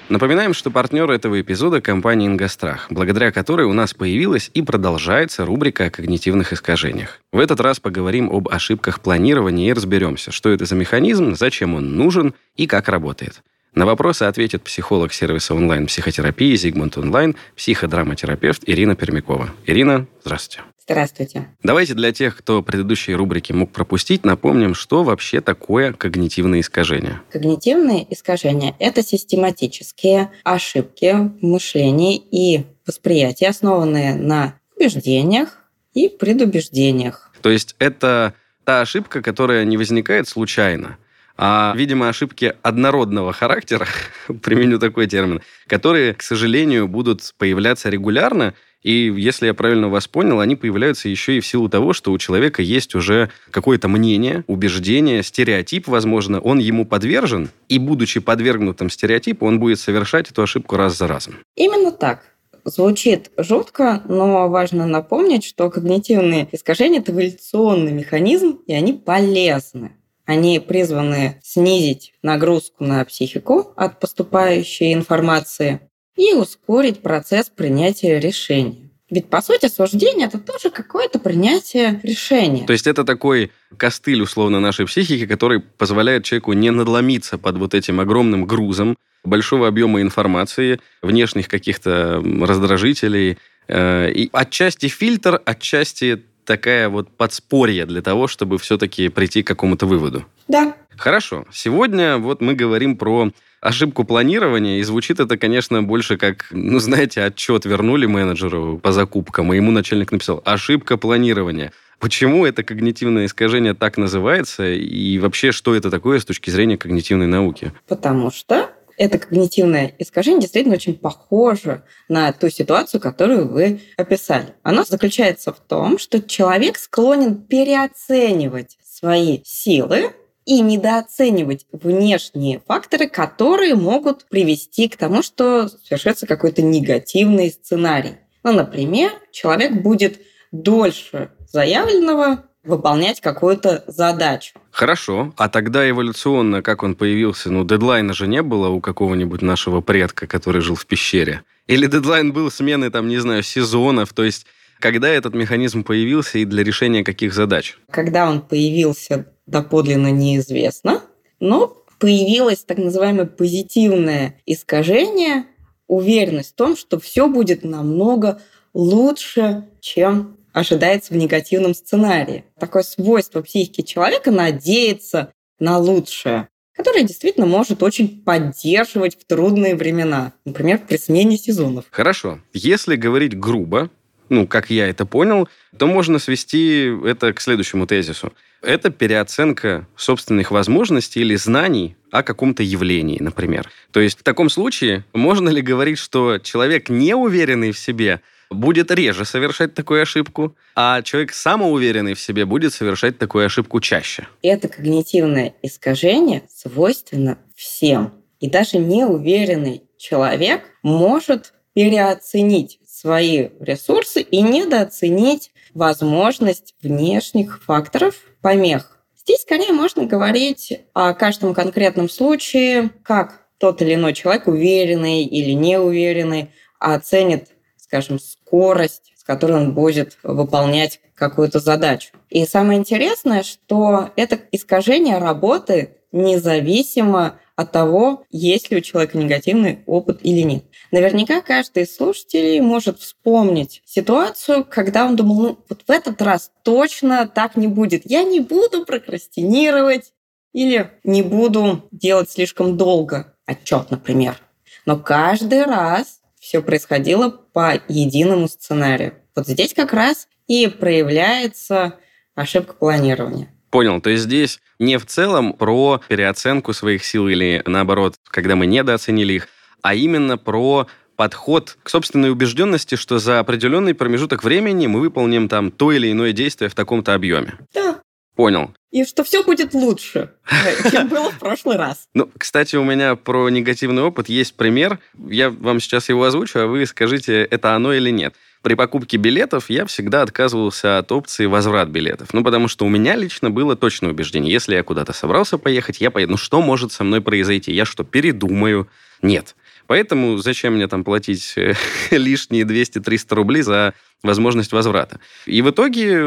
Напоминаем, 0.08 0.54
что 0.54 0.70
партнер 0.70 1.10
этого 1.10 1.40
эпизода– 1.40 1.80
компания 1.82 2.28
«Ингострах», 2.28 2.86
благодаря 2.90 3.32
которой 3.32 3.66
у 3.66 3.72
нас 3.72 3.92
появилась 3.92 4.52
и 4.54 4.62
продолжается 4.62 5.44
рубрика 5.44 5.86
о 5.86 5.90
когнитивных 5.90 6.52
искажениях. 6.52 7.20
В 7.32 7.40
этот 7.40 7.58
раз 7.58 7.80
поговорим 7.80 8.30
об 8.30 8.48
ошибках 8.48 9.00
планирования 9.00 9.68
и 9.68 9.72
разберемся, 9.72 10.30
что 10.30 10.50
это 10.50 10.64
за 10.64 10.76
механизм, 10.76 11.34
зачем 11.34 11.74
он 11.74 11.96
нужен 11.96 12.34
и 12.54 12.68
как 12.68 12.88
работает. 12.88 13.42
На 13.76 13.84
вопросы 13.84 14.22
ответит 14.22 14.62
психолог 14.62 15.12
сервиса 15.12 15.54
онлайн-психотерапии 15.54 16.56
«Зигмунд 16.56 16.96
Онлайн», 16.96 17.36
психодраматерапевт 17.56 18.62
Ирина 18.64 18.96
Пермякова. 18.96 19.50
Ирина, 19.66 20.06
здравствуйте. 20.24 20.64
Здравствуйте. 20.82 21.48
Давайте 21.62 21.92
для 21.92 22.10
тех, 22.10 22.38
кто 22.38 22.62
предыдущие 22.62 23.16
рубрики 23.16 23.52
мог 23.52 23.72
пропустить, 23.72 24.24
напомним, 24.24 24.74
что 24.74 25.02
вообще 25.02 25.42
такое 25.42 25.92
когнитивные 25.92 26.62
искажения. 26.62 27.20
Когнитивные 27.30 28.06
искажения– 28.10 28.74
это 28.78 29.02
систематические 29.02 30.30
ошибки 30.42 31.12
в 31.12 31.44
мышлении 31.44 32.16
и 32.16 32.64
восприятии, 32.86 33.44
основанные 33.44 34.14
на 34.14 34.54
убеждениях 34.74 35.58
и 35.92 36.08
предубеждениях. 36.08 37.30
То 37.42 37.50
есть 37.50 37.76
это 37.78 38.32
та 38.64 38.80
ошибка, 38.80 39.20
которая 39.20 39.66
не 39.66 39.76
возникает 39.76 40.28
случайно, 40.28 40.96
а, 41.36 41.74
видимо, 41.76 42.08
ошибки 42.08 42.54
однородного 42.62 43.32
характера, 43.32 43.86
применю 44.42 44.78
такой 44.78 45.06
термин, 45.06 45.40
которые, 45.66 46.14
к 46.14 46.22
сожалению, 46.22 46.88
будут 46.88 47.34
появляться 47.38 47.88
регулярно, 47.88 48.54
и 48.86 49.12
если 49.16 49.46
я 49.46 49.54
правильно 49.54 49.88
вас 49.88 50.06
понял, 50.06 50.38
они 50.38 50.54
появляются 50.54 51.08
еще 51.08 51.36
и 51.36 51.40
в 51.40 51.46
силу 51.46 51.68
того, 51.68 51.92
что 51.92 52.12
у 52.12 52.18
человека 52.18 52.62
есть 52.62 52.94
уже 52.94 53.30
какое-то 53.50 53.88
мнение, 53.88 54.44
убеждение, 54.46 55.24
стереотип, 55.24 55.88
возможно, 55.88 56.40
он 56.40 56.60
ему 56.60 56.86
подвержен, 56.86 57.50
и 57.68 57.80
будучи 57.80 58.20
подвергнутым 58.20 58.88
стереотипу, 58.88 59.44
он 59.44 59.58
будет 59.58 59.80
совершать 59.80 60.30
эту 60.30 60.42
ошибку 60.42 60.76
раз 60.76 60.96
за 60.96 61.08
разом. 61.08 61.34
Именно 61.56 61.90
так. 61.90 62.22
Звучит 62.64 63.32
жутко, 63.36 64.02
но 64.08 64.48
важно 64.48 64.86
напомнить, 64.86 65.44
что 65.44 65.68
когнитивные 65.68 66.48
искажения– 66.52 66.98
это 67.00 67.10
эволюционный 67.10 67.92
механизм, 67.92 68.60
и 68.68 68.72
они 68.72 68.92
полезны. 68.92 69.95
Они 70.26 70.58
призваны 70.58 71.40
снизить 71.42 72.12
нагрузку 72.22 72.84
на 72.84 73.04
психику 73.04 73.72
от 73.76 74.00
поступающей 74.00 74.92
информации 74.92 75.80
и 76.16 76.32
ускорить 76.32 77.00
процесс 77.00 77.48
принятия 77.48 78.18
решений. 78.18 78.90
Ведь, 79.08 79.30
по 79.30 79.40
сути, 79.40 79.68
суждение– 79.68 80.26
это 80.28 80.38
тоже 80.38 80.70
какое-то 80.70 81.20
принятие 81.20 82.00
решения. 82.02 82.66
То 82.66 82.72
есть 82.72 82.88
это 82.88 83.04
такой 83.04 83.52
костыль, 83.76 84.20
условно, 84.20 84.58
нашей 84.58 84.86
психики, 84.86 85.26
который 85.26 85.60
позволяет 85.60 86.24
человеку 86.24 86.54
не 86.54 86.70
надломиться 86.70 87.38
под 87.38 87.56
вот 87.56 87.74
этим 87.74 88.00
огромным 88.00 88.46
грузом 88.46 88.96
большого 89.22 89.68
объема 89.68 90.00
информации, 90.00 90.80
внешних 91.02 91.46
каких-то 91.46 92.20
раздражителей, 92.40 93.38
э, 93.68 94.10
и 94.10 94.28
отчасти 94.32 94.88
фильтр, 94.88 95.40
отчасти 95.44 96.24
такая 96.46 96.88
вот 96.88 97.10
подспорье 97.10 97.84
для 97.84 98.00
того, 98.00 98.28
чтобы 98.28 98.58
все-таки 98.58 99.08
прийти 99.08 99.42
к 99.42 99.46
какому-то 99.46 99.86
выводу. 99.86 100.24
Да. 100.48 100.74
Хорошо. 100.96 101.44
Сегодня 101.52 102.16
вот 102.16 102.40
мы 102.40 102.54
говорим 102.54 102.96
про 102.96 103.30
ошибку 103.60 104.04
планирования, 104.04 104.78
и 104.78 104.82
звучит 104.82 105.20
это, 105.20 105.36
конечно, 105.36 105.82
больше 105.82 106.16
как, 106.16 106.46
ну, 106.50 106.78
знаете, 106.78 107.22
отчет 107.22 107.64
вернули 107.64 108.06
менеджеру 108.06 108.78
по 108.78 108.92
закупкам, 108.92 109.52
и 109.52 109.56
ему 109.56 109.72
начальник 109.72 110.12
написал 110.12 110.40
«ошибка 110.44 110.96
планирования». 110.96 111.72
Почему 111.98 112.44
это 112.44 112.62
когнитивное 112.62 113.24
искажение 113.24 113.72
так 113.72 113.96
называется, 113.96 114.70
и 114.70 115.18
вообще, 115.18 115.50
что 115.50 115.74
это 115.74 115.90
такое 115.90 116.18
с 116.20 116.24
точки 116.24 116.50
зрения 116.50 116.76
когнитивной 116.76 117.26
науки? 117.26 117.72
Потому 117.88 118.30
что 118.30 118.70
это 118.96 119.18
когнитивное 119.18 119.94
искажение 119.98 120.40
действительно 120.40 120.76
очень 120.76 120.94
похоже 120.94 121.84
на 122.08 122.32
ту 122.32 122.48
ситуацию, 122.48 123.00
которую 123.00 123.48
вы 123.48 123.80
описали. 123.96 124.54
Оно 124.62 124.84
заключается 124.84 125.52
в 125.52 125.60
том, 125.60 125.98
что 125.98 126.20
человек 126.20 126.78
склонен 126.78 127.36
переоценивать 127.36 128.78
свои 128.82 129.40
силы 129.44 130.12
и 130.44 130.60
недооценивать 130.60 131.66
внешние 131.72 132.60
факторы, 132.60 133.08
которые 133.08 133.74
могут 133.74 134.26
привести 134.26 134.88
к 134.88 134.96
тому, 134.96 135.22
что 135.22 135.68
совершится 135.68 136.26
какой-то 136.26 136.62
негативный 136.62 137.50
сценарий. 137.50 138.16
Ну, 138.44 138.52
например, 138.52 139.12
человек 139.32 139.72
будет 139.72 140.20
дольше 140.52 141.32
заявленного 141.50 142.44
выполнять 142.66 143.20
какую-то 143.20 143.84
задачу. 143.86 144.54
Хорошо. 144.70 145.32
А 145.36 145.48
тогда 145.48 145.88
эволюционно, 145.88 146.62
как 146.62 146.82
он 146.82 146.94
появился? 146.94 147.50
Ну, 147.50 147.64
дедлайна 147.64 148.12
же 148.12 148.26
не 148.26 148.42
было 148.42 148.68
у 148.68 148.80
какого-нибудь 148.80 149.42
нашего 149.42 149.80
предка, 149.80 150.26
который 150.26 150.60
жил 150.60 150.74
в 150.74 150.86
пещере. 150.86 151.42
Или 151.66 151.86
дедлайн 151.86 152.32
был 152.32 152.50
смены, 152.50 152.90
там, 152.90 153.08
не 153.08 153.18
знаю, 153.18 153.42
сезонов. 153.42 154.12
То 154.12 154.24
есть, 154.24 154.46
когда 154.78 155.08
этот 155.08 155.34
механизм 155.34 155.82
появился 155.82 156.38
и 156.38 156.44
для 156.44 156.62
решения 156.62 157.02
каких 157.02 157.32
задач? 157.32 157.78
Когда 157.90 158.28
он 158.28 158.40
появился, 158.40 159.26
доподлинно 159.46 160.10
неизвестно, 160.10 161.02
но 161.40 161.82
появилось 161.98 162.64
так 162.64 162.78
называемое 162.78 163.26
позитивное 163.26 164.40
искажение, 164.44 165.46
уверенность 165.86 166.52
в 166.52 166.56
том, 166.56 166.76
что 166.76 166.98
все 166.98 167.28
будет 167.28 167.64
намного 167.64 168.40
лучше, 168.74 169.68
чем 169.80 170.36
ожидается 170.56 171.12
в 171.12 171.18
негативном 171.18 171.74
сценарии. 171.74 172.46
Такое 172.58 172.82
свойство 172.82 173.42
психики 173.42 173.82
человека 173.82 174.30
надеяться 174.30 175.34
на 175.58 175.76
лучшее, 175.76 176.48
которое 176.74 177.02
действительно 177.02 177.44
может 177.44 177.82
очень 177.82 178.22
поддерживать 178.22 179.20
в 179.20 179.26
трудные 179.26 179.76
времена, 179.76 180.32
например, 180.46 180.80
при 180.88 180.96
смене 180.96 181.36
сезонов. 181.36 181.84
Хорошо. 181.90 182.40
Если 182.54 182.96
говорить 182.96 183.38
грубо, 183.38 183.90
ну, 184.30 184.46
как 184.46 184.70
я 184.70 184.88
это 184.88 185.04
понял, 185.04 185.46
то 185.76 185.86
можно 185.86 186.18
свести 186.18 186.90
это 187.04 187.34
к 187.34 187.40
следующему 187.42 187.86
тезису. 187.86 188.32
Это 188.62 188.88
переоценка 188.88 189.86
собственных 189.94 190.50
возможностей 190.50 191.20
или 191.20 191.36
знаний 191.36 191.96
о 192.10 192.22
каком-то 192.22 192.62
явлении, 192.62 193.18
например. 193.20 193.70
То 193.90 194.00
есть 194.00 194.20
в 194.20 194.22
таком 194.22 194.48
случае 194.48 195.04
можно 195.12 195.50
ли 195.50 195.60
говорить, 195.60 195.98
что 195.98 196.38
человек 196.38 196.88
неуверенный 196.88 197.72
в 197.72 197.78
себе 197.78 198.22
будет 198.50 198.90
реже 198.90 199.24
совершать 199.24 199.74
такую 199.74 200.02
ошибку, 200.02 200.56
а 200.74 201.02
человек 201.02 201.32
самоуверенный 201.32 202.14
в 202.14 202.20
себе 202.20 202.44
будет 202.44 202.72
совершать 202.72 203.18
такую 203.18 203.46
ошибку 203.46 203.80
чаще? 203.80 204.28
Это 204.42 204.68
когнитивное 204.68 205.54
искажение 205.62 206.42
свойственно 206.48 207.38
всем. 207.54 208.14
И 208.40 208.48
даже 208.48 208.78
неуверенный 208.78 209.82
человек 209.98 210.62
может 210.82 211.54
переоценить 211.74 212.78
свои 212.86 213.48
ресурсы 213.60 214.22
и 214.22 214.40
недооценить 214.40 215.50
возможность 215.74 216.74
внешних 216.82 217.62
факторов 217.62 218.14
помех. 218.40 218.98
Здесь 219.16 219.42
скорее 219.42 219.72
можно 219.72 220.06
говорить 220.06 220.80
о 220.94 221.12
каждом 221.12 221.52
конкретном 221.52 222.08
случае, 222.08 222.90
как 223.02 223.42
тот 223.58 223.82
или 223.82 223.94
иной 223.94 224.14
человек, 224.14 224.46
уверенный 224.46 225.24
или 225.24 225.50
неуверенный, 225.50 226.52
оценит, 226.78 227.48
скажем, 227.86 228.18
скорость, 228.18 229.12
с 229.16 229.24
которой 229.24 229.52
он 229.52 229.74
будет 229.74 230.18
выполнять 230.22 231.00
какую-то 231.14 231.60
задачу. 231.60 232.10
И 232.28 232.44
самое 232.46 232.78
интересное, 232.78 233.42
что 233.42 234.10
это 234.16 234.38
искажение 234.52 235.18
работы 235.18 235.96
независимо 236.12 237.38
от 237.56 237.72
того, 237.72 238.24
есть 238.30 238.70
ли 238.70 238.76
у 238.76 238.80
человека 238.80 239.16
негативный 239.16 239.80
опыт 239.86 240.20
или 240.22 240.40
нет. 240.42 240.64
Наверняка 240.92 241.40
каждый 241.40 241.84
из 241.84 241.96
слушателей 241.96 242.60
может 242.60 243.00
вспомнить 243.00 243.82
ситуацию, 243.86 244.64
когда 244.68 245.06
он 245.06 245.16
думал, 245.16 245.40
ну 245.40 245.58
вот 245.68 245.82
в 245.86 245.90
этот 245.90 246.20
раз 246.20 246.52
точно 246.62 247.26
так 247.26 247.56
не 247.56 247.66
будет. 247.66 248.02
Я 248.04 248.24
не 248.24 248.40
буду 248.40 248.84
прокрастинировать 248.84 250.12
или 250.52 250.90
не 251.02 251.22
буду 251.22 251.88
делать 251.90 252.30
слишком 252.30 252.76
долго 252.76 253.34
отчет, 253.46 253.90
например. 253.90 254.38
Но 254.84 254.98
каждый 254.98 255.64
раз 255.64 256.20
все 256.46 256.62
происходило 256.62 257.28
по 257.28 257.74
единому 257.88 258.46
сценарию. 258.46 259.14
Вот 259.34 259.48
здесь 259.48 259.74
как 259.74 259.92
раз 259.92 260.28
и 260.46 260.68
проявляется 260.68 261.94
ошибка 262.36 262.74
планирования. 262.74 263.48
Понял. 263.70 264.00
То 264.00 264.10
есть 264.10 264.24
здесь 264.24 264.60
не 264.78 264.96
в 264.96 265.06
целом 265.06 265.54
про 265.54 266.00
переоценку 266.06 266.72
своих 266.72 267.04
сил 267.04 267.26
или 267.26 267.62
наоборот, 267.66 268.14
когда 268.28 268.54
мы 268.54 268.66
недооценили 268.66 269.32
их, 269.32 269.48
а 269.82 269.96
именно 269.96 270.38
про 270.38 270.86
подход 271.16 271.78
к 271.82 271.88
собственной 271.88 272.30
убежденности, 272.30 272.94
что 272.94 273.18
за 273.18 273.40
определенный 273.40 273.94
промежуток 273.94 274.44
времени 274.44 274.86
мы 274.86 275.00
выполним 275.00 275.48
там 275.48 275.72
то 275.72 275.90
или 275.90 276.12
иное 276.12 276.32
действие 276.32 276.68
в 276.68 276.76
таком-то 276.76 277.14
объеме. 277.14 277.54
Да. 277.74 278.00
Понял. 278.36 278.74
И 278.92 279.04
что 279.04 279.24
все 279.24 279.42
будет 279.42 279.72
лучше, 279.72 280.30
чем 280.90 281.08
было 281.08 281.30
в 281.30 281.38
прошлый 281.38 281.78
раз. 281.78 282.08
Ну, 282.14 282.30
кстати, 282.38 282.76
у 282.76 282.84
меня 282.84 283.16
про 283.16 283.48
негативный 283.48 284.02
опыт 284.02 284.28
есть 284.28 284.54
пример. 284.56 284.98
Я 285.28 285.50
вам 285.50 285.80
сейчас 285.80 286.10
его 286.10 286.22
озвучу, 286.22 286.60
а 286.60 286.66
вы 286.66 286.86
скажите, 286.86 287.42
это 287.42 287.74
оно 287.74 287.94
или 287.94 288.10
нет. 288.10 288.34
При 288.62 288.74
покупке 288.74 289.16
билетов 289.16 289.70
я 289.70 289.86
всегда 289.86 290.22
отказывался 290.22 290.98
от 290.98 291.10
опции 291.12 291.46
возврат 291.46 291.88
билетов. 291.88 292.34
Ну, 292.34 292.44
потому 292.44 292.68
что 292.68 292.84
у 292.84 292.88
меня 292.88 293.16
лично 293.16 293.50
было 293.50 293.74
точное 293.74 294.10
убеждение. 294.10 294.52
Если 294.52 294.74
я 294.74 294.82
куда-то 294.82 295.12
собрался 295.12 295.56
поехать, 295.56 296.00
я 296.00 296.10
поеду. 296.10 296.32
Ну, 296.32 296.36
что 296.36 296.60
может 296.60 296.92
со 296.92 297.04
мной 297.04 297.20
произойти? 297.20 297.72
Я 297.72 297.84
что, 297.86 298.04
передумаю? 298.04 298.88
Нет. 299.22 299.56
Поэтому 299.86 300.38
зачем 300.38 300.74
мне 300.74 300.88
там 300.88 301.04
платить 301.04 301.54
э, 301.56 301.74
лишние 302.10 302.64
200-300 302.64 303.34
рублей 303.34 303.62
за 303.62 303.94
возможность 304.22 304.72
возврата? 304.72 305.20
И 305.46 305.62
в 305.62 305.70
итоге 305.70 306.24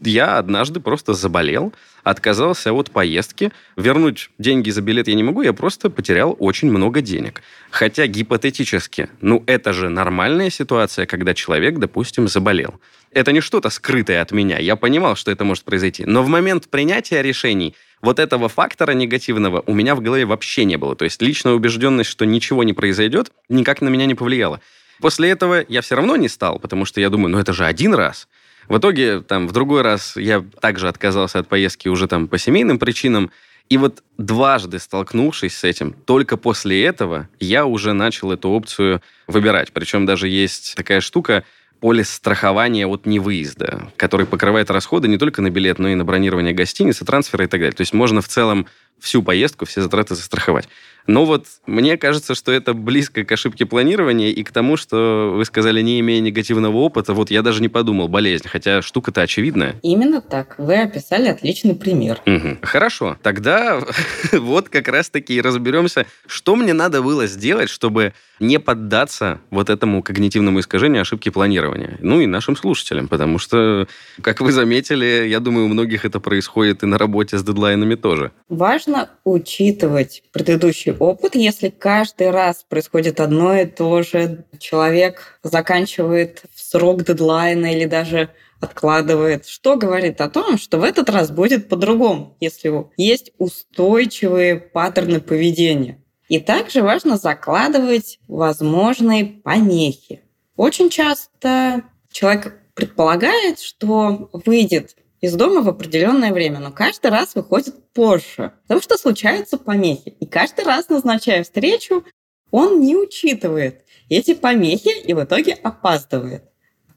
я 0.00 0.38
однажды 0.38 0.80
просто 0.80 1.14
заболел, 1.14 1.72
отказался 2.04 2.72
от 2.72 2.90
поездки. 2.90 3.52
Вернуть 3.76 4.30
деньги 4.38 4.70
за 4.70 4.82
билет 4.82 5.08
я 5.08 5.14
не 5.14 5.22
могу, 5.22 5.42
я 5.42 5.52
просто 5.52 5.90
потерял 5.90 6.36
очень 6.38 6.70
много 6.70 7.00
денег. 7.00 7.42
Хотя 7.70 8.06
гипотетически, 8.06 9.08
ну 9.20 9.42
это 9.46 9.72
же 9.72 9.88
нормальная 9.88 10.50
ситуация, 10.50 11.06
когда 11.06 11.34
человек, 11.34 11.78
допустим, 11.78 12.28
заболел. 12.28 12.80
Это 13.10 13.32
не 13.32 13.40
что-то 13.40 13.70
скрытое 13.70 14.20
от 14.20 14.32
меня. 14.32 14.58
Я 14.58 14.76
понимал, 14.76 15.16
что 15.16 15.30
это 15.30 15.44
может 15.44 15.64
произойти. 15.64 16.04
Но 16.04 16.22
в 16.22 16.28
момент 16.28 16.68
принятия 16.68 17.22
решений 17.22 17.74
вот 18.02 18.18
этого 18.18 18.48
фактора 18.48 18.92
негативного 18.92 19.62
у 19.66 19.74
меня 19.74 19.94
в 19.94 20.00
голове 20.00 20.24
вообще 20.24 20.64
не 20.64 20.76
было. 20.76 20.94
То 20.94 21.04
есть 21.04 21.20
личная 21.22 21.54
убежденность, 21.54 22.10
что 22.10 22.24
ничего 22.24 22.64
не 22.64 22.72
произойдет, 22.72 23.32
никак 23.48 23.80
на 23.80 23.88
меня 23.88 24.06
не 24.06 24.14
повлияла. 24.14 24.60
После 25.00 25.30
этого 25.30 25.64
я 25.68 25.80
все 25.80 25.94
равно 25.94 26.16
не 26.16 26.28
стал, 26.28 26.58
потому 26.58 26.84
что 26.84 27.00
я 27.00 27.10
думаю, 27.10 27.30
ну 27.30 27.38
это 27.38 27.52
же 27.52 27.64
один 27.64 27.94
раз. 27.94 28.28
В 28.68 28.78
итоге, 28.78 29.20
там, 29.20 29.48
в 29.48 29.52
другой 29.52 29.82
раз 29.82 30.16
я 30.16 30.44
также 30.60 30.88
отказался 30.88 31.38
от 31.38 31.48
поездки 31.48 31.88
уже 31.88 32.06
там 32.06 32.28
по 32.28 32.38
семейным 32.38 32.78
причинам. 32.78 33.30
И 33.70 33.76
вот 33.76 34.02
дважды 34.16 34.78
столкнувшись 34.78 35.56
с 35.56 35.64
этим, 35.64 35.92
только 35.92 36.36
после 36.36 36.84
этого 36.84 37.28
я 37.38 37.66
уже 37.66 37.92
начал 37.92 38.32
эту 38.32 38.50
опцию 38.50 39.02
выбирать. 39.26 39.72
Причем 39.72 40.06
даже 40.06 40.28
есть 40.28 40.74
такая 40.74 41.00
штука, 41.00 41.44
полис 41.80 42.10
страхования 42.10 42.86
от 42.86 43.06
невыезда, 43.06 43.90
который 43.96 44.26
покрывает 44.26 44.70
расходы 44.70 45.08
не 45.08 45.18
только 45.18 45.42
на 45.42 45.50
билет, 45.50 45.78
но 45.78 45.88
и 45.88 45.94
на 45.94 46.04
бронирование 46.04 46.52
гостиницы, 46.52 47.04
трансферы 47.04 47.44
и 47.44 47.46
так 47.46 47.60
далее. 47.60 47.74
То 47.74 47.82
есть 47.82 47.92
можно 47.92 48.20
в 48.20 48.28
целом 48.28 48.66
всю 48.98 49.22
поездку, 49.22 49.64
все 49.64 49.82
затраты 49.82 50.14
застраховать. 50.14 50.68
Но 51.08 51.24
вот 51.24 51.46
мне 51.66 51.96
кажется, 51.96 52.34
что 52.34 52.52
это 52.52 52.74
близко 52.74 53.24
к 53.24 53.32
ошибке 53.32 53.64
планирования 53.64 54.28
и 54.28 54.44
к 54.44 54.52
тому, 54.52 54.76
что 54.76 55.32
вы 55.34 55.44
сказали, 55.46 55.80
не 55.80 55.98
имея 56.00 56.20
негативного 56.20 56.76
опыта, 56.76 57.14
вот 57.14 57.30
я 57.30 57.40
даже 57.40 57.62
не 57.62 57.68
подумал, 57.68 58.08
болезнь, 58.08 58.46
хотя 58.46 58.82
штука-то 58.82 59.22
очевидная. 59.22 59.76
Именно 59.82 60.20
так. 60.20 60.54
Вы 60.58 60.76
описали 60.82 61.28
отличный 61.28 61.74
пример. 61.74 62.20
Угу. 62.26 62.58
Хорошо. 62.60 63.16
Тогда 63.22 63.82
вот 64.32 64.68
как 64.68 64.88
раз-таки 64.88 65.34
и 65.34 65.40
разберемся, 65.40 66.04
что 66.26 66.54
мне 66.54 66.74
надо 66.74 67.02
было 67.02 67.26
сделать, 67.26 67.70
чтобы 67.70 68.12
не 68.38 68.58
поддаться 68.58 69.40
вот 69.50 69.70
этому 69.70 70.02
когнитивному 70.02 70.60
искажению 70.60 71.02
ошибки 71.02 71.30
планирования. 71.30 71.96
Ну 72.00 72.20
и 72.20 72.26
нашим 72.26 72.54
слушателям, 72.54 73.08
потому 73.08 73.38
что, 73.38 73.88
как 74.20 74.40
вы 74.40 74.52
заметили, 74.52 75.26
я 75.26 75.40
думаю, 75.40 75.66
у 75.66 75.68
многих 75.68 76.04
это 76.04 76.20
происходит 76.20 76.82
и 76.82 76.86
на 76.86 76.98
работе 76.98 77.38
с 77.38 77.42
дедлайнами 77.42 77.94
тоже. 77.94 78.30
Важно 78.48 79.08
учитывать 79.24 80.22
предыдущий 80.32 80.92
опыт, 80.98 81.34
если 81.34 81.68
каждый 81.68 82.30
раз 82.30 82.64
происходит 82.68 83.20
одно 83.20 83.56
и 83.56 83.66
то 83.66 84.02
же, 84.02 84.44
человек 84.58 85.38
заканчивает 85.42 86.42
в 86.54 86.60
срок 86.60 87.04
дедлайна 87.04 87.72
или 87.74 87.86
даже 87.86 88.30
откладывает, 88.60 89.46
что 89.46 89.76
говорит 89.76 90.20
о 90.20 90.28
том, 90.28 90.58
что 90.58 90.78
в 90.78 90.84
этот 90.84 91.08
раз 91.10 91.30
будет 91.30 91.68
по-другому, 91.68 92.36
если 92.40 92.72
есть 92.96 93.32
устойчивые 93.38 94.56
паттерны 94.56 95.20
поведения. 95.20 96.02
И 96.28 96.40
также 96.40 96.82
важно 96.82 97.16
закладывать 97.16 98.18
возможные 98.28 99.24
помехи. 99.24 100.22
Очень 100.56 100.90
часто 100.90 101.82
человек 102.10 102.60
предполагает, 102.74 103.60
что 103.60 104.28
выйдет 104.44 104.96
из 105.20 105.34
дома 105.34 105.62
в 105.62 105.68
определенное 105.68 106.32
время, 106.32 106.60
но 106.60 106.70
каждый 106.70 107.10
раз 107.10 107.34
выходит 107.34 107.92
позже, 107.92 108.52
потому 108.62 108.80
что 108.80 108.96
случаются 108.96 109.58
помехи. 109.58 110.10
И 110.20 110.26
каждый 110.26 110.64
раз, 110.64 110.88
назначая 110.88 111.42
встречу, 111.42 112.04
он 112.50 112.80
не 112.80 112.96
учитывает 112.96 113.84
эти 114.08 114.34
помехи 114.34 114.96
и 115.04 115.12
в 115.14 115.22
итоге 115.22 115.54
опаздывает. 115.54 116.44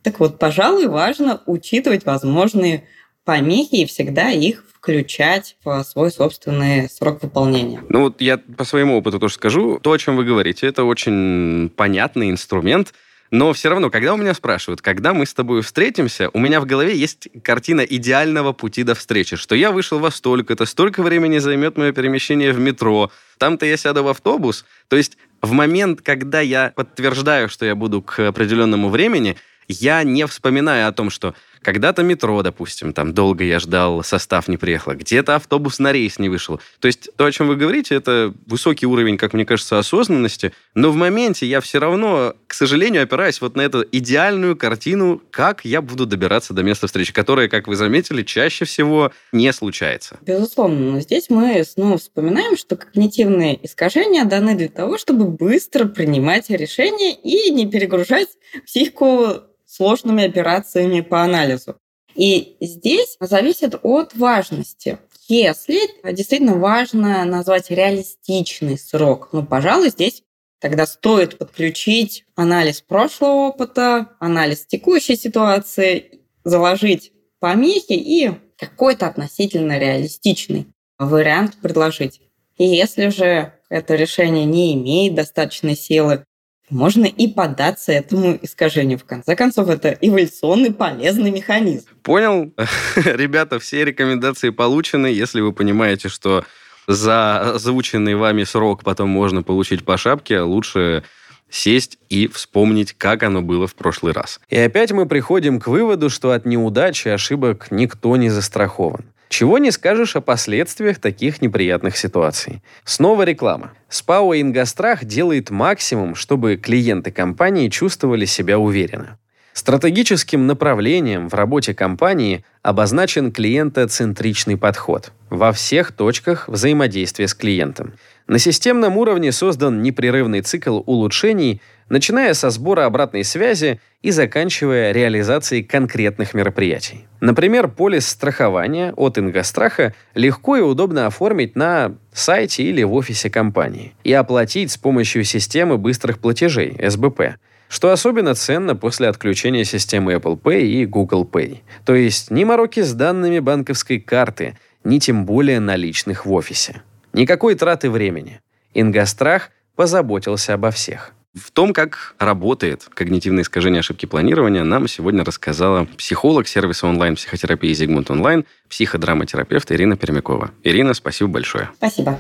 Так 0.03 0.19
вот, 0.19 0.39
пожалуй, 0.39 0.87
важно 0.87 1.41
учитывать 1.45 2.05
возможные 2.05 2.87
помехи 3.23 3.75
и 3.75 3.85
всегда 3.85 4.29
их 4.29 4.65
включать 4.73 5.57
в 5.63 5.83
свой 5.83 6.11
собственный 6.11 6.89
срок 6.89 7.21
выполнения. 7.21 7.83
Ну 7.89 8.03
вот 8.03 8.19
я 8.19 8.39
по 8.39 8.63
своему 8.63 8.97
опыту 8.97 9.19
тоже 9.19 9.35
скажу, 9.35 9.79
то, 9.79 9.91
о 9.91 9.97
чем 9.99 10.15
вы 10.15 10.23
говорите, 10.23 10.65
это 10.65 10.85
очень 10.85 11.69
понятный 11.69 12.31
инструмент, 12.31 12.93
но 13.31 13.53
все 13.53 13.69
равно, 13.69 13.89
когда 13.89 14.13
у 14.13 14.17
меня 14.17 14.33
спрашивают, 14.33 14.81
когда 14.81 15.13
мы 15.13 15.25
с 15.25 15.33
тобой 15.33 15.61
встретимся, 15.61 16.29
у 16.33 16.39
меня 16.39 16.59
в 16.59 16.65
голове 16.65 16.95
есть 16.95 17.29
картина 17.43 17.79
идеального 17.81 18.51
пути 18.51 18.83
до 18.83 18.93
встречи, 18.93 19.37
что 19.37 19.55
я 19.55 19.71
вышел 19.71 19.99
во 19.99 20.11
столько-то, 20.11 20.65
столько 20.65 21.01
времени 21.01 21.37
займет 21.37 21.77
мое 21.77 21.93
перемещение 21.93 22.51
в 22.51 22.59
метро, 22.59 23.09
там-то 23.37 23.65
я 23.65 23.77
сяду 23.77 24.03
в 24.03 24.09
автобус. 24.09 24.65
То 24.89 24.97
есть 24.97 25.17
в 25.41 25.53
момент, 25.53 26.01
когда 26.01 26.41
я 26.41 26.73
подтверждаю, 26.75 27.47
что 27.47 27.65
я 27.65 27.73
буду 27.73 28.01
к 28.01 28.19
определенному 28.19 28.89
времени, 28.89 29.37
я 29.69 30.03
не 30.03 30.27
вспоминаю 30.27 30.89
о 30.89 30.91
том, 30.91 31.09
что 31.09 31.33
когда-то 31.61 32.03
метро, 32.03 32.41
допустим, 32.41 32.93
там 32.93 33.13
долго 33.13 33.43
я 33.43 33.59
ждал, 33.59 34.03
состав 34.03 34.47
не 34.47 34.57
приехал, 34.57 34.93
где-то 34.93 35.35
автобус 35.35 35.79
на 35.79 35.91
рейс 35.91 36.19
не 36.19 36.29
вышел. 36.29 36.59
То 36.79 36.87
есть 36.87 37.09
то, 37.15 37.25
о 37.25 37.31
чем 37.31 37.47
вы 37.47 37.55
говорите, 37.55 37.95
это 37.95 38.33
высокий 38.47 38.85
уровень, 38.85 39.17
как 39.17 39.33
мне 39.33 39.45
кажется, 39.45 39.77
осознанности, 39.77 40.53
но 40.73 40.91
в 40.91 40.95
моменте 40.95 41.45
я 41.45 41.61
все 41.61 41.79
равно, 41.79 42.35
к 42.47 42.53
сожалению, 42.53 43.03
опираюсь 43.03 43.41
вот 43.41 43.55
на 43.55 43.61
эту 43.61 43.85
идеальную 43.91 44.55
картину, 44.55 45.21
как 45.29 45.65
я 45.65 45.81
буду 45.81 46.05
добираться 46.05 46.53
до 46.53 46.63
места 46.63 46.87
встречи, 46.87 47.13
которая, 47.13 47.47
как 47.47 47.67
вы 47.67 47.75
заметили, 47.75 48.23
чаще 48.23 48.65
всего 48.65 49.11
не 49.31 49.51
случается. 49.53 50.17
Безусловно, 50.21 50.91
но 50.91 50.99
здесь 50.99 51.29
мы 51.29 51.63
снова 51.63 51.97
вспоминаем, 51.97 52.57
что 52.57 52.75
когнитивные 52.75 53.63
искажения 53.65 54.25
даны 54.25 54.55
для 54.55 54.69
того, 54.69 54.97
чтобы 54.97 55.25
быстро 55.27 55.85
принимать 55.85 56.49
решения 56.49 57.13
и 57.13 57.51
не 57.51 57.69
перегружать 57.69 58.29
психику 58.65 59.41
сложными 59.71 60.25
операциями 60.25 61.01
по 61.01 61.23
анализу. 61.23 61.77
И 62.13 62.57
здесь 62.59 63.15
зависит 63.19 63.75
от 63.83 64.13
важности. 64.15 64.97
Если 65.29 65.79
действительно 66.11 66.57
важно 66.57 67.23
назвать 67.23 67.71
реалистичный 67.71 68.77
срок, 68.77 69.29
ну, 69.31 69.45
пожалуй, 69.45 69.89
здесь 69.89 70.23
тогда 70.59 70.85
стоит 70.85 71.37
подключить 71.37 72.25
анализ 72.35 72.81
прошлого 72.81 73.47
опыта, 73.47 74.09
анализ 74.19 74.65
текущей 74.65 75.15
ситуации, 75.15 76.19
заложить 76.43 77.13
помехи 77.39 77.93
и 77.93 78.31
какой-то 78.57 79.07
относительно 79.07 79.79
реалистичный 79.79 80.67
вариант 80.99 81.57
предложить. 81.61 82.21
И 82.57 82.65
если 82.65 83.07
же 83.07 83.53
это 83.69 83.95
решение 83.95 84.45
не 84.45 84.73
имеет 84.73 85.15
достаточной 85.15 85.75
силы, 85.75 86.25
можно 86.71 87.05
и 87.05 87.27
поддаться 87.27 87.91
этому 87.91 88.37
искажению. 88.41 88.97
В 88.97 89.05
конце 89.05 89.35
концов, 89.35 89.69
это 89.69 89.95
эволюционный 90.01 90.73
полезный 90.73 91.31
механизм. 91.31 91.85
Понял? 92.01 92.53
Ребята, 92.95 93.59
все 93.59 93.85
рекомендации 93.85 94.49
получены. 94.49 95.07
Если 95.07 95.41
вы 95.41 95.53
понимаете, 95.53 96.09
что 96.09 96.45
за 96.87 97.53
озвученный 97.55 98.15
вами 98.15 98.43
срок 98.43 98.83
потом 98.83 99.09
можно 99.09 99.43
получить 99.43 99.85
по 99.85 99.97
шапке, 99.97 100.41
лучше 100.41 101.03
сесть 101.49 101.99
и 102.09 102.27
вспомнить, 102.27 102.93
как 102.93 103.23
оно 103.23 103.41
было 103.41 103.67
в 103.67 103.75
прошлый 103.75 104.13
раз. 104.13 104.39
И 104.49 104.57
опять 104.57 104.91
мы 104.91 105.05
приходим 105.05 105.59
к 105.59 105.67
выводу, 105.67 106.09
что 106.09 106.31
от 106.31 106.45
неудач 106.45 107.05
и 107.05 107.09
ошибок 107.09 107.67
никто 107.71 108.15
не 108.15 108.29
застрахован. 108.29 109.05
Чего 109.31 109.59
не 109.59 109.71
скажешь 109.71 110.17
о 110.17 110.21
последствиях 110.21 110.99
таких 110.99 111.41
неприятных 111.41 111.95
ситуаций. 111.95 112.61
Снова 112.83 113.23
реклама. 113.23 113.71
СПАО 113.87 114.35
«Ингострах» 114.41 115.05
делает 115.05 115.51
максимум, 115.51 116.15
чтобы 116.15 116.57
клиенты 116.57 117.11
компании 117.11 117.69
чувствовали 117.69 118.25
себя 118.25 118.59
уверенно. 118.59 119.17
Стратегическим 119.53 120.47
направлением 120.47 121.29
в 121.29 121.33
работе 121.33 121.73
компании 121.73 122.43
обозначен 122.61 123.31
клиентоцентричный 123.31 124.57
подход 124.57 125.13
во 125.29 125.53
всех 125.53 125.93
точках 125.93 126.49
взаимодействия 126.49 127.29
с 127.29 127.33
клиентом. 127.33 127.93
На 128.27 128.37
системном 128.37 128.97
уровне 128.97 129.31
создан 129.31 129.81
непрерывный 129.81 130.41
цикл 130.41 130.81
улучшений, 130.85 131.61
начиная 131.91 132.33
со 132.33 132.49
сбора 132.49 132.85
обратной 132.85 133.25
связи 133.25 133.81
и 134.01 134.11
заканчивая 134.11 134.93
реализацией 134.93 135.61
конкретных 135.61 136.33
мероприятий. 136.33 137.05
Например, 137.19 137.67
полис 137.67 138.07
страхования 138.07 138.93
от 138.95 139.17
Ингостраха 139.17 139.93
легко 140.15 140.55
и 140.55 140.61
удобно 140.61 141.05
оформить 141.05 141.57
на 141.57 141.93
сайте 142.13 142.63
или 142.63 142.81
в 142.83 142.93
офисе 142.93 143.29
компании 143.29 143.93
и 144.05 144.13
оплатить 144.13 144.71
с 144.71 144.77
помощью 144.77 145.25
системы 145.25 145.77
быстрых 145.77 146.19
платежей, 146.19 146.77
СБП, 146.89 147.35
что 147.67 147.91
особенно 147.91 148.35
ценно 148.35 148.73
после 148.75 149.09
отключения 149.09 149.65
системы 149.65 150.13
Apple 150.13 150.41
Pay 150.41 150.61
и 150.61 150.85
Google 150.85 151.29
Pay. 151.29 151.59
То 151.85 151.93
есть 151.93 152.31
ни 152.31 152.45
мороки 152.45 152.79
с 152.79 152.93
данными 152.93 153.39
банковской 153.39 153.99
карты, 153.99 154.57
ни 154.85 154.97
тем 154.99 155.25
более 155.25 155.59
наличных 155.59 156.25
в 156.25 156.31
офисе. 156.31 156.81
Никакой 157.11 157.55
траты 157.55 157.89
времени. 157.89 158.39
Ингострах 158.73 159.49
позаботился 159.75 160.53
обо 160.53 160.71
всех. 160.71 161.13
В 161.33 161.51
том, 161.51 161.71
как 161.71 162.15
работает 162.19 162.89
когнитивное 162.93 163.43
искажение 163.43 163.79
ошибки 163.79 164.05
планирования, 164.05 164.65
нам 164.65 164.89
сегодня 164.89 165.23
рассказала 165.23 165.85
психолог 165.97 166.45
сервиса 166.45 166.87
онлайн-психотерапии 166.87 167.71
«Зигмунд 167.71 168.11
Онлайн», 168.11 168.43
психодраматерапевт 168.67 169.71
Ирина 169.71 169.95
Пермякова. 169.95 170.51
Ирина, 170.63 170.93
спасибо 170.93 171.29
большое. 171.29 171.69
Спасибо. 171.77 172.19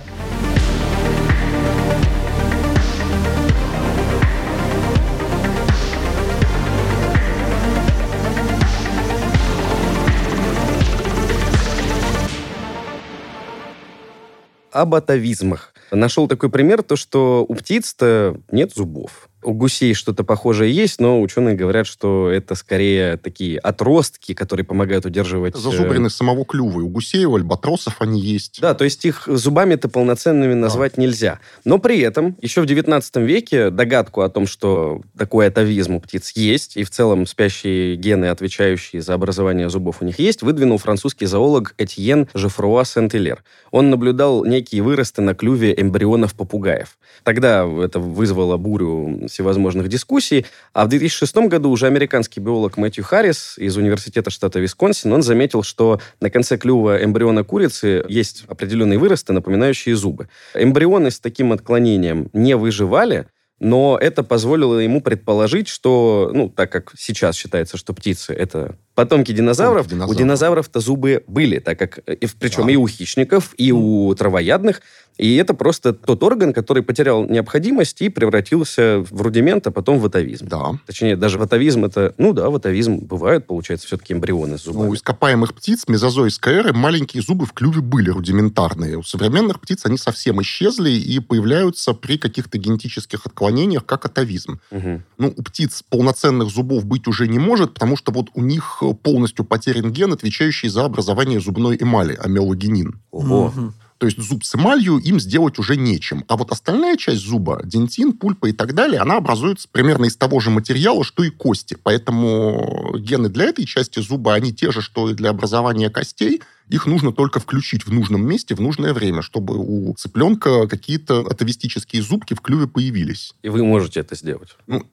об 14.71 14.95
атовизмах. 14.95 15.70
Нашел 15.91 16.27
такой 16.27 16.49
пример, 16.49 16.83
то 16.83 16.95
что 16.95 17.45
у 17.47 17.53
птиц-то 17.53 18.39
нет 18.49 18.73
зубов. 18.73 19.29
У 19.43 19.53
гусей 19.53 19.93
что-то 19.93 20.23
похожее 20.23 20.73
есть, 20.73 20.99
но 20.99 21.21
ученые 21.21 21.55
говорят, 21.55 21.87
что 21.87 22.29
это 22.29 22.55
скорее 22.55 23.17
такие 23.17 23.57
отростки, 23.57 24.33
которые 24.33 24.65
помогают 24.65 25.05
удерживать... 25.05 25.55
Э... 25.55 26.09
самого 26.09 26.45
клюва. 26.45 26.81
И 26.81 26.83
у 26.83 26.89
гусей, 26.89 27.25
у 27.25 27.35
альбатросов 27.35 27.95
они 27.99 28.21
есть. 28.21 28.59
Да, 28.61 28.73
то 28.73 28.83
есть 28.83 29.05
их 29.05 29.23
зубами-то 29.27 29.89
полноценными 29.89 30.53
назвать 30.53 30.93
да. 30.95 31.01
нельзя. 31.01 31.39
Но 31.65 31.79
при 31.79 31.99
этом 31.99 32.37
еще 32.41 32.61
в 32.61 32.65
19 32.65 33.17
веке 33.17 33.69
догадку 33.69 34.21
о 34.21 34.29
том, 34.29 34.47
что 34.47 35.01
такой 35.17 35.47
атовизм 35.47 35.95
у 35.95 35.99
птиц 35.99 36.31
есть, 36.35 36.77
и 36.77 36.83
в 36.83 36.89
целом 36.89 37.25
спящие 37.25 37.95
гены, 37.95 38.25
отвечающие 38.25 39.01
за 39.01 39.13
образование 39.13 39.69
зубов 39.69 40.01
у 40.01 40.05
них 40.05 40.19
есть, 40.19 40.41
выдвинул 40.41 40.77
французский 40.77 41.25
зоолог 41.25 41.73
Этьен 41.77 42.27
Жефруа 42.33 42.83
Сент-Илер. 42.83 43.43
Он 43.71 43.89
наблюдал 43.89 44.45
некие 44.45 44.81
выросты 44.81 45.21
на 45.21 45.33
клюве 45.33 45.73
эмбрионов 45.75 46.35
попугаев. 46.35 46.97
Тогда 47.23 47.65
это 47.65 47.99
вызвало 47.99 48.57
бурю 48.57 49.27
всевозможных 49.31 49.87
дискуссий. 49.87 50.45
А 50.73 50.85
в 50.85 50.89
2006 50.89 51.35
году 51.47 51.71
уже 51.71 51.87
американский 51.87 52.39
биолог 52.39 52.77
Мэтью 52.77 53.03
Харрис 53.03 53.57
из 53.57 53.77
университета 53.77 54.29
штата 54.29 54.59
Висконсин, 54.59 55.11
он 55.13 55.23
заметил, 55.23 55.63
что 55.63 55.99
на 56.19 56.29
конце 56.29 56.57
клюва 56.57 57.03
эмбриона 57.03 57.43
курицы 57.43 58.03
есть 58.07 58.43
определенные 58.47 58.99
выросты, 58.99 59.33
напоминающие 59.33 59.95
зубы. 59.95 60.29
Эмбрионы 60.53 61.11
с 61.11 61.19
таким 61.19 61.51
отклонением 61.51 62.29
не 62.33 62.55
выживали, 62.55 63.27
но 63.61 63.95
это 64.01 64.23
позволило 64.23 64.79
ему 64.79 65.01
предположить, 65.01 65.67
что, 65.67 66.31
ну, 66.33 66.49
так 66.49 66.71
как 66.71 66.93
сейчас 66.97 67.35
считается, 67.35 67.77
что 67.77 67.93
птицы 67.93 68.33
это 68.33 68.75
потомки 68.95 69.31
динозавров, 69.31 69.87
динозавров. 69.87 70.15
у 70.15 70.19
динозавров-то 70.19 70.79
зубы 70.79 71.23
были, 71.27 71.59
так 71.59 71.77
как, 71.77 71.99
причем 72.39 72.65
да. 72.65 72.71
и 72.71 72.75
у 72.75 72.87
хищников, 72.87 73.53
и 73.57 73.71
у 73.71 74.15
травоядных, 74.15 74.81
и 75.21 75.35
это 75.35 75.53
просто 75.53 75.93
тот 75.93 76.23
орган, 76.23 76.51
который 76.51 76.81
потерял 76.81 77.25
необходимость 77.25 78.01
и 78.01 78.09
превратился 78.09 79.05
в 79.07 79.21
рудимент, 79.21 79.67
а 79.67 79.71
потом 79.71 79.99
в 79.99 80.05
атовизм. 80.07 80.47
Да. 80.47 80.79
Точнее, 80.87 81.15
даже 81.15 81.37
в 81.37 81.43
атовизм 81.43 81.85
это... 81.85 82.15
Ну 82.17 82.33
да, 82.33 82.49
в 82.49 82.55
атовизм 82.55 82.97
бывают, 82.97 83.45
получается, 83.45 83.85
все-таки 83.85 84.13
эмбрионы 84.13 84.57
с 84.57 84.63
зубами. 84.63 84.85
Ну, 84.85 84.89
у 84.89 84.95
ископаемых 84.95 85.53
птиц 85.53 85.83
мезозойской 85.87 86.55
эры 86.55 86.73
маленькие 86.73 87.21
зубы 87.21 87.45
в 87.45 87.53
клюве 87.53 87.81
были 87.81 88.09
рудиментарные. 88.09 88.97
У 88.97 89.03
современных 89.03 89.59
птиц 89.61 89.85
они 89.85 89.99
совсем 89.99 90.41
исчезли 90.41 90.89
и 90.89 91.19
появляются 91.19 91.93
при 91.93 92.17
каких-то 92.17 92.57
генетических 92.57 93.23
отклонениях, 93.27 93.85
как 93.85 94.05
атовизм. 94.05 94.59
Угу. 94.71 95.01
Ну, 95.19 95.33
у 95.37 95.43
птиц 95.43 95.83
полноценных 95.87 96.49
зубов 96.49 96.85
быть 96.85 97.07
уже 97.07 97.27
не 97.27 97.37
может, 97.37 97.75
потому 97.75 97.95
что 97.95 98.11
вот 98.11 98.29
у 98.33 98.41
них 98.41 98.81
полностью 99.03 99.45
потерян 99.45 99.91
ген, 99.91 100.13
отвечающий 100.13 100.69
за 100.69 100.83
образование 100.83 101.39
зубной 101.39 101.77
эмали, 101.79 102.17
амелогенин. 102.19 102.99
Ого. 103.11 103.53
Угу. 103.55 103.73
То 104.01 104.07
есть 104.07 104.19
зуб 104.19 104.43
с 104.43 104.55
эмалью 104.55 104.97
им 104.97 105.19
сделать 105.19 105.59
уже 105.59 105.77
нечем. 105.77 106.25
А 106.27 106.35
вот 106.35 106.51
остальная 106.51 106.97
часть 106.97 107.21
зуба, 107.21 107.61
дентин, 107.63 108.13
пульпа 108.13 108.47
и 108.47 108.51
так 108.51 108.73
далее, 108.73 108.99
она 108.99 109.17
образуется 109.17 109.67
примерно 109.71 110.05
из 110.05 110.15
того 110.15 110.39
же 110.39 110.49
материала, 110.49 111.03
что 111.03 111.23
и 111.23 111.29
кости. 111.29 111.77
Поэтому 111.83 112.95
гены 112.97 113.29
для 113.29 113.45
этой 113.45 113.63
части 113.65 113.99
зуба, 113.99 114.33
они 114.33 114.53
те 114.53 114.71
же, 114.71 114.81
что 114.81 115.11
и 115.11 115.13
для 115.13 115.29
образования 115.29 115.91
костей. 115.91 116.41
Их 116.67 116.87
нужно 116.87 117.11
только 117.11 117.39
включить 117.39 117.85
в 117.85 117.93
нужном 117.93 118.27
месте 118.27 118.55
в 118.55 118.59
нужное 118.59 118.95
время, 118.95 119.21
чтобы 119.21 119.55
у 119.55 119.93
цыпленка 119.93 120.65
какие-то 120.65 121.19
атовистические 121.19 122.01
зубки 122.01 122.33
в 122.33 122.41
клюве 122.41 122.65
появились. 122.65 123.35
И 123.43 123.49
вы 123.49 123.63
можете 123.63 123.99
это 123.99 124.15
сделать. 124.15 124.49
Ну, 124.65 124.83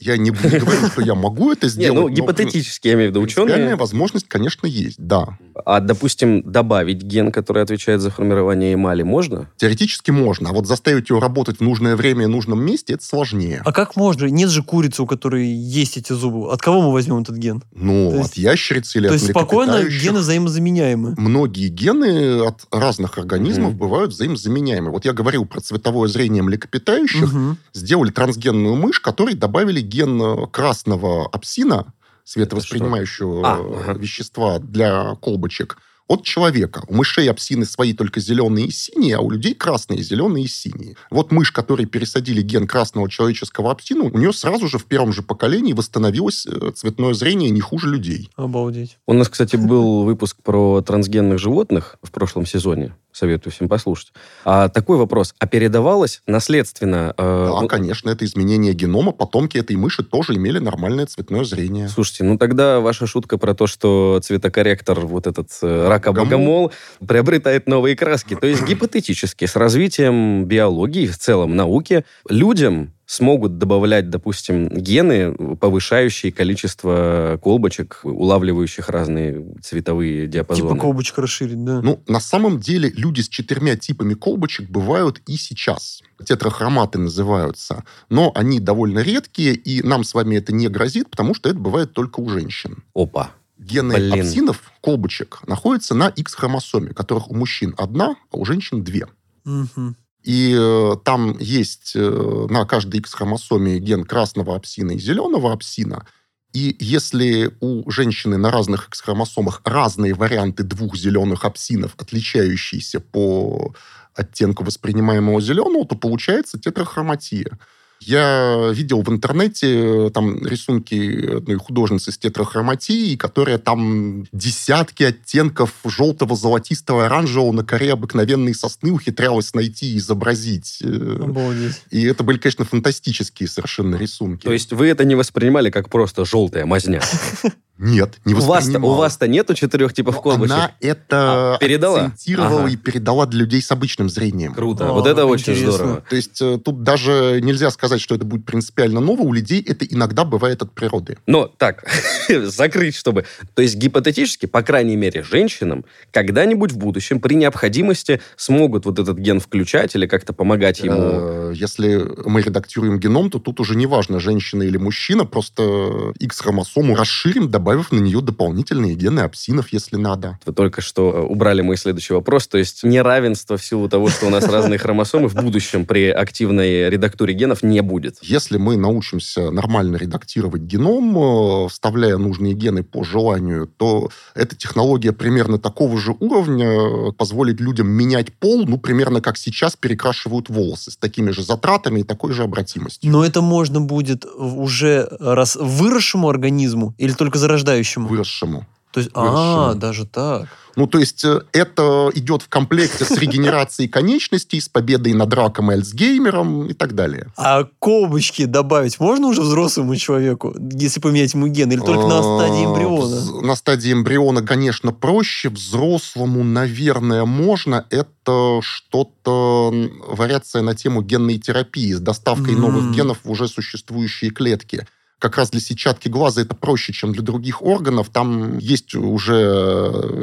я 0.00 0.16
не, 0.16 0.30
не 0.30 0.58
говорю, 0.58 0.86
что 0.86 1.02
я 1.02 1.14
могу 1.14 1.52
это 1.52 1.68
сделать. 1.68 1.98
Не, 1.98 2.00
ну, 2.00 2.08
гипотетически, 2.08 2.88
я 2.88 2.94
имею 2.94 3.08
в 3.08 3.10
виду, 3.10 3.20
ученые... 3.20 3.74
возможность, 3.74 4.28
конечно, 4.28 4.66
есть, 4.66 4.96
да. 4.98 5.38
А, 5.64 5.80
допустим, 5.80 6.42
добавить 6.42 7.02
ген, 7.02 7.32
который 7.32 7.64
отвечает 7.64 8.00
за 8.00 8.10
формирование 8.10 8.74
эмали, 8.74 9.02
можно? 9.02 9.50
Теоретически 9.56 10.12
можно. 10.12 10.50
А 10.50 10.52
вот 10.52 10.66
заставить 10.66 11.08
его 11.10 11.18
работать 11.18 11.58
в 11.58 11.62
нужное 11.62 11.96
время 11.96 12.24
и 12.24 12.26
нужном 12.26 12.64
месте, 12.64 12.94
это 12.94 13.04
сложнее. 13.04 13.60
А 13.64 13.72
как 13.72 13.96
можно? 13.96 14.26
Нет 14.26 14.50
же 14.50 14.62
курицы, 14.62 15.02
у 15.02 15.06
которой 15.06 15.46
есть 15.46 15.96
эти 15.96 16.12
зубы. 16.12 16.52
От 16.52 16.62
кого 16.62 16.80
мы 16.82 16.92
возьмем 16.92 17.18
этот 17.18 17.36
ген? 17.36 17.64
Ну, 17.74 18.12
то 18.12 18.20
от 18.22 18.34
ящерицы 18.34 18.98
или 18.98 19.08
то 19.08 19.14
от 19.14 19.20
То 19.20 19.24
есть 19.24 19.32
спокойно 19.32 19.82
гены 19.82 20.20
взаимозаменяемы? 20.20 21.14
Многие 21.18 21.68
гены 21.68 22.40
от 22.42 22.66
разных 22.70 23.18
организмов 23.18 23.70
угу. 23.70 23.78
бывают 23.78 24.12
взаимозаменяемы. 24.12 24.92
Вот 24.92 25.04
я 25.04 25.12
говорил 25.12 25.44
про 25.44 25.60
цветовое 25.60 26.08
зрение 26.08 26.44
млекопитающих. 26.44 27.34
Угу. 27.34 27.56
Сделали 27.72 28.10
трансгенную 28.10 28.76
мышь, 28.76 29.00
которой 29.00 29.34
добавили 29.34 29.87
ген 29.88 30.20
э, 30.20 30.46
красного 30.48 31.26
апсина, 31.26 31.92
световоспринимающего 32.24 33.42
а, 33.44 33.92
вещества 33.94 34.58
для 34.58 35.14
колбочек, 35.16 35.78
от 36.08 36.24
человека. 36.24 36.82
У 36.88 36.94
мышей 36.94 37.30
апсины 37.30 37.64
свои 37.64 37.92
только 37.92 38.20
зеленые 38.20 38.66
и 38.66 38.70
синие, 38.72 39.16
а 39.16 39.20
у 39.20 39.30
людей 39.30 39.54
красные, 39.54 40.02
зеленые 40.02 40.46
и 40.46 40.48
синие. 40.48 40.96
Вот 41.10 41.30
мышь, 41.30 41.52
которой 41.52 41.86
пересадили 41.86 42.42
ген 42.42 42.66
красного 42.66 43.08
человеческого 43.08 43.70
апсина, 43.70 44.04
у 44.04 44.18
нее 44.18 44.32
сразу 44.32 44.66
же 44.66 44.78
в 44.78 44.86
первом 44.86 45.12
же 45.12 45.22
поколении 45.22 45.74
восстановилось 45.74 46.46
э, 46.46 46.72
цветное 46.74 47.14
зрение 47.14 47.50
не 47.50 47.60
хуже 47.60 47.88
людей. 47.88 48.30
Обалдеть. 48.36 48.98
У 49.06 49.12
нас, 49.12 49.28
кстати, 49.28 49.56
был 49.56 50.02
выпуск 50.04 50.38
про 50.42 50.80
трансгенных 50.80 51.38
животных 51.38 51.96
в 52.02 52.10
прошлом 52.10 52.46
сезоне 52.46 52.94
советую 53.18 53.52
всем 53.52 53.68
послушать. 53.68 54.12
А 54.44 54.68
такой 54.68 54.96
вопрос. 54.96 55.34
А 55.38 55.46
передавалось 55.46 56.22
наследственно? 56.26 57.14
Э, 57.16 57.50
да, 57.60 57.66
конечно, 57.66 58.10
это 58.10 58.24
изменение 58.24 58.72
генома. 58.72 59.12
Потомки 59.12 59.58
этой 59.58 59.76
мыши 59.76 60.02
тоже 60.02 60.34
имели 60.34 60.58
нормальное 60.58 61.06
цветное 61.06 61.44
зрение. 61.44 61.88
Слушайте, 61.88 62.24
ну 62.24 62.38
тогда 62.38 62.80
ваша 62.80 63.06
шутка 63.06 63.36
про 63.36 63.54
то, 63.54 63.66
что 63.66 64.20
цветокорректор, 64.22 65.00
вот 65.00 65.26
этот 65.26 65.48
э, 65.62 65.88
рака 65.98 66.12
богомол 66.12 66.72
приобретает 67.06 67.66
новые 67.66 67.96
краски. 67.96 68.34
То 68.34 68.46
есть 68.46 68.64
гипотетически 68.64 69.46
с 69.46 69.56
развитием 69.56 70.44
биологии, 70.44 71.06
в 71.06 71.18
целом 71.18 71.56
науки, 71.56 72.04
людям 72.28 72.92
смогут 73.08 73.56
добавлять, 73.56 74.10
допустим, 74.10 74.68
гены, 74.68 75.32
повышающие 75.56 76.30
количество 76.30 77.40
колбочек, 77.42 78.00
улавливающих 78.02 78.90
разные 78.90 79.46
цветовые 79.62 80.26
диапазоны. 80.26 80.68
Типа 80.68 80.80
колбочка 80.80 81.22
расширить, 81.22 81.64
да. 81.64 81.80
Ну, 81.80 82.02
на 82.06 82.20
самом 82.20 82.60
деле, 82.60 82.92
люди 82.94 83.22
с 83.22 83.28
четырьмя 83.28 83.76
типами 83.76 84.12
колбочек 84.12 84.68
бывают 84.68 85.22
и 85.26 85.36
сейчас. 85.36 86.02
Тетрахроматы 86.22 86.98
называются. 86.98 87.82
Но 88.10 88.30
они 88.34 88.60
довольно 88.60 88.98
редкие, 88.98 89.54
и 89.54 89.82
нам 89.82 90.04
с 90.04 90.12
вами 90.12 90.36
это 90.36 90.52
не 90.52 90.68
грозит, 90.68 91.08
потому 91.08 91.34
что 91.34 91.48
это 91.48 91.58
бывает 91.58 91.94
только 91.94 92.20
у 92.20 92.28
женщин. 92.28 92.84
Опа. 92.94 93.30
Гены 93.58 93.94
Блин. 93.94 94.20
апсинов, 94.20 94.72
колбочек, 94.80 95.40
находятся 95.46 95.94
на 95.94 96.08
X-хромосоме, 96.08 96.94
которых 96.94 97.30
у 97.30 97.34
мужчин 97.34 97.74
одна, 97.76 98.16
а 98.30 98.36
у 98.36 98.44
женщин 98.44 98.84
две. 98.84 99.06
Мгм. 99.44 99.96
И 100.22 100.54
э, 100.58 100.96
там 101.04 101.38
есть 101.38 101.92
э, 101.94 102.46
на 102.50 102.64
каждой 102.66 103.00
X-хромосоме 103.00 103.78
ген 103.78 104.04
красного 104.04 104.56
апсина 104.56 104.92
и 104.92 104.98
зеленого 104.98 105.52
апсина. 105.52 106.06
И 106.52 106.76
если 106.80 107.54
у 107.60 107.90
женщины 107.90 108.36
на 108.36 108.50
разных 108.50 108.88
X-хромосомах 108.88 109.60
разные 109.64 110.14
варианты 110.14 110.62
двух 110.62 110.96
зеленых 110.96 111.44
апсинов, 111.44 111.94
отличающиеся 111.98 113.00
по 113.00 113.74
оттенку 114.14 114.64
воспринимаемого 114.64 115.40
зеленого, 115.40 115.86
то 115.86 115.94
получается 115.94 116.58
тетрахроматия. 116.58 117.58
Я 118.00 118.70
видел 118.72 119.02
в 119.02 119.08
интернете 119.10 120.06
э, 120.06 120.10
там 120.10 120.46
рисунки 120.46 121.36
одной 121.36 121.56
художницы 121.56 122.12
с 122.12 122.18
тетрахроматией, 122.18 123.16
которая 123.16 123.58
там 123.58 124.26
десятки 124.32 125.02
оттенков 125.02 125.74
желтого, 125.84 126.36
золотистого, 126.36 127.06
оранжевого 127.06 127.52
на 127.52 127.64
коре 127.64 127.92
обыкновенной 127.92 128.54
сосны 128.54 128.92
ухитрялась 128.92 129.54
найти 129.54 129.94
и 129.94 129.98
изобразить. 129.98 130.78
Э, 130.82 131.18
Обалдеть. 131.22 131.82
И 131.90 132.02
это 132.04 132.22
были, 132.22 132.38
конечно, 132.38 132.64
фантастические 132.64 133.48
совершенно 133.48 133.96
рисунки. 133.96 134.44
То 134.44 134.52
есть 134.52 134.72
вы 134.72 134.86
это 134.88 135.04
не 135.04 135.14
воспринимали 135.14 135.70
как 135.70 135.88
просто 135.88 136.24
желтая 136.24 136.66
мазня? 136.66 137.02
Нет, 137.78 138.18
не 138.24 138.34
У 138.34 138.40
вас-то, 138.40 138.78
у 138.80 138.94
вас-то 138.94 139.28
нету 139.28 139.54
четырех 139.54 139.92
типов 139.94 140.16
Но 140.16 140.20
колбочек? 140.22 140.52
Она 140.54 140.72
это 140.80 141.54
А, 141.54 141.58
передала? 141.58 142.06
акцентировала 142.06 142.60
Ага. 142.62 142.70
и 142.70 142.76
передала 142.76 143.26
для 143.26 143.40
людей 143.40 143.62
с 143.62 143.70
обычным 143.70 144.08
зрением. 144.10 144.52
Круто. 144.54 144.90
О, 144.90 144.92
вот 144.94 145.06
это 145.06 145.22
как 145.22 145.30
очень 145.30 145.52
интересно. 145.52 145.72
здорово. 145.72 146.04
То 146.10 146.16
есть 146.16 146.42
э, 146.42 146.58
тут 146.64 146.82
даже 146.82 147.38
нельзя 147.42 147.70
сказать, 147.70 148.00
что 148.00 148.14
это 148.16 148.24
будет 148.24 148.44
принципиально 148.44 149.00
ново. 149.00 149.22
У 149.22 149.32
людей 149.32 149.62
это 149.66 149.84
иногда 149.84 150.24
бывает 150.24 150.60
от 150.62 150.72
природы. 150.72 151.18
Но 151.26 151.46
так, 151.46 151.84
закрыть, 152.28 152.96
чтобы... 152.96 153.24
То 153.54 153.62
есть 153.62 153.76
гипотетически, 153.76 154.46
по 154.46 154.62
крайней 154.62 154.96
мере, 154.96 155.22
женщинам 155.22 155.84
когда-нибудь 156.10 156.72
в 156.72 156.78
будущем 156.78 157.20
при 157.20 157.34
необходимости 157.34 158.20
смогут 158.36 158.86
вот 158.86 158.98
этот 158.98 159.18
ген 159.18 159.38
включать 159.40 159.94
или 159.94 160.06
как-то 160.06 160.32
помогать 160.32 160.80
ему. 160.80 160.96
Э, 161.00 161.52
Если 161.54 161.96
мы 162.26 162.42
редактируем 162.42 162.98
геном, 162.98 163.30
то 163.30 163.38
тут 163.38 163.60
уже 163.60 163.76
не 163.76 163.86
важно, 163.86 164.18
женщина 164.18 164.62
или 164.64 164.76
мужчина, 164.78 165.24
просто 165.24 166.12
X-хромосому 166.18 166.96
расширим, 166.96 167.48
добавив 167.68 167.92
на 167.92 167.98
нее 167.98 168.22
дополнительные 168.22 168.94
гены 168.94 169.20
апсинов, 169.20 169.74
если 169.74 169.96
надо. 169.96 170.38
Вы 170.46 170.54
только 170.54 170.80
что 170.80 171.10
э, 171.10 171.20
убрали 171.20 171.60
мой 171.60 171.76
следующий 171.76 172.14
вопрос. 172.14 172.48
То 172.48 172.56
есть 172.56 172.82
неравенство 172.82 173.58
в 173.58 173.64
силу 173.64 173.90
того, 173.90 174.08
что 174.08 174.26
у 174.26 174.30
нас 174.30 174.48
разные 174.48 174.78
хромосомы 174.78 175.28
в 175.28 175.34
будущем 175.34 175.84
при 175.84 176.08
активной 176.08 176.88
редактуре 176.88 177.34
генов 177.34 177.62
не 177.62 177.82
будет. 177.82 178.16
Если 178.22 178.56
мы 178.56 178.78
научимся 178.78 179.50
нормально 179.50 179.96
редактировать 179.96 180.62
геном, 180.62 181.18
э, 181.18 181.68
вставляя 181.68 182.16
нужные 182.16 182.54
гены 182.54 182.82
по 182.82 183.04
желанию, 183.04 183.66
то 183.76 184.08
эта 184.34 184.56
технология 184.56 185.12
примерно 185.12 185.58
такого 185.58 185.98
же 185.98 186.16
уровня 186.18 186.70
э, 186.70 187.12
позволит 187.12 187.60
людям 187.60 187.88
менять 187.88 188.32
пол, 188.32 188.64
ну, 188.66 188.78
примерно 188.78 189.20
как 189.20 189.36
сейчас 189.36 189.76
перекрашивают 189.76 190.48
волосы, 190.48 190.92
с 190.92 190.96
такими 190.96 191.32
же 191.32 191.42
затратами 191.42 192.00
и 192.00 192.02
такой 192.02 192.32
же 192.32 192.44
обратимостью. 192.44 193.10
Но 193.10 193.26
это 193.26 193.42
можно 193.42 193.82
будет 193.82 194.24
уже 194.24 195.06
раз 195.20 195.56
выросшему 195.56 196.30
организму 196.30 196.94
или 196.96 197.12
только 197.12 197.38
зарождающему? 197.58 198.08
Выросшему. 198.08 198.66
То 198.90 199.00
есть, 199.00 199.10
а, 199.14 199.74
даже 199.74 200.06
так. 200.06 200.46
Ну, 200.74 200.86
то 200.86 200.98
есть 200.98 201.22
э, 201.24 201.42
это 201.52 202.10
идет 202.14 202.42
в 202.42 202.48
комплекте 202.48 203.04
с 203.04 203.10
регенерацией 203.18 203.88
конечностей, 203.88 204.60
с 204.60 204.68
победой 204.68 205.12
над 205.12 205.32
раком 205.34 205.70
и 205.70 205.74
Альцгеймером 205.74 206.68
и 206.68 206.72
так 206.72 206.94
далее. 206.94 207.26
А 207.36 207.64
колбочки 207.80 208.44
добавить 208.46 208.98
можно 208.98 209.26
уже 209.26 209.42
взрослому 209.42 209.94
человеку, 209.96 210.54
если 210.72 211.00
поменять 211.00 211.34
ему 211.34 211.48
ген, 211.48 211.70
или 211.70 211.80
только 211.80 212.06
на 212.06 212.22
стадии 212.22 212.64
А, 212.64 212.64
эмбриона? 212.64 213.14
вз- 213.16 213.40
На 213.42 213.56
стадии 213.56 213.92
эмбриона, 213.92 214.42
конечно, 214.42 214.92
проще. 214.92 215.50
Взрослому, 215.50 216.42
наверное, 216.42 217.24
можно. 217.26 217.84
Это 217.90 218.60
что-то 218.62 219.70
вариация 220.06 220.62
на 220.62 220.74
тему 220.74 221.02
генной 221.02 221.38
терапии 221.38 221.92
с 221.92 222.00
доставкой 222.00 222.54
новых 222.54 222.90
генов 222.94 223.18
в 223.24 223.30
уже 223.30 223.48
существующие 223.48 224.30
клетки. 224.30 224.86
Как 225.18 225.36
раз 225.36 225.50
для 225.50 225.60
сетчатки 225.60 226.08
глаза 226.08 226.42
это 226.42 226.54
проще, 226.54 226.92
чем 226.92 227.12
для 227.12 227.22
других 227.22 227.62
органов. 227.62 228.08
Там 228.10 228.58
есть 228.58 228.94
уже 228.94 229.34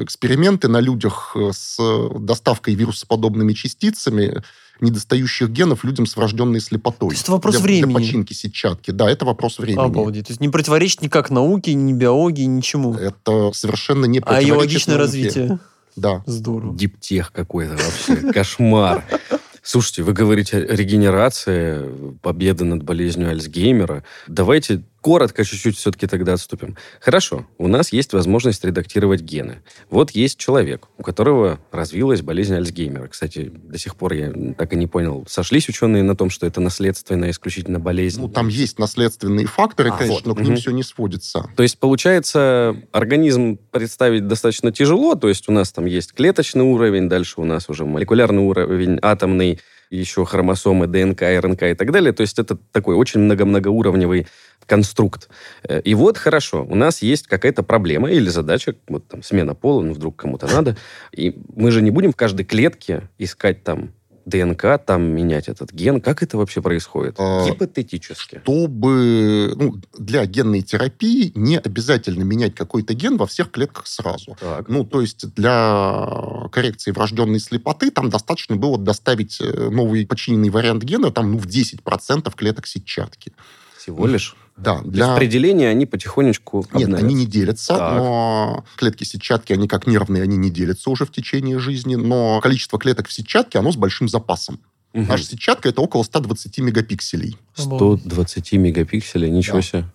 эксперименты 0.03 0.69
на 0.69 0.79
людях 0.79 1.35
э, 1.35 1.51
с 1.53 1.77
доставкой 2.17 2.75
вирусоподобными 2.75 3.53
частицами 3.53 4.41
недостающих 4.81 5.49
генов 5.49 5.83
людям 5.83 6.05
с 6.05 6.15
врожденной 6.15 6.59
слепотой. 6.59 7.09
То 7.09 7.13
есть 7.13 7.23
это 7.23 7.31
вопрос 7.33 7.55
для, 7.55 7.63
времени. 7.63 7.93
Для 7.93 7.99
починки 7.99 8.33
сетчатки. 8.33 8.91
Да, 8.91 9.09
это 9.09 9.25
вопрос 9.25 9.59
времени. 9.59 9.85
Обалдеть. 9.85 10.27
То 10.27 10.31
есть 10.31 10.41
не 10.41 10.49
противоречит 10.49 11.01
никак 11.01 11.29
науке, 11.29 11.73
ни 11.73 11.93
биологии, 11.93 12.43
ничему. 12.43 12.93
Это 12.93 13.51
совершенно 13.53 14.05
не 14.05 14.19
А 14.19 14.21
и 14.21 14.21
противоречит 14.21 14.57
логичное 14.57 14.97
науке. 14.97 15.05
развитие. 15.05 15.59
Да. 15.95 16.23
Здорово. 16.25 16.75
Диптех 16.75 17.31
какой-то 17.31 17.77
вообще. 17.77 18.31
Кошмар. 18.33 19.03
Слушайте, 19.68 20.03
вы 20.03 20.13
говорите 20.13 20.63
регенерация, 20.63 21.89
победа 22.22 22.66
над 22.66 22.84
болезнью 22.84 23.32
Альцгеймера. 23.32 24.03
Давайте 24.28 24.84
коротко 25.06 25.45
чуть-чуть 25.45 25.78
все-таки 25.78 26.08
тогда 26.08 26.34
отступим. 26.34 26.78
Хорошо, 26.99 27.45
у 27.60 27.68
нас 27.68 27.93
есть 27.93 28.12
возможность 28.14 28.66
редактировать 28.66 29.22
гены. 29.22 29.62
Вот 29.91 30.10
есть 30.10 30.39
человек, 30.39 30.88
у 30.97 31.03
которого 31.03 31.60
развилась 31.72 32.24
болезнь 32.24 32.56
Альцгеймера. 32.56 33.08
Кстати, 33.08 33.51
до 33.53 33.78
сих 33.78 33.97
пор 33.97 34.14
я 34.14 34.34
так 34.58 34.74
и 34.74 34.76
не 34.76 34.88
понял, 34.88 35.24
сошлись 35.30 35.70
ученые 35.70 36.01
на 36.01 36.16
том, 36.16 36.32
что 36.32 36.47
это 36.47 36.60
наследственная 36.60 37.30
исключительно 37.30 37.80
болезнь? 37.80 38.20
Ну, 38.20 38.30
там 38.30 38.47
есть 38.47 38.80
наследственные 38.80 39.45
факторы, 39.45 39.91
А, 39.91 39.97
конечно, 39.97 40.16
вот. 40.16 40.26
но 40.26 40.34
к 40.34 40.39
ним 40.39 40.53
Мгм. 40.53 40.58
все 40.58 40.72
не 40.72 40.82
сводится. 40.82 41.51
То 41.56 41.62
есть, 41.62 41.78
получается, 41.78 42.76
организм 42.91 43.60
представить 43.70 44.28
достаточно 44.28 44.72
тяжело, 44.72 45.14
то 45.14 45.30
есть 45.30 45.47
у 45.47 45.51
нас 45.51 45.72
там 45.72 45.86
есть 45.86 46.14
клеточный 46.14 46.64
уровень, 46.64 47.08
дальше 47.10 47.41
у 47.41 47.45
нас 47.45 47.70
уже 47.70 47.86
молекулярный 47.86 48.41
уровень, 48.41 48.97
атомный, 49.03 49.60
еще 49.95 50.25
хромосомы, 50.25 50.87
ДНК, 50.87 51.21
РНК 51.21 51.63
и 51.63 51.73
так 51.73 51.91
далее. 51.91 52.13
То 52.13 52.21
есть 52.21 52.39
это 52.39 52.57
такой 52.71 52.95
очень 52.95 53.21
много-многоуровневый 53.21 54.27
конструкт. 54.65 55.29
Э, 55.63 55.81
И 55.81 55.93
вот 55.93 56.17
хорошо, 56.17 56.65
у 56.67 56.75
нас 56.75 57.01
есть 57.01 57.27
какая-то 57.27 57.63
проблема 57.63 58.11
или 58.11 58.29
задача, 58.29 58.75
вот 58.87 59.07
там 59.07 59.23
смена 59.23 59.55
пола, 59.55 59.81
ну 59.81 59.93
вдруг 59.93 60.15
кому-то 60.15 60.47
надо, 60.47 60.75
и 61.11 61.35
мы 61.55 61.71
же 61.71 61.81
не 61.81 61.91
будем 61.91 62.11
в 62.11 62.15
каждой 62.15 62.45
клетке 62.45 63.03
искать 63.17 63.63
там 63.63 63.91
ДНК, 64.26 64.80
там 64.84 65.03
менять 65.03 65.47
этот 65.47 65.71
ген. 65.71 66.01
Как 66.01 66.23
это 66.23 66.38
вообще 66.38 66.61
происходит? 66.61 67.15
А, 67.19 67.45
Гипотетически. 67.45 68.39
Чтобы 68.43 69.53
ну, 69.55 69.76
для 69.97 70.26
генной 70.26 70.61
терапии 70.61 71.32
не 71.36 71.57
обязательно 71.57 72.23
менять 72.23 72.55
какой-то 72.55 72.93
ген 72.93 73.17
во 73.17 73.28
всех 73.28 73.51
клетках 73.51 73.88
сразу. 73.88 74.36
Так. 74.39 74.67
Ну, 74.67 74.84
то 74.84 75.01
есть 75.01 75.34
для 75.36 76.47
коррекции 76.51 76.91
врожденной 76.91 77.39
слепоты 77.39 77.91
там 77.91 78.09
достаточно 78.09 78.55
было 78.55 78.78
доставить 78.78 79.39
э, 79.39 79.69
новый 79.69 80.05
починенный 80.07 80.49
вариант 80.49 80.84
гена 80.84 81.11
там, 81.11 81.34
ну, 81.34 81.38
в 81.38 81.45
10% 81.45 82.34
клеток 82.36 82.67
сетчатки. 82.67 83.34
Всего 83.78 84.07
лишь? 84.07 84.36
Да, 84.58 84.82
Для... 84.84 85.18
делении 85.20 85.66
они 85.66 85.86
потихонечку 85.86 86.60
Нет, 86.74 86.84
обновятся. 86.84 87.06
они 87.06 87.16
не 87.16 87.26
делятся, 87.26 87.76
Так. 87.76 87.97
но 87.97 88.66
клетки 88.78 89.03
сетчатки, 89.03 89.51
они 89.51 89.68
как 89.68 89.86
нервные, 89.86 90.24
они 90.24 90.38
не 90.38 90.49
делятся 90.49 90.89
уже 90.89 91.06
в 91.06 91.12
течение 91.12 91.60
жизни, 91.60 91.95
но 91.95 92.39
количество 92.41 92.80
клеток 92.80 93.08
в 93.08 93.14
сетчатке, 93.14 93.60
оно 93.60 93.72
с 93.72 93.76
большим 93.76 94.08
запасом. 94.08 94.62
Мгм. 94.95 95.07
Наша 95.09 95.25
сетчатка 95.25 95.67
это 95.67 95.81
около 95.81 96.03
120 96.03 96.59
мегапикселей. 96.59 97.37
120 97.55 98.53
мегапикселей, 98.53 99.29
ничего 99.29 99.57
Да. 99.57 99.61
себе. 99.61 99.85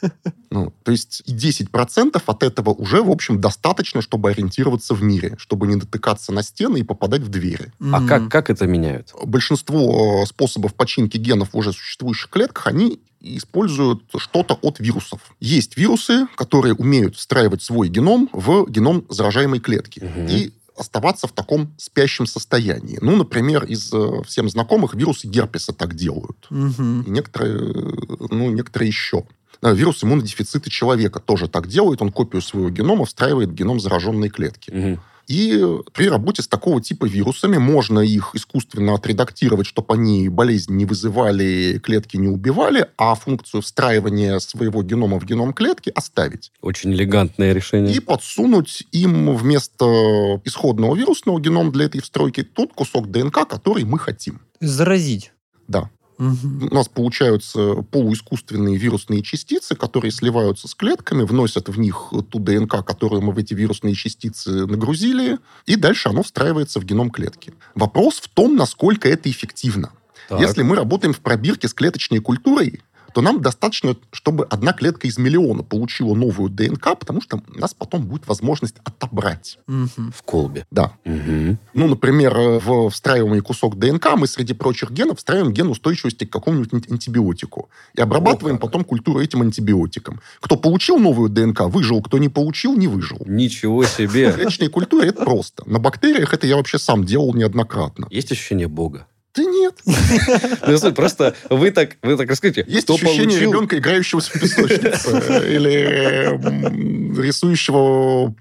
Ну, 0.50 0.72
то 0.84 0.92
есть 0.92 1.22
и 1.26 1.34
10% 1.34 2.22
от 2.24 2.42
этого 2.42 2.70
уже, 2.70 3.02
в 3.02 3.10
общем, 3.10 3.40
достаточно, 3.40 4.00
чтобы 4.00 4.30
ориентироваться 4.30 4.94
в 4.94 5.02
мире, 5.02 5.34
чтобы 5.38 5.66
не 5.66 5.74
натыкаться 5.74 6.32
на 6.32 6.42
стены 6.42 6.78
и 6.78 6.82
попадать 6.82 7.20
в 7.20 7.28
двери. 7.28 7.72
А 7.92 8.06
как, 8.06 8.30
как 8.30 8.48
это 8.48 8.66
меняют? 8.66 9.12
Большинство 9.22 10.22
э, 10.22 10.26
способов 10.26 10.72
починки 10.74 11.18
генов 11.18 11.52
в 11.52 11.56
уже 11.58 11.72
существующих 11.74 12.30
клетках, 12.30 12.68
они 12.68 13.00
используют 13.20 14.04
что-то 14.16 14.54
от 14.62 14.78
вирусов. 14.80 15.20
Есть 15.40 15.76
вирусы, 15.76 16.26
которые 16.36 16.72
умеют 16.74 17.16
встраивать 17.16 17.62
свой 17.62 17.88
геном 17.88 18.30
в 18.32 18.70
геном 18.70 19.04
заражаемой 19.10 19.60
клетки. 19.60 20.00
Мгм. 20.00 20.26
И 20.28 20.52
оставаться 20.76 21.26
в 21.26 21.32
таком 21.32 21.74
спящем 21.78 22.26
состоянии. 22.26 22.98
Ну, 23.00 23.16
например, 23.16 23.64
из 23.64 23.92
э, 23.92 24.22
всем 24.26 24.48
знакомых 24.48 24.94
вирусы 24.94 25.26
герпеса 25.26 25.72
так 25.72 25.94
делают. 25.94 26.46
Мгм. 26.50 27.02
И 27.02 27.10
некоторые, 27.10 27.54
э, 27.54 28.16
ну, 28.30 28.50
некоторые 28.50 28.88
еще. 28.88 29.24
Да, 29.62 29.72
Вирус 29.72 30.04
иммунодефицита 30.04 30.70
человека 30.70 31.20
тоже 31.20 31.48
так 31.48 31.66
делает. 31.66 32.02
Он 32.02 32.12
копию 32.12 32.42
своего 32.42 32.70
генома 32.70 33.06
встраивает 33.06 33.50
в 33.50 33.54
геном 33.54 33.80
зараженной 33.80 34.28
клетки. 34.28 34.70
Мгм. 34.70 35.00
И 35.26 35.60
при 35.92 36.08
работе 36.08 36.42
с 36.42 36.48
такого 36.48 36.80
типа 36.80 37.06
вирусами 37.06 37.58
можно 37.58 38.00
их 38.00 38.34
искусственно 38.34 38.94
отредактировать, 38.94 39.66
чтобы 39.66 39.94
они 39.94 40.28
болезнь 40.28 40.74
не 40.74 40.84
вызывали, 40.84 41.80
клетки 41.82 42.16
не 42.16 42.28
убивали, 42.28 42.88
а 42.96 43.14
функцию 43.14 43.62
встраивания 43.62 44.38
своего 44.38 44.82
генома 44.82 45.18
в 45.18 45.24
геном 45.24 45.52
клетки 45.52 45.90
оставить. 45.94 46.52
Очень 46.60 46.92
элегантное 46.92 47.52
решение. 47.52 47.94
И 47.94 48.00
подсунуть 48.00 48.86
им 48.92 49.34
вместо 49.34 50.40
исходного 50.44 50.94
вирусного 50.94 51.40
генома 51.40 51.72
для 51.72 51.86
этой 51.86 52.00
встройки 52.00 52.42
тот 52.42 52.72
кусок 52.72 53.10
ДНК, 53.10 53.46
который 53.48 53.84
мы 53.84 53.98
хотим. 53.98 54.40
Заразить. 54.60 55.32
Да. 55.68 55.90
Мгм. 56.18 56.68
У 56.70 56.74
нас 56.74 56.88
получаются 56.88 57.74
полуискусственные 57.90 58.76
вирусные 58.76 59.22
частицы, 59.22 59.74
которые 59.74 60.10
сливаются 60.10 60.68
с 60.68 60.74
клетками, 60.74 61.22
вносят 61.22 61.68
в 61.68 61.78
них 61.78 62.12
ту 62.30 62.38
ДНК, 62.38 62.84
которую 62.84 63.22
мы 63.22 63.32
в 63.32 63.38
эти 63.38 63.54
вирусные 63.54 63.94
частицы 63.94 64.66
нагрузили, 64.66 65.38
и 65.66 65.76
дальше 65.76 66.08
оно 66.08 66.22
встраивается 66.22 66.80
в 66.80 66.84
геном 66.84 67.10
клетки. 67.10 67.52
Вопрос 67.74 68.20
в 68.20 68.28
том, 68.28 68.56
насколько 68.56 69.08
это 69.08 69.30
эффективно. 69.30 69.90
Так. 70.28 70.40
Если 70.40 70.62
мы 70.62 70.74
работаем 70.74 71.12
в 71.12 71.20
пробирке 71.20 71.68
с 71.68 71.74
клеточной 71.74 72.18
культурой, 72.18 72.82
то 73.16 73.22
нам 73.22 73.40
достаточно, 73.40 73.96
чтобы 74.12 74.44
одна 74.44 74.74
клетка 74.74 75.06
из 75.08 75.16
миллиона 75.16 75.62
получила 75.62 76.14
новую 76.14 76.50
ДНК, 76.50 76.98
потому 76.98 77.22
что 77.22 77.38
у 77.54 77.58
нас 77.58 77.72
потом 77.72 78.04
будет 78.04 78.28
возможность 78.28 78.74
отобрать. 78.84 79.58
Мгм. 79.66 80.12
В 80.14 80.22
колбе. 80.22 80.66
Да. 80.70 80.92
Мгм. 81.06 81.58
Ну, 81.72 81.88
например, 81.88 82.36
э, 82.36 82.58
в 82.58 82.90
встраиваемый 82.90 83.40
кусок 83.40 83.78
ДНК 83.78 84.16
мы 84.18 84.26
среди 84.26 84.52
прочих 84.52 84.90
генов 84.90 85.16
встраиваем 85.16 85.54
ген 85.54 85.68
устойчивости 85.70 86.24
к 86.26 86.30
какому-нибудь 86.30 86.74
ан- 86.74 86.84
антибиотику. 86.90 87.70
И 87.94 88.02
обрабатываем 88.02 88.56
О, 88.56 88.58
как. 88.58 88.66
потом 88.68 88.84
культуру 88.84 89.18
этим 89.20 89.40
антибиотиком. 89.40 90.20
Кто 90.40 90.58
получил 90.58 90.98
новую 90.98 91.30
ДНК, 91.30 91.60
выжил. 91.68 92.02
Кто 92.02 92.18
не 92.18 92.28
получил, 92.28 92.76
не 92.76 92.86
выжил. 92.86 93.22
Ничего 93.24 93.80
В 93.80 93.88
себе. 93.88 94.30
клеточной 94.30 94.68
культуре 94.68 95.08
это 95.08 95.24
просто. 95.24 95.62
На 95.64 95.78
бактериях 95.78 96.34
это 96.34 96.46
я 96.46 96.56
вообще 96.56 96.78
сам 96.78 97.04
делал 97.06 97.32
неоднократно. 97.32 98.08
Есть 98.10 98.30
ощущение 98.30 98.68
Бога? 98.68 99.06
Да 99.36 99.44
нет. 99.44 99.74
Ну, 100.66 100.92
просто 100.92 101.34
вы 101.50 101.70
так, 101.70 101.96
вы 102.02 102.16
так 102.16 102.28
расскажите, 102.30 102.64
Есть 102.66 102.88
ощущение 102.90 103.38
ребенка, 103.38 103.78
играющегося 103.78 104.30
в 104.30 104.40
песочнице. 104.40 105.54
Или 105.54 106.34
м, 106.34 107.20
рисующего 107.20 108.34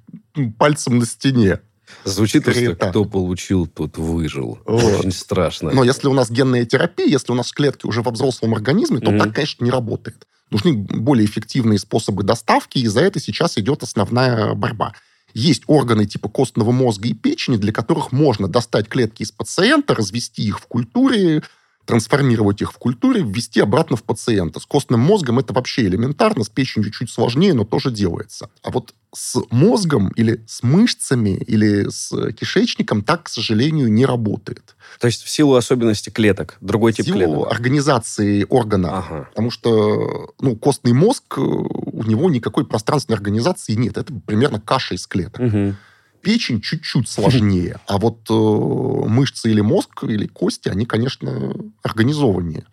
пальцем 0.57 0.99
на 0.99 1.05
стене. 1.05 1.59
Звучит 2.03 2.43
просто, 2.43 2.75
кто 2.75 3.05
получил, 3.05 3.67
тот 3.67 3.97
выжил. 3.97 4.59
Вот. 4.65 4.99
Очень 4.99 5.11
страшно. 5.11 5.71
Но 5.71 5.83
если 5.83 6.07
у 6.07 6.13
нас 6.13 6.29
генная 6.29 6.65
терапия, 6.65 7.07
если 7.07 7.31
у 7.31 7.35
нас 7.35 7.51
клетки 7.51 7.85
уже 7.85 8.01
во 8.01 8.11
взрослом 8.11 8.53
организме, 8.53 8.99
то 8.99 9.11
Мгм. 9.11 9.19
так, 9.19 9.33
конечно, 9.35 9.63
не 9.63 9.71
работает. 9.71 10.27
Нужны 10.51 10.73
более 10.73 11.25
эффективные 11.25 11.79
способы 11.79 12.23
доставки, 12.23 12.77
и 12.77 12.87
за 12.87 13.01
это 13.01 13.19
сейчас 13.19 13.57
идет 13.57 13.81
основная 13.83 14.53
борьба. 14.53 14.93
Есть 15.35 15.63
органы 15.67 16.05
типа 16.05 16.29
костного 16.29 16.71
мозга 16.71 17.09
и 17.09 17.13
печени, 17.13 17.57
для 17.57 17.73
которых 17.73 18.13
можно 18.13 18.47
достать 18.47 18.87
клетки 18.87 19.21
из 19.21 19.33
пациента, 19.33 19.93
развести 19.93 20.43
их 20.43 20.59
в 20.59 20.65
культуре, 20.65 21.43
трансформировать 21.85 22.61
их 22.61 22.73
в 22.73 22.77
культуре, 22.77 23.21
ввести 23.21 23.59
обратно 23.59 23.95
в 23.95 24.03
пациента. 24.03 24.59
С 24.59 24.65
костным 24.65 24.99
мозгом 24.99 25.39
это 25.39 25.53
вообще 25.53 25.83
элементарно, 25.83 26.43
с 26.43 26.49
печенью 26.49 26.91
чуть 26.91 27.09
сложнее, 27.09 27.53
но 27.53 27.63
тоже 27.63 27.91
делается. 27.91 28.49
А 28.63 28.71
вот 28.71 28.93
с 29.13 29.41
мозгом 29.49 30.09
или 30.09 30.43
с 30.47 30.61
мышцами 30.61 31.29
или 31.29 31.89
с 31.89 32.11
кишечником 32.33 33.01
так, 33.01 33.23
к 33.23 33.29
сожалению, 33.29 33.91
не 33.91 34.05
работает. 34.05 34.75
То 34.99 35.07
есть 35.07 35.23
в 35.23 35.29
силу 35.29 35.55
особенностей 35.55 36.11
клеток, 36.11 36.57
другой 36.59 36.93
тип 36.93 37.05
силу 37.05 37.17
клеток. 37.17 37.51
организации 37.51 38.45
органа. 38.49 38.97
Ага. 38.97 39.29
Потому 39.29 39.51
что 39.51 40.33
ну, 40.41 40.55
костный 40.55 40.93
мозг, 40.93 41.37
э, 41.37 41.41
у 41.41 42.03
него 42.03 42.29
никакой 42.29 42.65
пространственной 42.65 43.15
организации 43.15 43.73
нет. 43.73 43.97
Это 43.97 44.13
примерно 44.25 44.59
каша 44.59 44.95
из 44.95 45.07
клеток. 45.07 45.39
Мгм. 45.39 45.77
Печень 46.25 46.59
чуть-чуть 46.59 47.07
сложнее. 47.07 47.79
А 47.87 47.99
вот 47.99 48.27
э, 48.31 48.33
мышцы 48.33 49.51
или 49.51 49.61
мозг, 49.61 50.05
или 50.05 50.25
кости, 50.25 50.69
они, 50.69 50.85
конечно, 50.87 51.53
организованнее. 51.83 52.65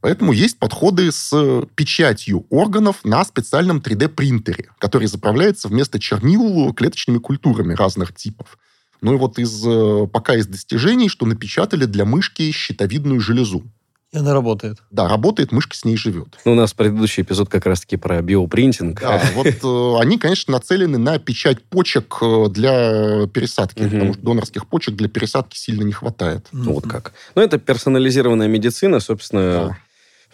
Поэтому 0.00 0.30
есть 0.30 0.56
подходы 0.60 1.10
с 1.10 1.66
печатью 1.74 2.46
органов 2.48 3.00
на 3.02 3.24
специальном 3.24 3.78
3D-принтере, 3.78 4.70
который 4.78 5.08
заправляется 5.08 5.66
вместо 5.66 5.98
чернил 5.98 6.72
клеточными 6.74 7.18
культурами 7.18 7.74
разных 7.74 8.14
типов. 8.14 8.56
Ну 9.00 9.14
и 9.14 9.16
вот 9.16 9.36
из, 9.40 9.66
э, 9.66 10.06
пока 10.06 10.36
из 10.36 10.46
достижений, 10.46 11.08
что 11.08 11.26
напечатали 11.26 11.86
для 11.86 12.04
мышки 12.04 12.52
щитовидную 12.52 13.20
железу. 13.20 13.64
И 14.12 14.18
она 14.18 14.34
работает. 14.34 14.78
Да, 14.90 15.08
работает, 15.08 15.52
мышка 15.52 15.74
с 15.74 15.86
ней 15.86 15.96
живет. 15.96 16.38
Ну, 16.44 16.52
у 16.52 16.54
нас 16.54 16.74
предыдущий 16.74 17.22
эпизод 17.22 17.48
как 17.48 17.64
раз-таки 17.64 17.96
про 17.96 18.20
биопринтинг. 18.20 19.00
Да, 19.00 19.22
вот 19.34 19.46
э, 19.46 20.00
они, 20.02 20.18
конечно, 20.18 20.52
нацелены 20.52 20.98
на 20.98 21.18
печать 21.18 21.62
почек 21.62 22.18
э, 22.20 22.46
для 22.50 23.26
пересадки, 23.28 23.80
Мгм. 23.82 23.90
потому 23.90 24.12
что 24.12 24.22
донорских 24.22 24.66
почек 24.66 24.96
для 24.96 25.08
пересадки 25.08 25.56
сильно 25.56 25.82
не 25.82 25.92
хватает. 25.92 26.46
Ну, 26.52 26.74
вот 26.74 26.86
как. 26.86 27.14
Ну, 27.34 27.40
это 27.40 27.58
персонализированная 27.58 28.48
медицина, 28.48 29.00
собственно. 29.00 29.42
Да. 29.68 29.78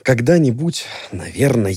Когда-нибудь, 0.03 0.87
наверное, 1.13 1.71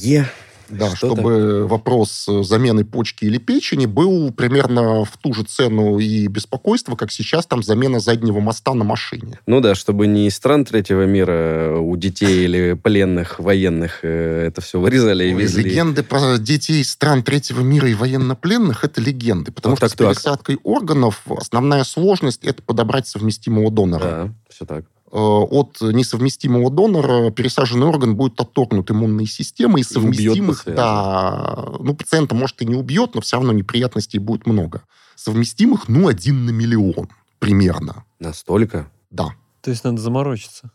Да, 0.72 0.96
Что-то- 0.96 1.16
чтобы 1.16 1.68
вопрос 1.68 2.26
э, 2.28 2.44
замены 2.44 2.86
почки 2.86 3.26
или 3.26 3.38
печени 3.38 3.86
был 3.86 4.32
примерно 4.32 5.06
в 5.06 5.18
ту 5.18 5.34
же 5.34 5.44
цену 5.44 6.00
и 6.00 6.28
беспокойство, 6.28 6.96
как 6.96 7.12
сейчас 7.12 7.46
там 7.46 7.62
замена 7.64 8.00
заднего 8.00 8.40
моста 8.40 8.74
на 8.74 8.84
машине. 8.84 9.40
Ну 9.46 9.60
да, 9.60 9.76
чтобы 9.76 10.08
не 10.08 10.28
из 10.28 10.36
стран 10.36 10.66
третьего 10.66 11.06
мира 11.06 11.78
у 11.78 11.96
детей 11.98 12.46
или 12.46 12.74
пленных 12.74 13.40
военных 13.40 14.00
э, 14.04 14.48
это 14.48 14.62
все 14.62 14.80
вырезали 14.80 15.26
и 15.26 15.34
везли. 15.34 15.64
Легенды 15.64 16.04
про 16.04 16.38
детей 16.38 16.84
стран 16.84 17.24
третьего 17.24 17.62
мира 17.62 17.90
и 17.90 17.94
военнопленных– 17.94 18.84
это 18.86 19.02
легенды. 19.02 19.52
Потому 19.52 19.76
что 19.76 19.88
так, 19.88 19.92
с 19.92 19.96
так. 19.96 20.10
пересадкой 20.10 20.60
органов 20.64 21.22
основная 21.30 21.84
сложность– 21.84 22.44
это 22.44 22.62
подобрать 22.62 23.08
совместимого 23.08 23.72
донора. 23.72 24.04
Да, 24.04 24.34
все 24.50 24.66
так. 24.66 24.86
Э, 25.14 25.18
От 25.18 25.82
несовместимого 25.82 26.72
донора 26.72 27.32
пересаженный 27.32 27.86
орган 27.86 28.16
будет 28.16 28.40
отторгнут 28.40 28.90
иммунной 28.92 29.26
системой, 29.26 29.82
и 29.82 29.84
совместимых, 29.84 30.64
да, 30.66 31.66
ну, 31.80 31.94
пациента, 31.94 32.34
может, 32.34 32.62
и 32.62 32.66
не 32.66 32.76
убьет, 32.76 33.16
но 33.16 33.22
все 33.22 33.36
равно 33.36 33.52
неприятностей 33.52 34.20
будет 34.20 34.46
много. 34.46 34.84
Совместимых, 35.16 35.90
ну, 35.90 36.08
один 36.08 36.46
на 36.46 36.52
миллион 36.52 37.10
примерно. 37.40 38.06
Настолько. 38.20 38.90
Да. 39.10 39.36
То 39.62 39.72
есть 39.72 39.84
надо 39.84 40.00
заморочиться. 40.00 40.72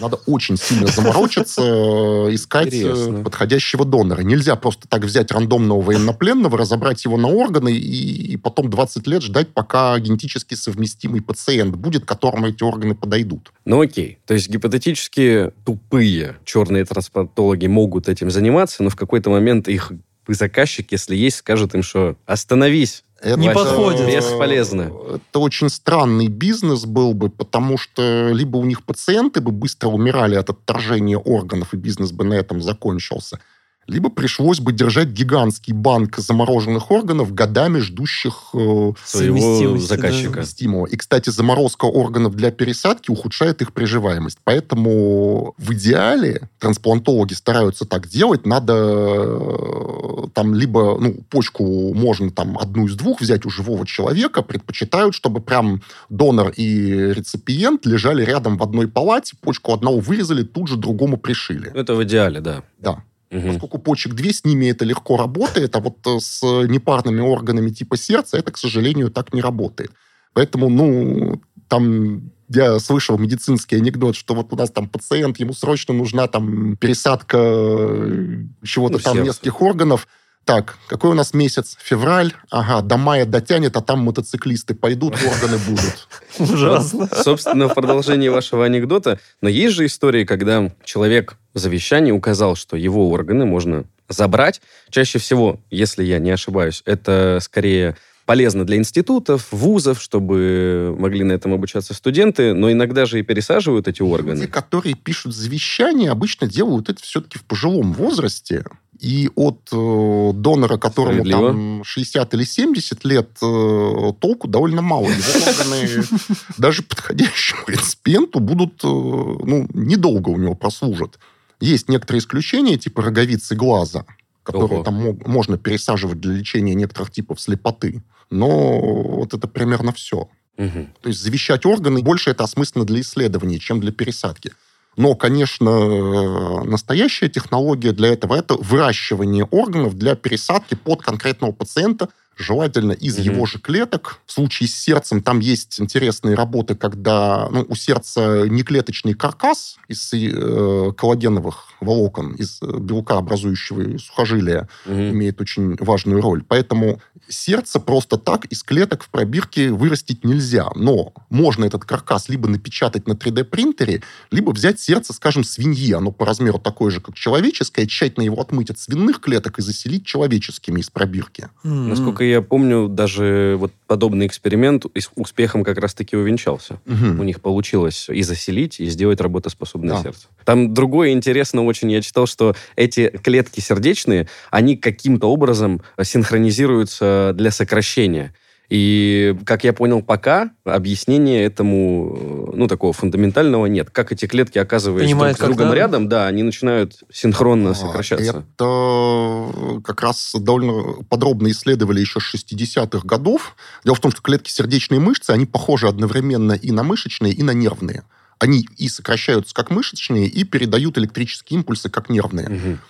Надо 0.00 0.16
очень 0.26 0.56
сильно 0.56 0.86
заморочиться, 0.86 1.60
э, 1.62 2.34
искать 2.34 2.72
э, 2.72 2.76
Интересно. 2.76 3.22
подходящего 3.22 3.84
донора. 3.84 4.22
Нельзя 4.22 4.56
просто 4.56 4.88
так 4.88 5.02
взять 5.02 5.30
рандомного 5.30 5.80
военнопленного, 5.82 6.56
разобрать 6.56 7.04
его 7.04 7.16
на 7.16 7.28
органы 7.28 7.72
и, 7.72 8.32
и 8.32 8.36
потом 8.36 8.70
20 8.70 9.06
лет 9.06 9.22
ждать, 9.22 9.48
пока 9.48 9.98
генетически 9.98 10.54
совместимый 10.54 11.20
пациент 11.20 11.76
будет, 11.76 12.06
которому 12.06 12.48
эти 12.48 12.62
органы 12.62 12.94
подойдут. 12.94 13.52
Ну 13.64 13.80
окей. 13.80 14.18
То 14.26 14.34
есть 14.34 14.48
гипотетически 14.48 15.52
тупые 15.64 16.36
черные 16.44 16.84
трансплантологи 16.84 17.66
могут 17.66 18.08
этим 18.08 18.30
заниматься, 18.30 18.82
но 18.82 18.90
в 18.90 18.96
какой-то 18.96 19.28
момент 19.30 19.68
их 19.68 19.92
заказчик, 20.28 20.90
если 20.92 21.14
есть, 21.14 21.36
скажет 21.36 21.74
им, 21.74 21.82
что 21.82 22.16
остановись. 22.24 23.04
Это, 23.24 23.40
Не 23.40 23.48
э, 23.48 23.54
подходит. 23.54 24.06
Бесполезно. 24.06 24.92
Это 25.14 25.38
очень 25.38 25.70
странный 25.70 26.28
бизнес 26.28 26.84
был 26.84 27.14
бы, 27.14 27.30
потому 27.30 27.78
что 27.78 28.30
либо 28.30 28.58
у 28.58 28.64
них 28.64 28.84
пациенты 28.84 29.40
бы 29.40 29.50
быстро 29.50 29.88
умирали 29.88 30.34
от 30.34 30.50
отторжения 30.50 31.16
органов, 31.16 31.72
и 31.72 31.78
бизнес 31.78 32.12
бы 32.12 32.24
на 32.24 32.34
этом 32.34 32.60
закончился, 32.60 33.40
либо 33.86 34.10
пришлось 34.10 34.60
бы 34.60 34.72
держать 34.72 35.08
гигантский 35.08 35.72
банк 35.72 36.16
замороженных 36.18 36.90
органов, 36.90 37.34
годами 37.34 37.78
ждущих 37.78 38.50
э, 38.54 38.92
Своего 39.04 39.78
заказчика. 39.78 40.32
совместимого. 40.32 40.86
И, 40.86 40.96
кстати, 40.96 41.30
заморозка 41.30 41.84
органов 41.84 42.34
для 42.34 42.50
пересадки 42.50 43.10
ухудшает 43.10 43.62
их 43.62 43.72
приживаемость. 43.72 44.38
Поэтому 44.44 45.54
в 45.58 45.72
идеале 45.72 46.48
трансплантологи 46.58 47.34
стараются 47.34 47.84
так 47.84 48.08
делать. 48.08 48.46
Надо 48.46 48.74
э, 48.74 50.26
там 50.34 50.54
либо, 50.54 50.98
ну, 50.98 51.14
почку 51.28 51.94
можно 51.94 52.30
там 52.30 52.58
одну 52.58 52.86
из 52.86 52.94
двух 52.96 53.20
взять 53.20 53.44
у 53.46 53.50
живого 53.50 53.86
человека, 53.86 54.42
предпочитают, 54.42 55.14
чтобы 55.14 55.40
прям 55.40 55.82
донор 56.08 56.50
и 56.56 57.12
реципиент 57.12 57.86
лежали 57.86 58.24
рядом 58.24 58.56
в 58.56 58.62
одной 58.62 58.88
палате, 58.88 59.36
почку 59.40 59.72
одного 59.72 59.98
вырезали, 60.00 60.42
тут 60.42 60.68
же 60.68 60.76
другому 60.76 61.16
пришили. 61.16 61.70
Это 61.74 61.94
в 61.94 62.02
идеале, 62.04 62.40
да. 62.40 62.62
Да. 62.78 63.02
Мгм. 63.34 63.48
Поскольку 63.52 63.78
почек 63.78 64.14
две, 64.14 64.32
с 64.32 64.44
ними 64.44 64.66
это 64.66 64.84
легко 64.84 65.16
работает, 65.16 65.74
а 65.74 65.80
вот 65.80 65.98
э, 66.06 66.20
с 66.20 66.40
непарными 66.42 67.20
органами 67.20 67.70
типа 67.70 67.96
сердца 67.96 68.38
это, 68.38 68.52
к 68.52 68.58
сожалению, 68.58 69.10
так 69.10 69.34
не 69.34 69.42
работает. 69.42 69.90
Поэтому, 70.34 70.68
ну, 70.68 71.40
там 71.68 72.30
я 72.48 72.78
слышал 72.78 73.18
медицинский 73.18 73.76
анекдот, 73.76 74.14
что 74.14 74.34
вот 74.34 74.52
у 74.52 74.56
нас 74.56 74.70
там 74.70 74.88
пациент, 74.88 75.40
ему 75.40 75.52
срочно 75.52 75.94
нужна 75.94 76.28
там 76.28 76.76
пересадка 76.76 77.38
э, 77.40 78.44
чего-то 78.62 78.94
Ну, 78.94 78.98
там 79.00 79.14
сердца. 79.14 79.28
нескольких 79.28 79.62
органов. 79.62 80.06
Так, 80.44 80.76
какой 80.88 81.10
у 81.10 81.14
нас 81.14 81.32
месяц? 81.32 81.76
Февраль. 81.82 82.32
Ага, 82.50 82.82
до 82.82 82.96
мая 82.98 83.24
дотянет, 83.24 83.76
а 83.76 83.80
там 83.80 84.00
мотоциклисты 84.00 84.74
пойдут, 84.74 85.14
органы 85.14 85.58
будут. 85.58 86.08
Ужасно. 86.38 87.08
Собственно, 87.12 87.68
в 87.68 87.74
продолжении 87.74 88.28
вашего 88.28 88.66
анекдота, 88.66 89.18
но 89.40 89.48
есть 89.48 89.74
же 89.74 89.86
истории, 89.86 90.24
когда 90.24 90.70
человек 90.84 91.36
в 91.54 91.58
завещании 91.58 92.12
указал, 92.12 92.56
что 92.56 92.76
его 92.76 93.08
органы 93.10 93.46
можно 93.46 93.84
забрать. 94.08 94.60
Чаще 94.90 95.18
всего, 95.18 95.60
если 95.70 96.04
я 96.04 96.18
не 96.18 96.30
ошибаюсь, 96.30 96.82
это 96.84 97.38
скорее 97.40 97.96
полезно 98.26 98.64
для 98.64 98.76
институтов, 98.76 99.48
вузов, 99.50 100.00
чтобы 100.00 100.94
могли 100.98 101.24
на 101.24 101.32
этом 101.32 101.52
обучаться 101.52 101.94
студенты, 101.94 102.54
но 102.54 102.70
иногда 102.70 103.06
же 103.06 103.20
и 103.20 103.22
пересаживают 103.22 103.88
эти 103.88 104.02
органы. 104.02 104.40
Люди, 104.40 104.46
которые 104.46 104.94
пишут 104.94 105.34
завещание, 105.34 106.10
обычно 106.10 106.46
делают 106.48 106.88
это 106.88 107.02
все-таки 107.02 107.38
в 107.38 107.44
пожилом 107.44 107.92
возрасте. 107.92 108.64
И 109.04 109.30
от 109.34 109.68
э, 109.70 110.30
донора, 110.34 110.78
которому 110.78 111.12
Справедливо. 111.24 111.48
там 111.48 111.84
60 111.84 112.34
или 112.34 112.44
70 112.44 113.04
лет, 113.04 113.28
э, 113.42 114.12
толку 114.18 114.48
довольно 114.48 114.80
мало. 114.80 115.08
Его 115.10 116.02
даже 116.58 116.82
подходящему 116.82 117.64
реципиенту 117.66 118.40
будут, 118.40 118.82
э, 118.82 118.86
ну, 118.86 119.68
недолго 119.74 120.30
у 120.30 120.38
него 120.38 120.54
прослужат. 120.54 121.18
Есть 121.60 121.90
некоторые 121.90 122.20
исключения, 122.20 122.78
типа 122.78 123.02
роговицы 123.02 123.54
глаза, 123.54 124.06
которые 124.42 124.76
Ого. 124.76 124.84
там 124.84 124.94
мог- 124.94 125.26
можно 125.26 125.58
пересаживать 125.58 126.20
для 126.20 126.32
лечения 126.32 126.74
некоторых 126.74 127.10
типов 127.10 127.38
слепоты. 127.40 128.02
Но 128.30 128.80
вот 128.80 129.34
это 129.34 129.46
примерно 129.48 129.92
все. 129.92 130.28
Мгм. 130.56 130.94
То 131.02 131.08
есть 131.10 131.20
завещать 131.20 131.66
органы 131.66 132.00
больше 132.00 132.30
это 132.30 132.44
осмысленно 132.44 132.86
для 132.86 133.00
исследований, 133.00 133.60
чем 133.60 133.80
для 133.80 133.92
пересадки. 133.92 134.52
Но, 134.96 135.14
конечно, 135.14 135.68
э, 135.68 136.64
настоящая 136.64 137.28
технология 137.28 137.92
для 137.92 138.12
этого 138.12 138.34
это 138.34 138.54
выращивание 138.54 139.44
органов 139.44 139.94
для 139.94 140.14
пересадки 140.14 140.74
под 140.74 141.02
конкретного 141.02 141.52
пациента, 141.52 142.08
желательно 142.36 142.92
из 142.92 143.16
Мгм. 143.18 143.24
его 143.24 143.46
же 143.46 143.58
клеток. 143.58 144.18
В 144.26 144.32
случае 144.32 144.68
с 144.68 144.74
сердцем 144.74 145.22
там 145.22 145.40
есть 145.40 145.80
интересные 145.80 146.34
работы, 146.34 146.74
когда 146.74 147.48
ну, 147.50 147.64
у 147.68 147.74
сердца 147.74 148.46
неклеточный 148.48 149.14
каркас 149.14 149.76
из 149.88 150.12
э, 150.12 150.92
коллагеновых 150.96 151.68
волокон, 151.80 152.32
из 152.34 152.60
э, 152.62 152.78
белка, 152.80 153.18
образующего 153.18 153.98
сухожилия, 153.98 154.68
Мгм. 154.86 155.10
имеет 155.12 155.40
очень 155.40 155.76
важную 155.78 156.20
роль. 156.20 156.42
Поэтому 156.46 157.00
сердце 157.28 157.80
просто 157.80 158.16
так 158.18 158.44
из 158.46 158.62
клеток 158.62 159.04
в 159.04 159.08
пробирке 159.10 159.70
вырастить 159.70 160.24
нельзя. 160.24 160.68
Но 160.74 161.12
можно 161.30 161.64
этот 161.64 161.84
каркас 161.84 162.28
либо 162.28 162.48
напечатать 162.48 163.06
на 163.06 163.12
3D-принтере, 163.14 164.02
либо 164.30 164.50
взять 164.50 164.80
сердце, 164.80 165.12
скажем, 165.12 165.44
свиньи. 165.44 165.92
Оно 165.92 166.10
по 166.12 166.26
размеру 166.26 166.58
такое 166.58 166.90
же, 166.90 167.00
как 167.00 167.14
человеческое, 167.14 167.86
тщательно 167.86 168.24
его 168.24 168.40
отмыть 168.40 168.70
от 168.70 168.78
свиных 168.78 169.20
клеток 169.20 169.58
и 169.58 169.62
заселить 169.62 170.04
человеческими 170.06 170.80
из 170.80 170.90
пробирки. 170.90 171.48
М. 171.64 171.88
Насколько 171.88 172.23
я 172.30 172.42
помню, 172.42 172.88
даже 172.88 173.56
вот 173.58 173.72
подобный 173.86 174.26
эксперимент 174.26 174.86
с 174.96 175.10
успехом 175.16 175.64
как 175.64 175.78
раз-таки 175.78 176.16
увенчался. 176.16 176.80
Мгм. 176.86 177.20
У 177.20 177.24
них 177.24 177.40
получилось 177.40 178.08
и 178.08 178.22
заселить, 178.22 178.80
и 178.80 178.86
сделать 178.86 179.20
работоспособное 179.20 179.96
Да. 179.96 180.02
сердце. 180.02 180.26
Там 180.44 180.74
другое 180.74 181.10
интересно 181.12 181.64
очень. 181.64 181.90
Я 181.92 182.02
читал, 182.02 182.26
что 182.26 182.54
эти 182.76 183.08
клетки 183.08 183.60
сердечные, 183.60 184.28
они 184.50 184.76
каким-то 184.76 185.30
образом 185.30 185.82
синхронизируются 186.02 187.32
для 187.34 187.50
сокращения. 187.50 188.34
И, 188.70 189.36
как 189.44 189.64
я 189.64 189.72
понял, 189.72 190.02
пока 190.02 190.50
объяснения 190.64 191.44
этому, 191.44 192.48
э, 192.52 192.56
ну, 192.56 192.66
такого 192.66 192.92
фундаментального 192.92 193.66
нет. 193.66 193.90
Как 193.90 194.10
эти 194.10 194.26
клетки, 194.26 194.58
оказываясь 194.58 195.10
друг 195.10 195.32
с 195.32 195.38
другом 195.38 195.56
когда? 195.56 195.74
рядом, 195.74 196.08
да, 196.08 196.26
они 196.26 196.42
начинают 196.42 197.02
синхронно 197.12 197.70
А, 197.70 197.74
сокращаться. 197.74 198.44
Это 198.56 199.80
как 199.84 200.02
раз 200.02 200.34
довольно 200.34 201.04
подробно 201.08 201.50
исследовали 201.50 202.00
еще 202.00 202.20
с 202.20 202.34
60-х 202.34 203.06
годов. 203.06 203.54
Дело 203.84 203.96
в 203.96 204.00
том, 204.00 204.10
что 204.10 204.22
клетки 204.22 204.50
сердечной 204.50 204.98
мышцы, 204.98 205.30
они 205.30 205.44
похожи 205.44 205.86
одновременно 205.86 206.52
и 206.52 206.70
на 206.72 206.82
мышечные, 206.82 207.32
и 207.32 207.42
на 207.42 207.52
нервные. 207.52 208.04
Они 208.38 208.66
и 208.78 208.88
сокращаются 208.88 209.54
как 209.54 209.70
мышечные, 209.70 210.26
и 210.26 210.44
передают 210.44 210.98
электрические 210.98 211.58
импульсы 211.58 211.88
как 211.90 212.08
нервные. 212.08 212.48
Мгм. 212.48 212.80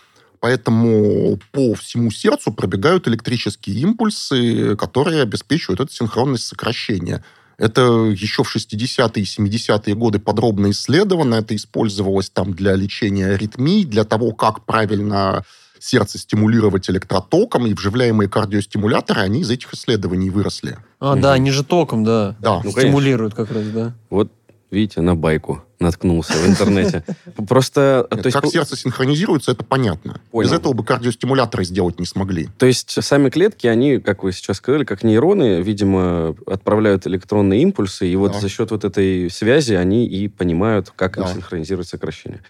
Поэтому 0.45 1.39
по 1.53 1.75
всему 1.75 2.11
сердцу 2.11 2.53
пробегают 2.53 3.09
электрические 3.09 3.77
импульсы, 3.77 4.77
которые 4.77 5.23
обеспечивают 5.23 5.81
эту 5.81 5.91
синхронность 5.91 6.47
сокращения. 6.47 7.25
Это 7.57 7.81
еще 7.81 8.45
в 8.45 8.55
60-е 8.55 9.23
и 9.23 9.25
70-е 9.25 9.95
годы 9.95 10.19
подробно 10.19 10.71
исследовано. 10.71 11.37
Это 11.37 11.57
использовалось 11.57 12.29
там 12.29 12.53
для 12.53 12.75
лечения 12.75 13.29
аритмий, 13.29 13.87
для 13.87 14.05
того, 14.05 14.33
как 14.33 14.67
правильно 14.67 15.47
сердце 15.79 16.19
стимулировать 16.19 16.91
электротоком, 16.91 17.67
и 17.67 17.73
вживляемые 17.73 18.29
кардиостимуляторы, 18.29 19.23
они 19.23 19.41
из 19.41 19.51
этих 19.51 19.73
исследований 19.73 20.29
выросли. 20.29 20.77
А, 21.01 21.13
Мгм. 21.13 21.23
да, 21.23 21.33
они 21.33 21.53
же 21.53 21.65
током, 21.65 22.05
да. 22.05 22.37
Да. 22.41 22.57
Ну, 22.57 22.65
конечно. 22.65 22.81
Стимулируют 22.83 23.33
как 23.33 23.51
раз, 23.51 23.65
да. 23.69 23.95
Вот, 24.11 24.31
видите, 24.71 25.01
на 25.01 25.17
байку 25.17 25.63
наткнулся 25.81 26.33
в 26.35 26.47
интернете. 26.47 27.05
Просто... 27.49 28.07
Нет, 28.11 28.25
есть, 28.27 28.37
как 28.37 28.47
сердце 28.51 28.77
синхронизируется, 28.77 29.53
это 29.53 29.65
понятно. 29.65 30.21
Понял. 30.31 30.49
Без 30.49 30.57
этого 30.57 30.73
бы 30.73 30.85
кардиостимуляторы 30.85 31.65
сделать 31.65 31.99
не 32.01 32.07
смогли. 32.07 32.49
То 32.59 32.67
есть 32.67 32.91
сами 33.03 33.31
клетки, 33.31 33.67
они, 33.67 33.99
как 33.99 34.23
вы 34.23 34.33
сейчас 34.33 34.59
сказали, 34.59 34.85
как 34.85 35.03
нейроны, 35.03 35.61
видимо, 35.63 36.37
отправляют 36.47 37.07
электронные 37.07 37.63
импульсы, 37.63 38.07
и 38.09 38.17
вот 38.17 38.33
Да. 38.33 38.41
за 38.41 38.49
счет 38.49 38.71
вот 38.71 38.85
этой 38.85 39.31
связи 39.31 39.75
они 39.75 40.07
и 40.07 40.29
понимают, 40.29 40.93
как 40.95 41.17
им 41.19 41.25
Да. 41.25 41.33
синхронизировать 41.33 41.89
сокращение. 41.89 42.41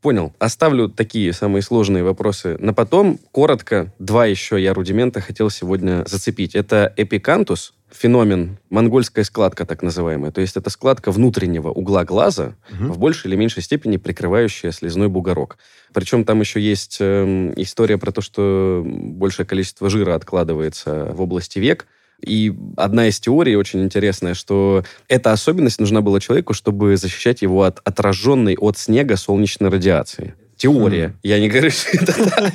Понял. 0.00 0.32
Оставлю 0.38 0.88
такие 0.88 1.32
самые 1.34 1.62
сложные 1.62 2.02
вопросы 2.02 2.56
на 2.58 2.72
потом. 2.72 3.18
Коротко, 3.32 3.92
два 3.98 4.24
еще 4.24 4.60
я 4.60 4.72
рудимента 4.72 5.20
хотел 5.20 5.50
сегодня 5.50 6.04
зацепить. 6.06 6.54
Это 6.54 6.90
эпикантус, 6.96 7.74
феномен, 7.92 8.56
монгольская 8.70 9.24
складка 9.24 9.66
так 9.66 9.82
называемая. 9.82 10.30
То 10.30 10.40
есть 10.40 10.56
это 10.56 10.70
складка 10.70 11.10
внутреннего 11.12 11.68
угла 11.68 12.04
глаза, 12.06 12.54
Мгм. 12.70 12.92
в 12.92 12.98
большей 12.98 13.28
или 13.28 13.36
меньшей 13.36 13.62
степени 13.62 13.98
прикрывающая 13.98 14.70
слезной 14.72 15.08
бугорок. 15.08 15.58
Причем 15.92 16.24
там 16.24 16.40
еще 16.40 16.60
есть 16.60 16.96
эм, 17.00 17.52
история 17.56 17.98
про 17.98 18.10
то, 18.10 18.22
что 18.22 18.82
большее 18.86 19.44
количество 19.44 19.90
жира 19.90 20.14
откладывается 20.14 21.10
в 21.12 21.20
области 21.20 21.58
век. 21.58 21.86
И 22.22 22.54
одна 22.76 23.08
из 23.08 23.18
теорий 23.20 23.56
очень 23.56 23.82
интересная, 23.82 24.34
что 24.34 24.84
эта 25.08 25.32
особенность 25.32 25.80
нужна 25.80 26.00
была 26.00 26.20
человеку, 26.20 26.54
чтобы 26.54 26.96
защищать 26.96 27.42
его 27.42 27.62
от 27.62 27.80
отраженной 27.84 28.56
от 28.56 28.78
снега 28.78 29.16
солнечной 29.16 29.70
радиации. 29.70 30.34
Теория. 30.56 31.16
Я 31.22 31.40
не 31.40 31.48
говорю, 31.48 31.70
что 31.70 31.88
это 31.92 32.30
так. 32.30 32.54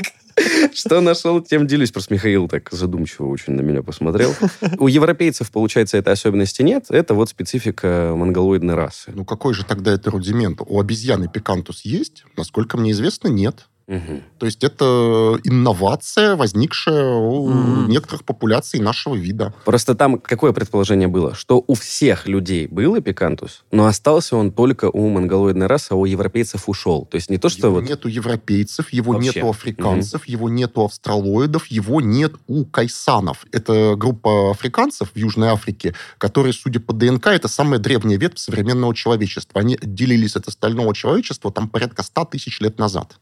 Что 0.74 1.02
нашел, 1.02 1.42
тем 1.42 1.66
делюсь. 1.66 1.92
Просто 1.92 2.14
Михаил 2.14 2.48
так 2.48 2.70
задумчиво 2.72 3.28
очень 3.28 3.54
на 3.54 3.62
меня 3.62 3.82
посмотрел. 3.82 4.34
У 4.78 4.88
европейцев, 4.88 5.50
получается, 5.52 5.98
этой 5.98 6.14
особенности 6.14 6.62
нет. 6.62 6.86
Это 6.90 7.14
вот 7.14 7.30
специфика 7.30 8.14
монголоидной 8.16 8.76
расы. 8.76 9.12
Ну 9.14 9.26
какой 9.26 9.54
же 9.54 9.64
тогда 9.64 9.94
это 9.94 10.12
рудимент? 10.12 10.60
У 10.66 10.80
обезьяны 10.80 11.30
эпикантус 11.30 11.82
есть? 11.86 12.26
Насколько 12.36 12.78
мне 12.78 12.92
известно, 12.92 13.30
нет. 13.30 13.68
Мгм. 13.88 14.24
То 14.40 14.48
есть 14.48 14.64
это 14.64 15.40
инновация, 15.44 16.36
возникшая 16.36 17.06
у 17.16 17.50
Мгм. 17.50 17.90
некоторых 17.90 18.24
популяций 18.24 18.80
нашего 18.80 19.16
вида. 19.16 19.54
Просто 19.64 19.94
там 19.94 20.18
какое 20.18 20.54
предположение 20.54 21.08
было? 21.08 21.36
Что 21.36 21.64
у 21.68 21.76
всех 21.76 22.28
людей 22.28 22.68
был 22.68 22.98
эпикантус, 22.98 23.64
но 23.72 23.86
остался 23.86 24.36
он 24.38 24.52
только 24.52 24.90
у 24.90 25.08
монголоидной 25.10 25.68
расы, 25.68 25.92
а 25.92 25.96
у 25.96 26.06
европейцев 26.06 26.68
ушел. 26.68 27.06
То 27.06 27.16
есть 27.16 27.30
не 27.30 27.38
то, 27.38 27.50
что 27.50 27.68
его 27.68 27.76
вот... 27.76 27.88
нет 27.88 28.04
у 28.06 28.08
европейцев, 28.08 28.92
его 28.92 29.14
Вообще. 29.14 29.34
нет 29.36 29.44
у 29.44 29.50
африканцев, 29.50 30.26
его 30.26 30.50
нет 30.50 30.78
у 30.78 30.86
австралоидов, 30.86 31.68
его 31.68 32.02
нет 32.02 32.34
у 32.48 32.66
койсанов. 32.66 33.46
Это 33.52 33.96
группа 33.96 34.52
африканцев 34.52 35.12
в 35.14 35.18
Южной 35.18 35.50
Африке, 35.50 35.94
которые, 36.18 36.54
судя 36.54 36.80
по 36.80 36.94
ДНК, 36.94 37.28
это 37.28 37.48
самая 37.48 37.80
древняя 37.80 38.18
ветвь 38.18 38.40
современного 38.40 38.96
человечества. 38.96 39.62
Они 39.62 39.76
отделились 39.76 40.36
от 40.36 40.48
остального 40.48 40.96
человечества 40.96 41.52
там 41.52 41.70
порядка 41.70 42.02
100 42.04 42.26
тысяч 42.26 42.60
лет 42.62 42.80
назад. 42.80 43.20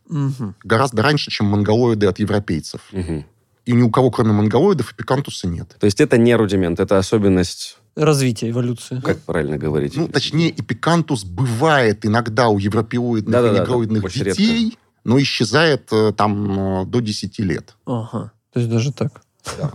Гораздо 0.64 1.02
раньше, 1.02 1.32
чем 1.32 1.48
монголоиды 1.48 2.08
от 2.08 2.20
европейцев. 2.20 2.82
Мгм. 2.92 3.26
И 3.66 3.72
ни 3.72 3.82
у 3.82 3.90
кого, 3.90 4.12
кроме 4.12 4.34
монголоидов, 4.34 4.94
эпикантуса 4.94 5.48
нет. 5.48 5.76
То 5.80 5.86
есть 5.86 6.02
это 6.02 6.18
не 6.18 6.36
рудимент, 6.36 6.80
это 6.80 6.98
особенность, 6.98 7.78
Развитие, 7.96 8.52
эволюция. 8.52 9.02
как 9.02 9.20
правильно 9.20 9.58
говорить? 9.58 9.96
Ну, 9.96 10.08
точнее, 10.08 10.50
эпикантус 10.50 11.24
бывает 11.24 12.06
иногда 12.06 12.50
у 12.50 12.58
европеоидных 12.58 13.32
Да-да-да, 13.32 13.58
и 13.58 13.62
негроидных 13.62 14.04
очень 14.04 14.24
детей, 14.26 14.78
но 15.04 15.22
исчезает 15.22 15.90
э, 15.92 16.12
там 16.12 16.82
э, 16.82 16.86
до 16.86 17.02
10 17.02 17.40
лет. 17.40 17.76
Ага. 17.86 18.32
То 18.52 18.60
есть 18.60 18.72
даже 18.72 18.92
так. 18.92 19.22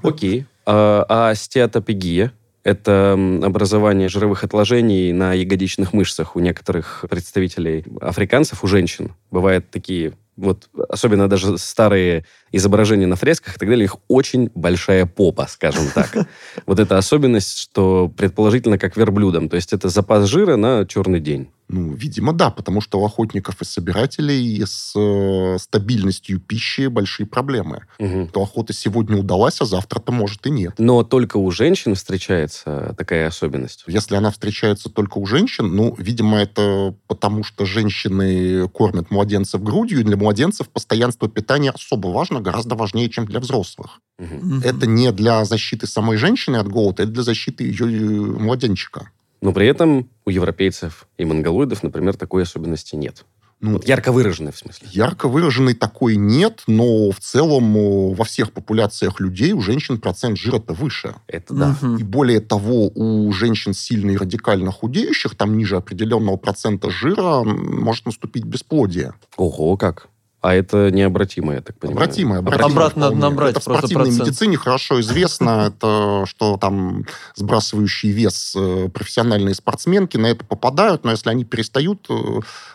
Окей. 0.02 0.46
А, 0.66 1.04
а 1.08 1.34
стеатопегия? 1.34 2.32
Это 2.64 3.12
образование 3.42 4.08
жировых 4.08 4.44
отложений 4.44 5.12
на 5.12 5.32
ягодичных 5.32 5.92
мышцах 5.92 6.36
у 6.36 6.40
некоторых 6.40 7.04
представителей 7.08 7.84
африканцев, 8.00 8.62
у 8.62 8.66
женщин. 8.66 9.14
Бывают 9.30 9.70
такие, 9.70 10.12
вот 10.38 10.70
особенно 10.88 11.28
даже 11.28 11.58
старые 11.58 12.24
изображения 12.52 13.06
на 13.06 13.16
фресках 13.16 13.56
и 13.56 13.58
так 13.58 13.68
далее, 13.68 13.88
у 13.88 13.90
них 13.90 13.96
очень 14.08 14.50
большая 14.54 15.06
попа, 15.06 15.46
скажем 15.48 15.86
так. 15.94 16.28
Вот 16.66 16.78
эта 16.78 16.98
особенность, 16.98 17.58
что 17.58 18.12
предположительно 18.16 18.78
как 18.78 18.96
верблюдам. 18.96 19.48
То 19.48 19.56
есть 19.56 19.72
это 19.72 19.88
запас 19.88 20.28
жира 20.28 20.56
на 20.56 20.86
черный 20.86 21.20
день. 21.20 21.48
Ну, 21.68 21.92
видимо, 21.92 22.32
да, 22.32 22.50
потому 22.50 22.80
что 22.80 22.98
у 22.98 23.04
охотников 23.04 23.60
и 23.60 23.64
собирателей 23.64 24.62
с 24.64 24.94
э, 24.96 25.58
стабильностью 25.58 26.40
пищи 26.40 26.86
большие 26.86 27.26
проблемы. 27.26 27.84
Мгм. 27.98 28.28
То 28.28 28.42
охота 28.42 28.72
сегодня 28.72 29.18
удалась, 29.18 29.60
а 29.60 29.66
завтра-то 29.66 30.10
может 30.10 30.46
и 30.46 30.50
нет. 30.50 30.74
Но 30.78 31.02
только 31.02 31.36
у 31.36 31.50
женщин 31.50 31.94
встречается 31.94 32.94
такая 32.96 33.28
особенность. 33.28 33.84
Если 33.86 34.16
она 34.16 34.30
встречается 34.30 34.88
только 34.88 35.18
у 35.18 35.26
женщин, 35.26 35.74
ну, 35.74 35.94
видимо, 35.98 36.38
это 36.38 36.94
потому, 37.06 37.44
что 37.44 37.66
женщины 37.66 38.66
кормят 38.68 39.10
младенцев 39.10 39.62
грудью, 39.62 40.00
и 40.00 40.04
для 40.04 40.16
младенцев 40.16 40.70
постоянство 40.70 41.28
питания 41.28 41.70
особо 41.70 42.08
важно, 42.08 42.37
женщину 42.38 42.42
гораздо 42.42 42.74
важнее, 42.74 43.08
чем 43.08 43.26
для 43.26 43.40
взрослых. 43.40 44.00
Мгм. 44.18 44.62
Это 44.64 44.86
не 44.86 45.12
для 45.12 45.44
защиты 45.44 45.86
самой 45.86 46.16
женщины 46.16 46.58
от 46.60 46.68
голода, 46.68 47.02
это 47.02 47.12
для 47.12 47.22
защиты 47.22 47.64
ее 47.64 47.86
э, 47.86 48.42
младенчика. 48.42 49.10
Но 49.40 49.52
при 49.52 49.66
этом 49.66 50.06
у 50.26 50.30
европейцев 50.30 51.06
и 51.20 51.24
монголоидов, 51.24 51.82
например, 51.82 52.16
такой 52.16 52.42
особенности 52.42 52.96
нет. 52.96 53.24
Ну, 53.60 53.72
Вот 53.72 53.88
ярко 53.88 54.12
выраженной, 54.12 54.52
в 54.52 54.56
смысле. 54.56 54.88
Ярко 54.92 55.28
выраженной 55.28 55.74
такой 55.74 56.16
нет, 56.16 56.62
но 56.68 57.10
в 57.10 57.18
целом 57.18 58.14
во 58.14 58.24
всех 58.24 58.52
популяциях 58.52 59.20
людей 59.20 59.52
у 59.52 59.60
женщин 59.60 59.98
процент 59.98 60.38
жира-то 60.38 60.74
выше. 60.74 61.14
Это 61.26 61.54
да. 61.54 61.76
Мгм. 61.82 61.96
И 61.96 62.02
более 62.04 62.40
того, 62.40 62.90
у 62.94 63.32
женщин 63.32 63.74
сильно 63.74 64.12
и 64.12 64.16
радикально 64.16 64.70
худеющих, 64.70 65.34
там 65.34 65.58
ниже 65.58 65.76
определенного 65.76 66.36
процента 66.36 66.90
жира, 66.90 67.42
может 67.42 68.06
наступить 68.06 68.44
бесплодие. 68.44 69.12
Ого, 69.36 69.76
как. 69.76 70.08
А 70.48 70.54
это 70.54 70.90
необратимо, 70.90 71.52
я 71.52 71.60
так 71.60 71.78
понимаю. 71.78 72.04
Обратимое, 72.04 72.38
обратимое. 72.38 72.70
Обратно 72.72 73.06
вполне. 73.08 73.20
набрать 73.20 73.50
Это 73.50 73.60
в 73.60 73.62
спортивной 73.64 74.06
процент. 74.06 74.20
медицине 74.26 74.56
хорошо 74.56 74.98
известно, 75.02 75.70
это 75.70 76.24
что 76.26 76.56
там 76.56 77.04
сбрасывающий 77.34 78.12
вес 78.12 78.54
э, 78.56 78.88
профессиональные 78.88 79.54
спортсменки 79.54 80.16
на 80.16 80.28
это 80.28 80.46
попадают, 80.46 81.04
но 81.04 81.10
если 81.10 81.28
они 81.28 81.44
перестают 81.44 82.06
э, 82.08 82.14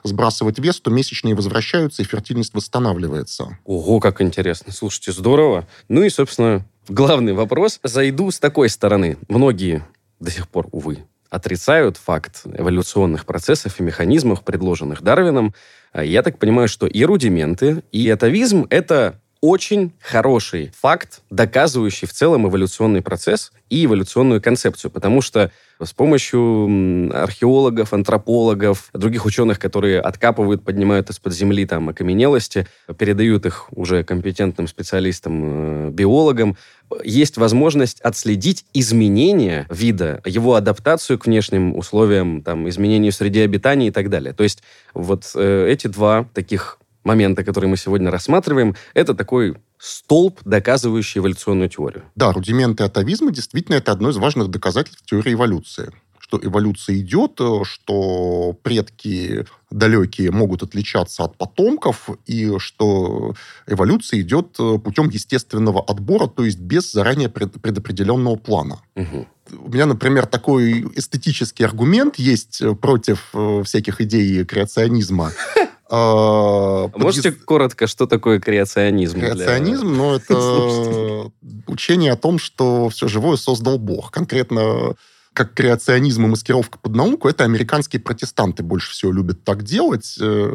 сбрасывать 0.03 0.59
вес, 0.59 0.81
то 0.81 0.91
месячные 0.91 1.33
возвращаются, 1.33 2.03
и 2.03 2.05
фертильность 2.05 2.53
восстанавливается. 2.53 3.57
Ого, 3.65 3.99
как 3.99 4.21
интересно. 4.21 4.71
Слушайте, 4.71 5.11
здорово. 5.11 5.67
Ну 5.89 6.03
и, 6.03 6.09
собственно, 6.09 6.63
главный 6.87 7.33
вопрос. 7.33 7.79
Зайду 7.81 8.29
с 8.29 8.37
такой 8.37 8.69
стороны. 8.69 9.17
Многие 9.29 9.83
до 10.19 10.29
сих 10.29 10.47
пор, 10.47 10.67
увы, 10.71 10.99
отрицают 11.33 11.97
факт 11.97 12.43
эволюционных 12.45 13.25
процессов 13.25 13.79
и 13.79 13.83
механизмов, 13.83 14.43
предложенных 14.43 15.01
Дарвином. 15.01 15.55
А 15.91 16.03
Я 16.03 16.21
так 16.21 16.37
понимаю, 16.37 16.67
что 16.67 16.85
и 16.85 17.03
рудименты, 17.03 17.83
и 17.91 18.07
атовизм— 18.07 18.67
это 18.69 19.19
очень 19.43 19.91
хороший 19.99 20.71
факт, 20.73 21.21
доказывающий 21.29 22.07
в 22.07 22.13
целом 22.13 22.47
эволюционный 22.47 23.01
процесс 23.01 23.51
и 23.69 23.83
эволюционную 23.83 24.41
концепцию, 24.41 24.89
потому 24.89 25.19
что 25.19 25.51
с 25.81 25.91
помощью 25.91 27.11
археологов, 27.13 27.91
антропологов, 27.91 28.89
других 28.93 29.25
ученых, 29.25 29.59
которые 29.59 29.99
откапывают, 29.99 30.63
поднимают 30.63 31.09
из-под 31.09 31.33
земли 31.33 31.65
там 31.65 31.89
окаменелости, 31.89 32.67
передают 32.97 33.45
их 33.45 33.67
уже 33.71 34.05
компетентным 34.05 34.65
специалистам, 34.69 35.41
э, 35.43 35.89
биологам, 35.89 36.55
есть 37.03 37.35
возможность 37.35 37.99
отследить 37.99 38.63
изменения 38.73 39.67
вида, 39.69 40.21
его 40.23 40.55
адаптацию 40.55 41.19
к 41.19 41.25
внешним 41.25 41.75
условиям, 41.75 42.43
там, 42.43 42.69
изменению 42.69 43.11
в 43.11 43.15
среде 43.15 43.43
обитания 43.43 43.87
и 43.87 43.91
так 43.91 44.09
далее. 44.09 44.31
То 44.31 44.43
есть 44.43 44.63
вот 44.93 45.29
э, 45.35 45.67
эти 45.69 45.87
два 45.87 46.29
таких 46.33 46.79
момента, 47.03 47.43
которые 47.43 47.69
мы 47.69 47.77
сегодня 47.77 48.11
рассматриваем, 48.11 48.75
это 48.93 49.13
такой 49.13 49.55
столб, 49.77 50.39
доказывающий 50.45 51.19
эволюционную 51.19 51.69
теорию. 51.69 52.03
Да, 52.15 52.31
рудименты 52.31 52.83
атовизма 52.83 53.31
действительно 53.31 53.75
это 53.75 53.91
одно 53.91 54.09
из 54.09 54.17
важных 54.17 54.47
доказательств 54.49 55.05
теории 55.05 55.33
эволюции. 55.33 55.91
Что 56.19 56.39
эволюция 56.41 56.97
идет, 56.97 57.33
э, 57.41 57.63
что 57.63 58.57
предки 58.63 59.45
далекие 59.69 60.31
могут 60.31 60.63
отличаться 60.63 61.23
от 61.23 61.37
потомков, 61.37 62.09
и 62.25 62.57
что 62.59 63.35
эволюция 63.67 64.21
идет 64.21 64.55
э, 64.57 64.77
путем 64.79 65.09
естественного 65.09 65.83
отбора, 65.83 66.27
то 66.27 66.45
есть 66.45 66.59
без 66.59 66.91
заранее 66.91 67.27
пред- 67.27 67.61
предопределенного 67.61 68.37
плана. 68.37 68.81
Мгм. 68.95 69.27
У 69.51 69.69
меня, 69.69 69.85
например, 69.85 70.25
такой 70.25 70.87
эстетический 70.95 71.65
аргумент 71.65 72.15
есть 72.17 72.61
э, 72.61 72.73
против 72.73 73.33
всяких 73.65 73.99
идей 73.99 74.45
креационизма. 74.45 75.33
А, 75.89 76.85
А 76.93 76.97
Можете 76.97 77.29
подъезд- 77.31 77.43
коротко, 77.45 77.87
что 77.87 78.07
такое 78.07 78.39
креационизм? 78.39 79.19
для- 79.19 79.31
Креационизм, 79.33 79.93
ну, 79.95 80.13
это 80.15 81.31
учение 81.67 82.11
о 82.13 82.15
том, 82.17 82.39
что 82.39 82.89
все 82.89 83.07
живое 83.07 83.37
создал 83.37 83.77
Бог. 83.77 84.11
Конкретно 84.11 84.95
как 85.33 85.53
креационизм 85.53 86.25
и 86.25 86.27
маскировка 86.29 86.77
под 86.79 86.95
науку, 86.95 87.27
это 87.27 87.43
американские 87.43 87.99
протестанты 88.01 88.61
больше 88.63 88.91
всего 88.91 89.11
любят 89.11 89.43
так 89.43 89.63
делать. 89.63 90.15
Э, 90.21 90.51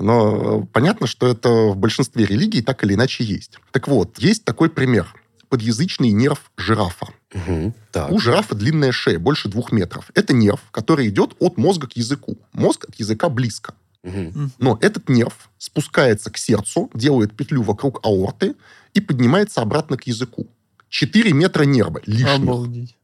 Но 0.00 0.60
понятно, 0.72 1.08
что 1.08 1.26
это 1.26 1.48
в 1.72 1.76
большинстве 1.76 2.24
религий 2.24 2.62
так 2.62 2.84
или 2.84 2.94
иначе 2.94 3.24
есть. 3.24 3.58
Так 3.72 3.88
вот, 3.88 4.18
есть 4.18 4.44
такой 4.44 4.70
пример. 4.70 5.12
Подъязычный 5.48 6.10
нерв 6.12 6.52
жирафа. 6.56 7.08
Мгм. 7.34 7.74
Так. 7.90 8.12
У 8.12 8.20
жирафа 8.20 8.54
длинная 8.54 8.92
шея, 8.92 9.18
больше 9.18 9.48
двух 9.48 9.72
метров. 9.72 10.10
Это 10.14 10.32
нерв, 10.34 10.60
который 10.70 11.08
идет 11.08 11.30
от 11.40 11.56
мозга 11.56 11.88
к 11.88 11.94
языку. 11.96 12.36
Мозг 12.52 12.84
от 12.88 12.94
языка 12.94 13.28
близко. 13.28 13.74
Но 14.02 14.78
этот 14.80 15.08
нерв 15.08 15.50
спускается 15.58 16.30
к 16.30 16.38
сердцу, 16.38 16.90
делает 16.94 17.36
петлю 17.36 17.62
вокруг 17.62 18.04
аорты 18.04 18.54
и 18.94 19.00
поднимается 19.00 19.60
обратно 19.60 19.96
к 19.96 20.06
языку. 20.06 20.48
4 20.88 21.32
метра 21.32 21.64
нерва 21.64 22.00
лишних. 22.06 22.34
Обалдеть. 22.34 22.97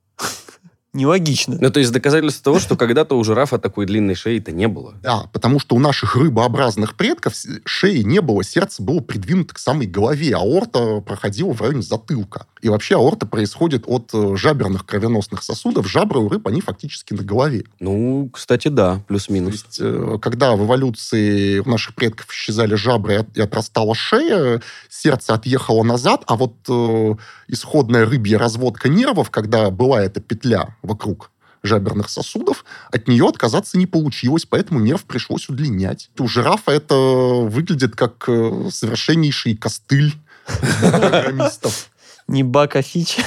Нелогично. 0.95 1.59
Ну, 1.61 1.71
то 1.71 1.81
есть 1.81 1.91
доказательство 1.93 2.45
того, 2.45 2.61
что 2.61 2.77
когда-то 2.77 3.19
у 3.19 3.25
жирафа 3.25 3.59
такой 3.59 3.85
длинной 3.85 4.15
шеи-то 4.15 4.53
не 4.53 4.69
было. 4.69 4.95
Да, 5.03 5.25
потому 5.33 5.59
что 5.59 5.75
у 5.75 5.81
наших 5.81 6.15
рыбообразных 6.15 6.95
предков 6.95 7.35
шеи 7.65 8.03
не 8.03 8.21
было, 8.21 8.45
сердце 8.45 8.81
было 8.81 9.01
придвинуто 9.01 9.55
к 9.55 9.59
самой 9.59 9.89
голове, 9.89 10.37
аорта 10.37 11.01
проходила 11.01 11.53
в 11.53 11.61
районе 11.61 11.83
затылка. 11.83 12.47
И 12.63 12.69
вообще 12.69 12.95
аорта 12.95 13.27
происходит 13.27 13.85
от 13.87 14.11
э, 14.15 14.37
жаберных 14.37 14.87
кровеносных 14.87 15.43
сосудов. 15.43 15.87
Жабры 15.91 16.21
у 16.21 16.29
рыб, 16.29 16.47
они 16.47 16.61
фактически 16.61 17.13
на 17.13 17.25
голове. 17.25 17.65
Ну, 17.81 18.31
кстати, 18.33 18.69
да, 18.69 18.95
То 18.95 19.01
плюс-минус. 19.09 19.53
есть, 19.53 19.79
э, 19.81 20.19
когда 20.23 20.55
в 20.55 20.65
эволюции 20.65 21.59
у 21.59 21.69
наших 21.69 21.95
предков 21.97 22.31
исчезали 22.33 22.75
жабры 22.75 23.27
и 23.35 23.41
отрастала 23.41 23.95
шея, 23.95 24.63
сердце 24.89 25.35
отъехало 25.35 25.83
назад, 25.83 26.23
а 26.27 26.37
вот 26.37 26.55
э, 26.69 27.15
исходная 27.49 28.07
рыбья 28.07 28.39
разводка 28.39 28.89
нервов, 28.89 29.31
когда 29.31 29.71
была 29.71 30.03
эта 30.03 30.21
петля 30.21 30.77
вокруг 30.85 31.31
жаберных 31.65 32.11
сосудов, 32.11 32.65
от 32.93 33.09
нее 33.09 33.27
отказаться 33.27 33.79
не 33.79 33.87
получилось, 33.87 34.45
поэтому 34.45 34.81
нерв 34.81 35.05
пришлось 35.05 35.49
удлинять. 35.49 36.11
У 36.19 36.29
жирафа 36.29 36.71
это 36.71 36.95
выглядит 36.95 37.97
как 37.97 38.29
э, 38.29 38.69
совершеннейший 38.71 39.57
костыль 39.57 40.15
программистов. 40.81 41.91
Не 42.27 42.43
баг, 42.43 42.75
а 42.77 42.83
фича. 42.83 43.23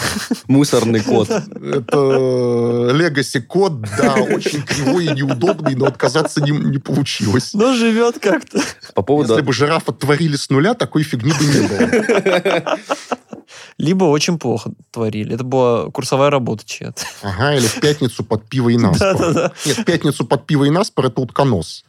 Мусорный 0.47 1.01
кот. 1.01 1.29
Это 1.29 2.91
легаси 2.93 3.39
код, 3.39 3.81
да, 3.81 4.13
очень 4.33 4.63
кривой 4.63 5.05
и 5.05 5.09
неудобный, 5.09 5.75
но 5.75 5.85
отказаться 5.85 6.41
не, 6.41 6.51
не 6.51 6.79
получилось. 6.79 7.53
Но 7.53 7.73
живет 7.73 8.17
как-то. 8.19 8.59
По 8.95 9.03
поводу... 9.03 9.33
Если 9.33 9.45
бы 9.45 9.53
жирафа 9.53 9.91
творили 9.91 10.35
с 10.35 10.49
нуля, 10.49 10.73
такой 10.73 11.03
фигни 11.03 11.31
бы 11.31 11.45
не 11.45 11.67
было. 11.67 12.77
Либо 13.77 14.05
очень 14.05 14.39
плохо 14.39 14.71
творили. 14.91 15.35
Это 15.35 15.43
была 15.43 15.91
курсовая 15.91 16.31
работа 16.31 16.63
чья-то. 16.65 17.03
Ага, 17.21 17.53
или 17.55 17.67
в 17.67 17.79
пятницу 17.79 18.23
под 18.23 18.49
пиво 18.49 18.69
и 18.69 18.77
наспор. 18.77 19.13
Да-да-да. 19.13 19.53
Нет, 19.65 19.77
в 19.77 19.83
пятницу 19.85 20.25
под 20.25 20.47
пиво 20.47 20.63
и 20.63 20.71
наспор 20.71 21.05
это 21.05 21.21
утконос. 21.21 21.85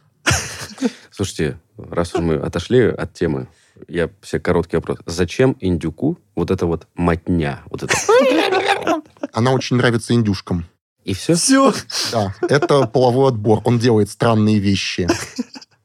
Слушайте, 1.09 1.59
раз 1.77 2.13
уж 2.13 2.21
мы 2.21 2.35
отошли 2.35 2.83
от 2.83 3.13
темы, 3.13 3.47
я 3.87 4.09
все 4.21 4.39
короткий 4.39 4.77
вопрос. 4.77 4.99
Зачем 5.05 5.55
индюку 5.59 6.17
вот 6.35 6.51
это 6.51 6.65
вот 6.65 6.87
матня? 6.95 7.61
Вот 7.69 7.83
это? 7.83 7.95
Она 9.33 9.51
очень 9.51 9.75
нравится 9.77 10.13
индюшкам. 10.13 10.65
И 11.05 11.13
все? 11.13 11.35
Все. 11.35 11.73
Да, 12.11 12.35
это 12.41 12.85
половой 12.85 13.29
отбор. 13.29 13.61
Он 13.63 13.79
делает 13.79 14.09
странные 14.09 14.59
вещи. 14.59 15.07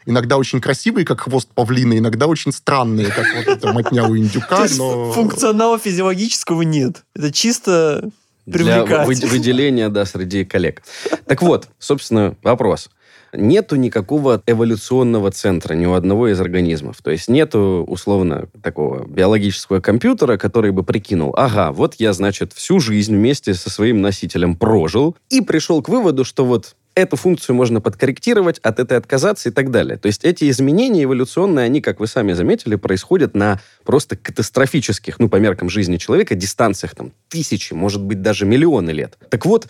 Иногда 0.07 0.37
очень 0.37 0.61
красивые, 0.61 1.07
как 1.07 1.21
хвост 1.21 1.49
павлина, 1.55 1.97
иногда 1.97 2.27
очень 2.27 2.53
странные, 2.53 3.07
как 3.07 3.27
вот 3.37 3.57
эта 3.57 3.73
мотня 3.73 4.05
у 4.05 4.09
То 4.09 4.19
индюка, 4.19 4.63
есть 4.65 4.77
но... 4.79 5.13
функционала 5.13 5.79
физиологического 5.79 6.61
нет. 6.61 7.05
Это 7.15 7.33
чисто 7.33 8.11
Для 8.45 8.83
привлекать. 8.85 9.07
вы- 9.07 9.29
выделения, 9.29 9.89
да, 9.89 10.05
среди 10.05 10.45
коллег. 10.45 10.83
Так 11.27 11.41
вот, 11.41 11.69
собственно, 11.79 12.37
вопрос. 12.43 12.91
Нету 13.37 13.77
никакого 13.77 14.43
эволюционного 14.47 15.31
центра 15.31 15.75
ни 15.75 15.87
у 15.87 15.95
одного 15.95 16.29
из 16.29 16.41
организмов. 16.41 16.99
То 17.03 17.11
есть 17.11 17.29
нету, 17.29 17.85
условно, 17.87 18.49
такого 18.63 19.07
биологического 19.07 19.81
компьютера, 19.81 20.37
который 20.37 20.71
бы 20.73 20.83
прикинул, 20.83 21.35
ага, 21.37 21.73
вот 21.73 21.95
я, 21.99 22.13
значит, 22.13 22.53
всю 22.53 22.81
жизнь 22.81 23.15
вместе 23.15 23.55
со 23.55 23.71
своим 23.71 24.01
носителем 24.01 24.57
прожил 24.57 25.17
и 25.31 25.41
пришел 25.41 25.83
к 25.83 25.89
выводу, 25.89 26.25
что 26.25 26.45
вот 26.45 26.77
эту 26.95 27.17
функцию 27.17 27.57
можно 27.57 27.81
подкорректировать, 27.81 28.59
от 28.61 28.79
этой 28.79 28.97
отказаться 28.97 29.49
и 29.49 29.53
так 29.53 29.71
далее. 29.71 29.97
То 29.97 30.07
есть 30.07 30.25
эти 30.25 30.49
изменения 30.49 31.05
эволюционные, 31.05 31.65
они, 31.65 31.81
как 31.81 32.01
вы 32.01 32.07
сами 32.07 32.33
заметили, 32.33 32.77
происходят 32.77 33.35
на 33.35 33.61
просто 33.85 34.17
катастрофических, 34.17 35.19
ну, 35.19 35.29
по 35.29 35.37
меркам 35.37 35.69
жизни 35.69 35.97
человека, 35.97 36.35
дистанциях 36.35 36.95
там 36.95 37.13
тысячи, 37.29 37.73
может 37.73 38.03
быть, 38.03 38.23
даже 38.23 38.47
миллионы 38.47 38.91
лет. 38.91 39.19
Так 39.29 39.45
вот, 39.45 39.69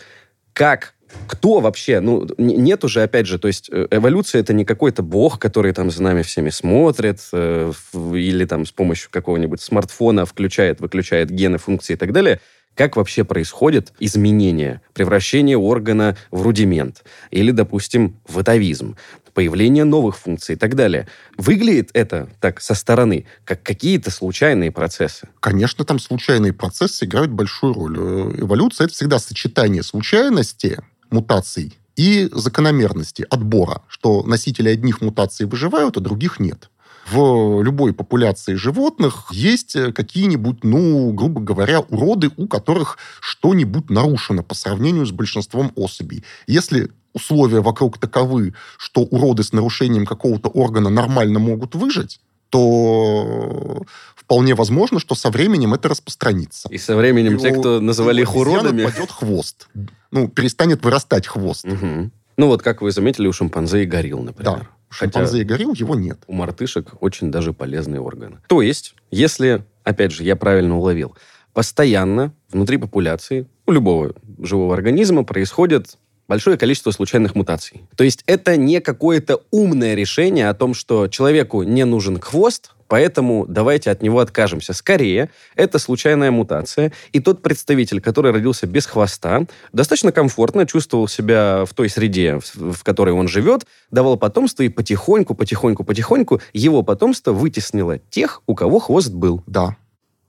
как 0.53 0.94
кто 1.27 1.59
вообще, 1.59 1.99
ну, 1.99 2.27
нет 2.37 2.83
уже, 2.83 3.03
опять 3.03 3.27
же, 3.27 3.39
то 3.39 3.47
есть 3.47 3.69
э, 3.71 3.87
эволюция 3.91 4.41
это 4.41 4.53
не 4.53 4.65
какой-то 4.65 5.03
бог, 5.03 5.39
который 5.39 5.73
там 5.73 5.91
за 5.91 6.03
нами 6.03 6.21
всеми 6.21 6.49
смотрит, 6.49 7.19
э, 7.33 7.71
или 7.93 8.45
там 8.45 8.65
с 8.65 8.71
помощью 8.71 9.09
какого-нибудь 9.11 9.61
смартфона 9.61 10.25
включает, 10.25 10.79
выключает 10.81 11.29
гены, 11.29 11.57
функции 11.57 11.93
и 11.93 11.97
так 11.97 12.11
далее. 12.11 12.39
Как 12.75 12.97
вообще 12.97 13.23
происходит 13.23 13.93
изменение, 13.99 14.81
превращение 14.93 15.57
органа 15.57 16.17
в 16.29 16.41
рудимент 16.41 17.03
или, 17.31 17.51
допустим, 17.51 18.19
в 18.27 18.37
атовизм? 18.39 18.95
появление 19.35 19.83
новых 19.83 20.17
функций 20.17 20.55
и 20.55 20.57
так 20.57 20.75
далее. 20.75 21.07
Выглядит 21.37 21.89
это 21.93 22.29
так 22.39 22.61
со 22.61 22.73
стороны, 22.73 23.27
как 23.43 23.61
какие-то 23.61 24.09
случайные 24.09 24.71
процессы. 24.71 25.27
Конечно, 25.41 25.83
там 25.83 25.99
случайные 25.99 26.53
процессы 26.53 27.05
играют 27.05 27.31
большую 27.31 27.73
роль. 27.73 27.97
Э, 27.99 28.31
Эволюция— 28.39 28.85
это 28.85 28.93
всегда 28.93 29.19
сочетание 29.19 29.83
случайности, 29.83 30.79
мутаций, 31.09 31.77
и 31.95 32.29
закономерности 32.33 33.25
отбора, 33.29 33.81
что 33.87 34.23
носители 34.23 34.69
одних 34.69 35.01
мутаций 35.01 35.45
выживают, 35.45 35.97
а 35.97 36.01
других 36.01 36.39
нет 36.39 36.69
в 37.09 37.61
любой 37.61 37.93
популяции 37.93 38.55
животных 38.55 39.27
есть 39.31 39.77
какие-нибудь, 39.93 40.63
ну, 40.63 41.11
грубо 41.13 41.39
говоря, 41.39 41.81
уроды, 41.81 42.31
у 42.35 42.47
которых 42.47 42.97
что-нибудь 43.19 43.89
нарушено 43.89 44.43
по 44.43 44.55
сравнению 44.55 45.05
с 45.05 45.11
большинством 45.11 45.71
особей. 45.75 46.23
Если 46.47 46.91
условия 47.13 47.61
вокруг 47.61 47.97
таковы, 47.97 48.53
что 48.77 49.01
уроды 49.01 49.43
с 49.43 49.53
нарушением 49.53 50.05
какого-то 50.05 50.49
органа 50.49 50.89
нормально 50.89 51.39
могут 51.39 51.75
выжить, 51.75 52.19
то 52.55 53.83
вполне 54.15 54.55
возможно, 54.55 54.97
что 54.97 55.13
со 55.13 55.29
временем 55.29 55.73
это 55.73 55.89
распространится. 55.89 56.69
И 56.69 56.77
со 56.77 56.95
временем 56.95 57.35
и 57.35 57.39
те, 57.39 57.51
кто 57.51 57.81
называли 57.81 58.21
их 58.21 58.33
уродами... 58.33 58.85
пойдет 58.85 59.11
хвост. 59.11 59.67
Ну, 60.11 60.29
перестанет 60.29 60.81
вырастать 60.81 61.27
хвост. 61.27 61.65
Угу. 61.65 62.11
Ну, 62.37 62.47
вот 62.47 62.61
как 62.61 62.81
вы 62.81 62.91
заметили, 62.91 63.27
у 63.27 63.33
шимпанзе 63.33 63.83
и 63.83 63.85
горилл, 63.85 64.21
например. 64.21 64.59
Да. 64.59 64.67
Шимпанзе 64.89 65.41
и 65.41 65.43
горилл 65.43 65.73
его 65.73 65.95
нет. 65.95 66.19
У 66.27 66.33
мартышек 66.33 66.93
очень 67.01 67.29
даже 67.29 67.51
полезные 67.51 67.99
органы. 67.99 68.37
То 68.47 68.61
есть, 68.61 68.95
если, 69.11 69.65
опять 69.83 70.13
же, 70.13 70.23
я 70.23 70.37
правильно 70.37 70.77
уловил, 70.77 71.13
постоянно 71.51 72.33
внутри 72.49 72.77
популяции 72.77 73.47
у 73.65 73.73
любого 73.73 74.13
живого 74.39 74.73
организма 74.73 75.25
происходит 75.25 75.97
большое 76.27 76.57
количество 76.57 76.91
случайных 76.91 77.35
мутаций. 77.35 77.83
То 77.95 78.03
есть 78.03 78.23
это 78.25 78.57
не 78.57 78.79
какое-то 78.81 79.41
умное 79.51 79.95
решение 79.95 80.49
о 80.49 80.53
том, 80.53 80.73
что 80.73 81.07
человеку 81.07 81.63
не 81.63 81.85
нужен 81.85 82.19
хвост, 82.19 82.71
Поэтому 82.87 83.45
давайте 83.47 83.89
от 83.89 84.01
него 84.01 84.19
откажемся. 84.19 84.73
Скорее, 84.73 85.29
это 85.55 85.79
случайная 85.79 86.31
мутация, 86.31 86.91
и 87.13 87.19
тот 87.19 87.41
представитель, 87.41 87.99
который 87.99 88.31
родился 88.31 88.67
без 88.67 88.85
хвоста, 88.85 89.45
достаточно 89.73 90.11
комфортно 90.11 90.67
чувствовал 90.67 91.07
себя 91.07 91.65
в 91.65 91.73
той 91.73 91.89
среде, 91.89 92.39
в 92.53 92.83
которой 92.83 93.13
он 93.13 93.27
живет, 93.27 93.65
давал 93.89 94.17
потомство, 94.17 94.63
и 94.63 94.69
потихоньку, 94.69 95.33
потихоньку, 95.33 95.83
потихоньку 95.83 96.41
его 96.53 96.83
потомство 96.83 97.33
вытеснило 97.33 97.97
тех, 97.97 98.41
у 98.45 98.53
кого 98.53 98.79
хвост 98.79 99.11
был. 99.11 99.43
Да. 99.47 99.75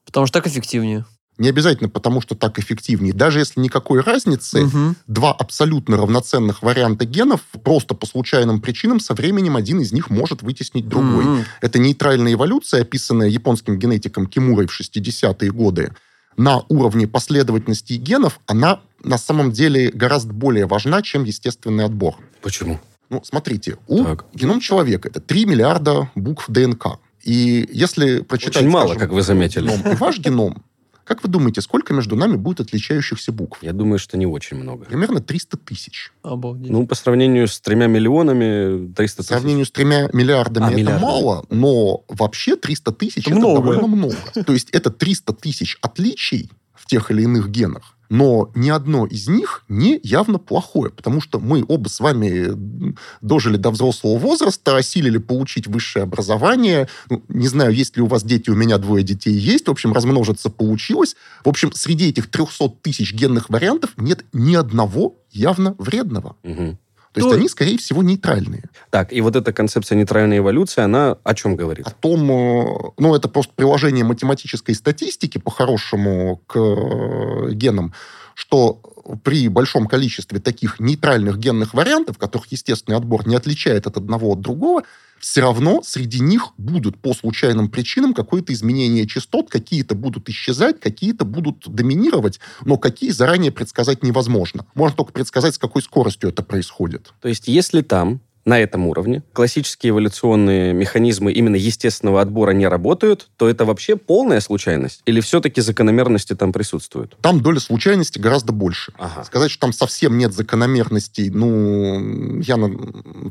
Потому 0.06 0.26
что 0.26 0.40
так 0.40 0.46
эффективнее. 0.46 1.04
Не 1.38 1.50
обязательно 1.50 1.90
потому, 1.90 2.20
что 2.20 2.34
так 2.34 2.58
эффективнее. 2.58 3.12
Даже 3.12 3.40
если 3.40 3.60
никакой 3.60 4.00
разницы, 4.00 4.64
угу. 4.64 4.94
два 5.06 5.32
абсолютно 5.32 5.98
равноценных 5.98 6.62
варианта 6.62 7.04
генов, 7.04 7.40
просто 7.62 7.94
по 7.94 8.06
случайным 8.06 8.60
причинам 8.60 9.00
со 9.00 9.12
временем 9.12 9.56
один 9.56 9.80
из 9.80 9.92
них 9.92 10.08
может 10.08 10.42
вытеснить 10.42 10.88
другой. 10.88 11.24
Угу. 11.24 11.44
Это 11.60 11.78
нейтральная 11.78 12.32
эволюция, 12.32 12.82
описанная 12.82 13.28
японским 13.28 13.78
генетиком 13.78 14.26
Кимурой 14.26 14.66
в 14.66 14.80
60-е 14.80 15.50
годы. 15.50 15.94
На 16.38 16.62
уровне 16.68 17.06
последовательности 17.06 17.94
генов 17.94 18.40
она 18.46 18.80
на 19.02 19.18
самом 19.18 19.52
деле 19.52 19.90
гораздо 19.90 20.32
более 20.32 20.66
важна, 20.66 21.02
чем 21.02 21.24
естественный 21.24 21.84
отбор. 21.84 22.16
Почему? 22.42 22.80
Ну, 23.08 23.22
смотрите, 23.24 23.76
у 23.86 24.04
так. 24.04 24.24
геном 24.34 24.60
человека 24.60 25.08
это 25.08 25.20
3 25.20 25.46
миллиарда 25.46 26.10
букв 26.14 26.46
ДНК. 26.48 26.98
И 27.22 27.68
если 27.72 28.20
прочитать... 28.20 28.56
Очень 28.56 28.70
мало, 28.70 28.88
скажем, 28.88 29.00
как 29.00 29.12
вы 29.12 29.22
заметили. 29.22 29.68
Геном, 29.68 29.92
и 29.92 29.96
ваш 29.96 30.18
геном, 30.18 30.62
как 31.06 31.22
вы 31.22 31.28
думаете, 31.28 31.60
сколько 31.60 31.94
между 31.94 32.16
нами 32.16 32.34
будет 32.34 32.60
отличающихся 32.60 33.30
букв? 33.30 33.62
Я 33.62 33.72
думаю, 33.72 34.00
что 34.00 34.18
не 34.18 34.26
очень 34.26 34.56
много. 34.56 34.86
Примерно 34.86 35.20
300 35.20 35.56
тысяч. 35.56 36.12
Обалдеть. 36.22 36.70
Ну, 36.70 36.84
по 36.84 36.96
сравнению 36.96 37.46
с 37.46 37.60
тремя 37.60 37.86
миллионами, 37.86 38.92
300 38.92 38.96
тысяч. 38.96 39.16
По 39.16 39.22
сравнению 39.22 39.66
с 39.66 39.70
тремя 39.70 40.08
миллиардами 40.12 40.66
а, 40.66 40.68
это 40.70 40.76
миллиарды. 40.76 41.02
мало, 41.04 41.46
но 41.48 42.02
вообще 42.08 42.56
300 42.56 42.92
тысяч 42.92 43.18
это, 43.18 43.30
это 43.30 43.38
много. 43.38 43.60
довольно 43.62 43.86
много. 43.86 44.16
То 44.44 44.52
есть 44.52 44.70
это 44.70 44.90
300 44.90 45.32
тысяч 45.34 45.78
отличий 45.80 46.50
в 46.74 46.86
тех 46.86 47.10
или 47.12 47.22
иных 47.22 47.50
генах 47.50 47.95
но 48.08 48.50
ни 48.54 48.70
одно 48.70 49.06
из 49.06 49.28
них 49.28 49.64
не 49.68 50.00
явно 50.02 50.38
плохое, 50.38 50.90
потому 50.90 51.20
что 51.20 51.38
мы 51.38 51.64
оба 51.66 51.88
с 51.88 52.00
вами 52.00 52.94
дожили 53.20 53.56
до 53.56 53.70
взрослого 53.70 54.18
возраста, 54.18 54.76
осилили 54.76 55.18
получить 55.18 55.66
высшее 55.66 56.04
образование. 56.04 56.88
Ну, 57.10 57.22
не 57.28 57.48
знаю, 57.48 57.72
есть 57.72 57.96
ли 57.96 58.02
у 58.02 58.06
вас 58.06 58.24
дети, 58.24 58.50
у 58.50 58.54
меня 58.54 58.78
двое 58.78 59.04
детей 59.04 59.34
есть. 59.34 59.68
В 59.68 59.70
общем, 59.70 59.92
размножиться 59.92 60.50
получилось. 60.50 61.16
В 61.44 61.48
общем, 61.48 61.72
среди 61.72 62.08
этих 62.08 62.30
300 62.30 62.68
тысяч 62.82 63.12
генных 63.12 63.50
вариантов 63.50 63.90
нет 63.96 64.24
ни 64.32 64.54
одного 64.54 65.16
явно 65.30 65.74
вредного. 65.78 66.36
Угу. 66.42 66.78
То 67.20 67.28
есть 67.28 67.38
они, 67.38 67.48
скорее 67.48 67.78
всего, 67.78 68.02
нейтральные. 68.02 68.64
Так, 68.90 69.12
и 69.12 69.20
вот 69.20 69.36
эта 69.36 69.52
концепция 69.52 69.96
нейтральной 69.96 70.38
эволюции, 70.38 70.82
она 70.82 71.16
о 71.24 71.34
чем 71.34 71.56
говорит? 71.56 71.86
О 71.86 71.90
том, 71.90 72.30
э, 72.30 72.92
ну, 72.98 73.14
это 73.14 73.28
просто 73.28 73.52
приложение 73.54 74.04
математической 74.04 74.74
статистики, 74.74 75.38
по-хорошему, 75.38 76.42
к 76.46 76.56
э, 76.58 77.52
генам, 77.52 77.94
что 78.34 78.82
при 79.22 79.48
большом 79.48 79.86
количестве 79.86 80.40
таких 80.40 80.78
нейтральных 80.80 81.38
генных 81.38 81.74
вариантов, 81.74 82.18
которых 82.18 82.52
естественный 82.52 82.98
отбор 82.98 83.26
не 83.26 83.36
отличает 83.36 83.86
от 83.86 83.96
одного 83.96 84.32
от 84.32 84.40
другого, 84.40 84.82
все 85.20 85.40
равно 85.40 85.82
среди 85.82 86.20
них 86.20 86.52
будут 86.58 86.98
по 87.00 87.14
случайным 87.14 87.68
причинам 87.68 88.14
какое-то 88.14 88.52
изменение 88.52 89.06
частот, 89.06 89.50
какие-то 89.50 89.94
будут 89.94 90.28
исчезать, 90.28 90.80
какие-то 90.80 91.24
будут 91.24 91.68
доминировать, 91.68 92.40
но 92.64 92.76
какие 92.78 93.10
заранее 93.10 93.52
предсказать 93.52 94.02
невозможно. 94.02 94.66
Можно 94.74 94.96
только 94.98 95.12
предсказать, 95.12 95.54
с 95.54 95.58
какой 95.58 95.82
скоростью 95.82 96.30
это 96.30 96.42
происходит. 96.42 97.12
То 97.20 97.28
есть, 97.28 97.48
если 97.48 97.82
там 97.82 98.20
на 98.46 98.60
этом 98.60 98.86
уровне, 98.86 99.22
классические 99.32 99.90
эволюционные 99.90 100.72
механизмы 100.72 101.32
именно 101.32 101.56
естественного 101.56 102.20
отбора 102.20 102.52
не 102.52 102.68
работают, 102.68 103.28
то 103.36 103.48
это 103.48 103.64
вообще 103.64 103.96
полная 103.96 104.40
случайность? 104.40 105.02
Или 105.04 105.20
все-таки 105.20 105.60
закономерности 105.60 106.34
там 106.34 106.52
присутствуют? 106.52 107.16
Там 107.20 107.40
доля 107.40 107.58
случайности 107.58 108.20
гораздо 108.20 108.52
больше. 108.52 108.92
Ага. 108.98 109.24
Сказать, 109.24 109.50
что 109.50 109.62
там 109.62 109.72
совсем 109.72 110.16
нет 110.16 110.32
закономерностей, 110.32 111.28
ну, 111.28 112.40
я, 112.40 112.56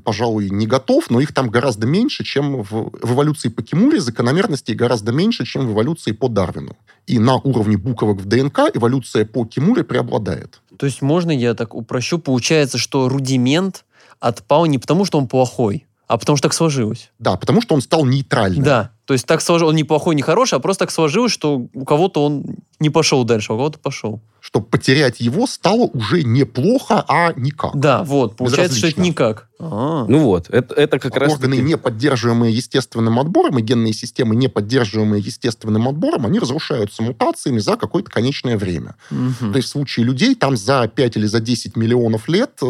пожалуй, 0.03 0.49
не 0.49 0.67
готов, 0.67 1.09
но 1.09 1.21
их 1.21 1.33
там 1.33 1.49
гораздо 1.49 1.87
меньше, 1.87 2.25
чем 2.25 2.61
в, 2.61 2.91
в 3.01 3.13
эволюции 3.13 3.47
по 3.47 3.63
Кимуре, 3.63 4.01
закономерностей 4.01 4.75
гораздо 4.75 5.13
меньше, 5.13 5.45
чем 5.45 5.65
в 5.65 5.71
эволюции 5.71 6.11
по 6.11 6.27
Дарвину. 6.27 6.75
И 7.07 7.19
на 7.19 7.35
уровне 7.35 7.77
буквок 7.77 8.19
в 8.19 8.25
ДНК 8.25 8.71
эволюция 8.73 9.25
по 9.25 9.45
Кимуре 9.45 9.85
преобладает. 9.85 10.59
То 10.77 10.85
есть 10.85 11.01
можно 11.01 11.31
я 11.31 11.53
так 11.53 11.73
упрощу? 11.73 12.19
Получается, 12.19 12.77
что 12.77 13.07
рудимент 13.07 13.85
отпал 14.19 14.65
не 14.65 14.77
потому, 14.77 15.05
что 15.05 15.17
он 15.17 15.27
плохой, 15.27 15.85
а 16.07 16.17
потому 16.17 16.37
что 16.37 16.47
так 16.49 16.53
сложилось. 16.53 17.11
Да, 17.19 17.35
потому 17.37 17.61
что 17.61 17.75
он 17.75 17.81
стал 17.81 18.05
нейтральным. 18.05 18.63
Да, 18.63 18.91
то 19.05 19.13
есть 19.13 19.25
так 19.25 19.41
сложилось, 19.41 19.71
он 19.71 19.75
не 19.75 19.83
плохой, 19.83 20.15
не 20.15 20.21
хороший, 20.21 20.55
а 20.55 20.59
просто 20.59 20.85
так 20.85 20.91
сложилось, 20.91 21.31
что 21.31 21.67
у 21.73 21.85
кого-то 21.85 22.23
он 22.23 22.45
не 22.79 22.89
пошел 22.89 23.23
дальше, 23.23 23.51
а 23.51 23.55
у 23.55 23.57
кого-то 23.57 23.79
пошел. 23.79 24.21
Что 24.45 24.61
потерять 24.61 25.19
его 25.19 25.47
стало 25.47 25.89
уже 25.91 26.21
неплохо, 26.21 27.03
а 27.07 27.33
никак. 27.35 27.75
Да, 27.75 28.03
вот, 28.03 28.35
получается, 28.35 28.77
что 28.77 28.89
это 28.89 29.01
никак. 29.01 29.47
А-а-а. 29.57 30.05
Ну 30.07 30.19
вот, 30.19 30.49
это, 30.49 30.75
это 30.75 30.99
как 30.99 31.15
раз... 31.15 31.33
Органы, 31.33 31.55
не 31.55 31.77
поддерживаемые 31.77 32.53
естественным 32.53 33.19
отбором, 33.19 33.57
и 33.57 33.63
генные 33.63 33.93
системы, 33.93 34.35
не 34.35 34.47
поддерживаемые 34.47 35.23
естественным 35.23 35.87
отбором, 35.87 36.27
они 36.27 36.37
разрушаются 36.37 37.01
мутациями 37.01 37.57
за 37.57 37.75
какое-то 37.75 38.11
конечное 38.11 38.55
время. 38.55 38.95
Угу. 39.09 39.51
То 39.51 39.57
есть 39.57 39.69
в 39.69 39.71
случае 39.71 40.05
людей 40.05 40.35
там 40.35 40.57
за 40.57 40.87
5 40.87 41.17
или 41.17 41.25
за 41.25 41.39
10 41.39 41.75
миллионов 41.75 42.27
лет 42.27 42.51
э, 42.61 42.65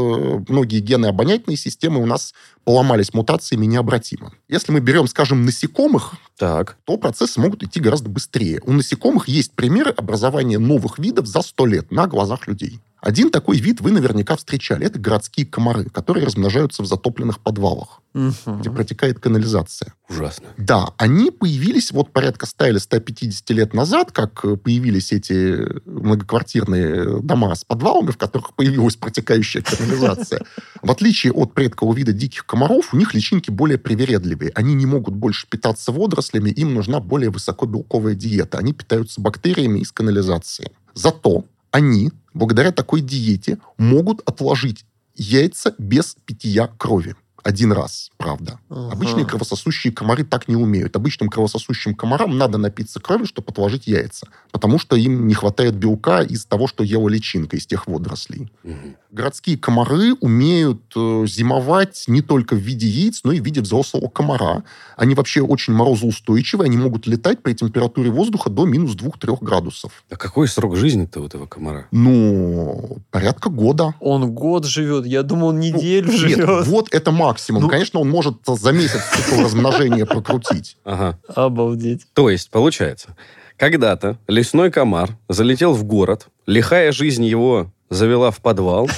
многие 0.47 0.80
гены 0.80 1.07
обонятельной 1.07 1.57
системы 1.57 2.01
у 2.01 2.05
нас 2.05 2.34
поломались 2.63 3.13
мутациями 3.13 3.65
необратимо. 3.65 4.34
Если 4.47 4.71
мы 4.71 4.80
берем, 4.80 5.07
скажем, 5.07 5.45
насекомых, 5.45 6.13
так. 6.38 6.78
то 6.86 6.97
процессы 6.97 7.39
могут 7.39 7.63
идти 7.63 7.80
гораздо 7.80 8.09
быстрее. 8.09 8.59
У 8.65 8.73
насекомых 8.73 9.28
есть 9.28 9.51
примеры 9.53 9.91
образования 9.91 10.57
новых 10.57 10.99
видов 10.99 11.28
за 11.28 11.41
100 11.41 11.64
лет 11.66 11.91
на 11.91 12.07
глазах 12.07 12.47
людей. 12.47 12.80
Один 13.05 13.30
такой 13.30 13.59
вид 13.59 13.82
вы 13.82 13.91
наверняка 13.91 14.36
встречали. 14.36 14.88
Это 14.88 14.97
городские 14.97 15.45
комары, 15.45 15.86
которые 15.86 16.26
размножаются 16.26 16.82
в 16.82 16.88
затопленных 16.88 17.39
подвалах, 17.39 18.01
угу. 18.16 18.57
где 18.59 18.72
протекает 18.72 19.20
канализация. 19.20 19.93
Ужасно. 20.09 20.47
Да, 20.57 20.88
они 20.97 21.30
появились 21.30 21.91
вот 21.91 22.11
порядка 22.11 22.47
100 22.47 22.66
или 22.66 22.78
150 22.80 23.47
лет 23.51 23.76
назад, 23.76 24.11
как 24.11 24.41
появились 24.63 25.11
эти 25.11 25.88
многоквартирные 25.88 27.22
дома 27.22 27.53
с 27.53 27.63
подвалами, 27.63 28.09
в 28.09 28.18
которых 28.18 28.55
появилась 28.55 28.95
протекающая 28.95 29.61
канализация. 29.61 30.43
В 30.82 30.89
отличие 30.89 31.32
от 31.32 31.53
предков 31.53 31.95
вида 31.95 32.11
диких 32.11 32.47
комаров, 32.47 32.91
у 32.91 32.97
них 32.97 33.13
личинки 33.13 33.51
более 33.51 33.78
привередливые. 33.78 34.51
Они 34.55 34.74
не 34.74 34.88
могут 34.88 35.13
больше 35.13 35.45
питаться 35.47 35.91
водорослями, 35.91 36.49
им 36.49 36.74
нужна 36.74 36.99
более 36.99 37.30
высокобелковая 37.30 38.16
диета. 38.16 38.57
Они 38.57 38.74
питаются 38.74 39.22
бактериями 39.22 39.82
из 39.82 39.91
канализации. 39.91 40.72
Зато 40.95 41.45
они, 41.76 42.13
благодаря 42.34 42.71
такой 42.71 43.01
диете, 43.01 43.57
могут 43.78 44.21
отложить 44.26 44.86
яйца 45.13 45.76
без 45.78 46.15
питья 46.26 46.67
крови. 46.67 47.17
Один 47.45 47.71
раз, 47.71 48.09
правда. 48.17 48.59
Ага. 48.69 48.91
Обычные 48.93 49.23
кровососущие 49.23 49.93
комары 49.93 50.23
так 50.23 50.47
не 50.47 50.55
умеют. 50.55 50.95
Обычным 50.95 51.29
кровососущим 51.29 51.93
комарам 51.93 52.39
надо 52.39 52.57
напиться 52.57 52.99
крови, 52.99 53.25
чтобы 53.25 53.51
отложить 53.51 53.85
яйца, 53.85 54.27
потому 54.51 54.79
что 54.79 54.95
им 54.95 55.27
не 55.27 55.35
хватает 55.35 55.75
белка 55.75 56.23
из 56.23 56.45
того, 56.45 56.65
что 56.67 56.83
ела 56.83 57.07
личинка, 57.07 57.55
из 57.55 57.67
тех 57.67 57.85
водорослей. 57.85 58.51
Мгм. 58.63 58.95
Городские 59.11 59.59
комары 59.59 60.15
умеют 60.15 60.91
э, 60.95 61.25
зимовать 61.27 62.05
не 62.07 62.21
только 62.21 62.55
в 62.55 62.59
виде 62.59 62.87
яиц, 62.87 63.21
но 63.23 63.31
и 63.31 63.39
в 63.39 63.45
виде 63.45 63.61
взрослого 63.61 64.09
комара. 64.09 64.63
Они 64.97 65.13
вообще 65.13 65.41
очень 65.41 65.73
морозоустойчивы, 65.73 66.65
они 66.65 66.77
могут 66.77 67.05
летать 67.05 67.43
при 67.43 67.53
температуре 67.53 68.09
воздуха 68.09 68.49
до 68.49 68.65
минус 68.65 68.95
2-3 68.95 69.37
градусов. 69.39 70.03
А 70.09 70.15
какой 70.15 70.47
срок 70.47 70.75
жизни-то 70.75 71.21
у 71.21 71.27
этого 71.27 71.45
комара? 71.45 71.87
Ну, 71.91 72.97
порядка 73.11 73.49
года. 73.49 73.93
Он 73.99 74.33
год 74.33 74.65
живет. 74.65 75.05
Я 75.05 75.21
думал, 75.21 75.49
он 75.49 75.55
Ну, 75.57 75.61
неделю 75.61 76.11
Нет, 76.11 76.19
живет. 76.19 76.67
вот 76.67 76.87
это 76.91 77.11
максимум. 77.11 77.34
Ну. 77.61 77.69
Конечно, 77.69 77.99
он 77.99 78.09
может 78.09 78.38
за 78.45 78.71
месяц 78.71 79.01
цикл 79.13 79.41
размножения 79.41 80.05
прокрутить. 80.05 80.77
Ага. 80.83 81.17
Обалдеть. 81.27 82.05
То 82.13 82.29
есть, 82.29 82.49
получается, 82.49 83.15
когда-то 83.57 84.17
лесной 84.27 84.71
комар 84.71 85.17
залетел 85.29 85.73
в 85.73 85.83
город, 85.83 86.27
лихая 86.45 86.91
жизнь 86.91 87.23
его 87.23 87.71
завела 87.89 88.31
в 88.31 88.39
подвал. 88.39 88.89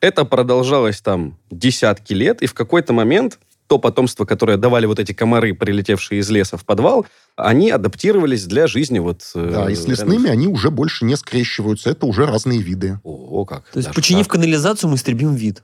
Это 0.00 0.24
продолжалось 0.24 1.00
там 1.00 1.36
десятки 1.50 2.12
лет, 2.12 2.42
и 2.42 2.46
в 2.46 2.54
какой-то 2.54 2.92
момент 2.92 3.38
то 3.66 3.78
потомство, 3.78 4.24
которое 4.24 4.56
давали 4.56 4.86
вот 4.86 4.98
эти 4.98 5.12
комары, 5.12 5.54
прилетевшие 5.54 6.20
из 6.20 6.28
леса 6.28 6.56
в 6.56 6.64
подвал, 6.64 7.06
они 7.36 7.70
адаптировались 7.70 8.44
для 8.44 8.66
жизни 8.66 8.98
вот... 8.98 9.22
э, 9.34 9.50
Да, 9.50 9.70
и 9.70 9.74
с 9.74 9.86
лесными 9.86 10.28
они 10.28 10.46
уже 10.46 10.70
больше 10.70 11.04
не 11.04 11.16
скрещиваются. 11.16 11.90
Это 11.90 12.04
уже 12.06 12.26
разные 12.26 12.60
виды. 12.60 13.00
О, 13.04 13.44
как. 13.46 13.64
То 13.70 13.78
есть, 13.78 13.92
починив 13.94 14.26
так. 14.26 14.32
канализацию, 14.32 14.90
мы 14.90 14.96
истребим 14.96 15.34
вид. 15.34 15.62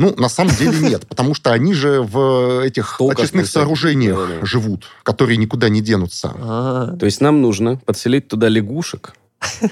Ну, 0.00 0.14
на 0.16 0.30
самом 0.30 0.54
деле 0.56 0.78
нет, 0.80 1.06
потому 1.06 1.34
что 1.34 1.52
они 1.52 1.74
же 1.74 2.00
в 2.00 2.64
этих 2.64 2.96
Толках 2.96 3.18
очистных 3.18 3.46
сооружениях 3.46 4.46
живут, 4.46 4.86
которые 5.02 5.36
никуда 5.36 5.68
не 5.68 5.82
денутся. 5.82 6.32
А, 6.38 6.96
То 6.96 7.04
есть 7.04 7.20
нам 7.20 7.42
нужно 7.42 7.76
подселить 7.76 8.26
туда 8.26 8.48
лягушек, 8.48 9.12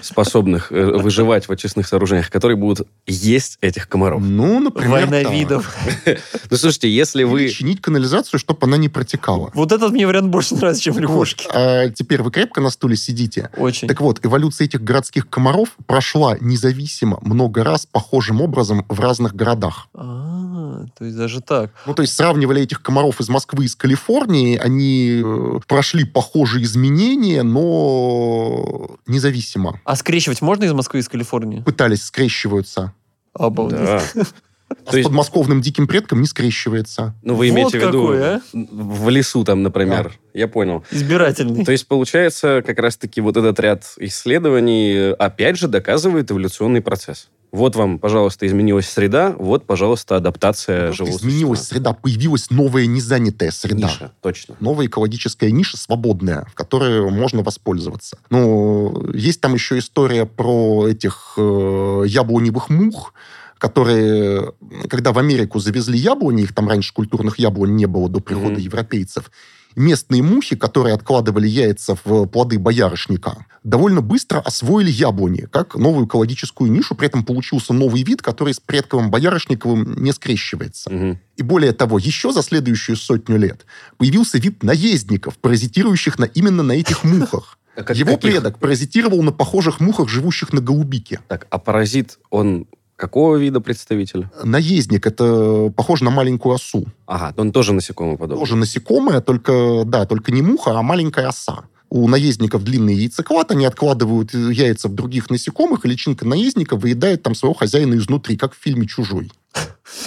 способных 0.02 0.72
э, 0.72 0.84
выживать 0.84 1.48
в 1.48 1.52
очистных 1.52 1.86
сооружениях, 1.86 2.30
которые 2.30 2.56
будут 2.56 2.86
есть 3.06 3.58
этих 3.60 3.88
комаров. 3.88 4.22
Ну, 4.22 4.60
например, 4.60 5.06
Война 5.06 5.22
так. 5.22 5.32
видов. 5.32 5.76
Ну, 6.50 6.56
слушайте, 6.56 6.88
если 6.88 7.24
вы... 7.24 7.48
чинить 7.50 7.82
канализацию, 7.82 8.40
чтобы 8.40 8.60
она 8.62 8.78
не 8.78 8.88
протекала. 8.88 9.50
Вот 9.54 9.72
этот 9.72 9.92
мне 9.92 10.06
вариант 10.06 10.28
больше 10.28 10.54
нравится, 10.54 10.82
чем 10.82 10.98
лягушки. 10.98 11.46
А 11.52 11.90
теперь 11.90 12.22
вы 12.22 12.30
крепко 12.30 12.60
на 12.60 12.70
стуле 12.70 12.96
сидите. 12.96 13.50
Очень. 13.56 13.86
Так 13.86 14.00
вот, 14.00 14.24
эволюция 14.24 14.64
этих 14.66 14.82
городских 14.82 15.28
комаров 15.28 15.70
прошла 15.86 16.36
независимо 16.40 17.18
много 17.22 17.64
раз 17.64 17.86
похожим 17.86 18.40
образом 18.40 18.86
в 18.88 19.00
разных 19.00 19.34
городах. 19.34 19.88
А, 19.94 20.86
то 20.98 21.04
есть 21.04 21.16
даже 21.16 21.40
так. 21.40 21.70
Ну, 21.86 21.94
то 21.94 22.02
есть 22.02 22.14
сравнивали 22.14 22.62
этих 22.62 22.80
комаров 22.82 23.20
из 23.20 23.28
Москвы 23.28 23.64
и 23.64 23.66
из 23.66 23.76
Калифорнии, 23.76 24.56
они 24.56 25.22
э, 25.24 25.60
прошли 25.66 26.04
похожие 26.04 26.64
изменения, 26.64 27.42
но 27.42 28.98
независимо. 29.06 29.57
А 29.84 29.96
скрещивать 29.96 30.40
можно 30.40 30.64
из 30.64 30.72
Москвы 30.72 31.00
и 31.00 31.02
из 31.02 31.08
Калифорнии? 31.08 31.62
Пытались 31.62 32.04
скрещиваются. 32.04 32.92
Обалдеть. 33.34 33.78
Да. 33.80 34.02
А 34.70 34.92
То 34.92 35.00
с 35.00 35.04
подмосковным 35.04 35.60
диким 35.60 35.86
предком 35.86 36.20
не 36.20 36.26
скрещивается. 36.26 37.14
Ну, 37.22 37.34
вы 37.34 37.48
Вот 37.48 37.54
имеете 37.54 37.78
в 37.78 37.82
виду 37.82 38.02
какой, 38.02 38.22
а? 38.22 38.40
в 38.52 39.08
лесу 39.08 39.44
там, 39.44 39.62
например. 39.62 40.12
Я 40.34 40.48
понял. 40.48 40.84
Избирательный. 40.90 41.64
То 41.64 41.72
есть, 41.72 41.86
получается, 41.88 42.62
как 42.64 42.78
раз-таки 42.78 43.20
вот 43.20 43.36
этот 43.36 43.58
ряд 43.60 43.84
исследований, 43.98 45.12
опять 45.18 45.56
же, 45.58 45.68
доказывает 45.68 46.30
эволюционный 46.30 46.80
процесс. 46.80 47.28
Вот 47.50 47.76
вам, 47.76 47.98
пожалуйста, 47.98 48.46
изменилась 48.46 48.88
среда, 48.88 49.34
вот, 49.38 49.64
пожалуйста, 49.64 50.16
адаптация 50.16 50.92
живого 50.92 51.16
изменилась 51.16 51.60
существа. 51.60 51.76
среда, 51.76 51.92
появилась 51.94 52.50
новая 52.50 52.86
незанятая 52.86 53.50
среда. 53.50 53.88
Ниша, 53.88 54.12
точно. 54.20 54.56
Новая 54.60 54.86
экологическая 54.86 55.50
ниша 55.50 55.78
свободная, 55.78 56.46
в 56.50 56.54
которой 56.54 57.10
можно 57.10 57.42
воспользоваться. 57.42 58.18
Ну, 58.28 59.10
есть 59.14 59.40
там 59.40 59.54
еще 59.54 59.78
история 59.78 60.26
про 60.26 60.88
этих 60.88 61.34
э, 61.38 62.02
яблоневых 62.06 62.68
мух, 62.68 63.14
которые, 63.58 64.52
когда 64.88 65.12
в 65.12 65.18
Америку 65.18 65.58
завезли 65.58 65.98
яблони, 65.98 66.42
их 66.42 66.54
там 66.54 66.68
раньше 66.68 66.92
культурных 66.92 67.38
яблонь 67.38 67.76
не 67.76 67.86
было 67.86 68.08
до 68.08 68.20
прихода 68.20 68.54
Мгм. 68.54 68.60
европейцев, 68.60 69.30
местные 69.76 70.22
мухи, 70.22 70.56
которые 70.56 70.94
откладывали 70.94 71.46
яйца 71.46 71.96
в 72.04 72.26
плоды 72.26 72.58
боярышника, 72.58 73.46
довольно 73.62 74.00
быстро 74.00 74.40
освоили 74.40 74.90
яблони 74.90 75.46
как 75.52 75.74
новую 75.76 76.06
экологическую 76.06 76.70
нишу, 76.72 76.94
при 76.94 77.06
этом 77.06 77.24
получился 77.24 77.72
новый 77.72 78.02
вид, 78.02 78.22
который 78.22 78.54
с 78.54 78.60
предковым 78.60 79.10
боярышниковым 79.10 80.02
не 80.02 80.12
скрещивается. 80.12 80.90
Мгм. 80.90 81.20
И 81.36 81.42
более 81.42 81.72
того, 81.72 81.98
еще 81.98 82.32
за 82.32 82.42
следующую 82.42 82.96
сотню 82.96 83.36
лет 83.36 83.66
появился 83.98 84.38
вид 84.38 84.62
наездников, 84.62 85.38
паразитирующих 85.38 86.18
на, 86.18 86.24
именно 86.24 86.62
на 86.62 86.72
этих 86.72 87.04
мухах. 87.04 87.58
А 87.76 87.84
как- 87.84 87.96
Его 87.96 88.16
каких? 88.16 88.32
предок 88.32 88.58
паразитировал 88.58 89.22
на 89.22 89.30
похожих 89.30 89.78
мухах, 89.78 90.08
живущих 90.08 90.52
на 90.52 90.60
голубике. 90.60 91.20
Так, 91.28 91.46
а 91.50 91.58
паразит, 91.58 92.18
он 92.30 92.66
какого 92.98 93.36
вида 93.36 93.60
представитель? 93.60 94.28
Наездник– 94.42 95.06
это 95.06 95.72
похоже 95.74 96.04
на 96.04 96.10
маленькую 96.10 96.56
осу. 96.56 96.86
Ага, 97.06 97.32
он 97.40 97.52
тоже 97.52 97.72
насекомый 97.72 98.18
подобный. 98.18 98.40
Тоже 98.40 98.56
насекомое, 98.56 99.20
только, 99.20 99.84
да, 99.86 100.04
только 100.04 100.32
не 100.32 100.42
муха, 100.42 100.78
а 100.78 100.82
маленькая 100.82 101.28
оса. 101.28 101.64
У 101.90 102.06
наездников 102.06 102.64
длинный 102.64 102.94
яйцеклад, 102.94 103.50
они 103.50 103.64
откладывают 103.64 104.34
яйца 104.34 104.88
в 104.88 104.94
других 104.94 105.30
насекомых, 105.30 105.86
и 105.86 105.88
личинка 105.88 106.26
наездника 106.26 106.76
выедает 106.76 107.22
там 107.22 107.34
своего 107.34 107.54
хозяина 107.54 107.94
изнутри, 107.94 108.36
как 108.36 108.52
в 108.52 108.58
фильме 108.58 108.86
«Чужой». 108.86 109.32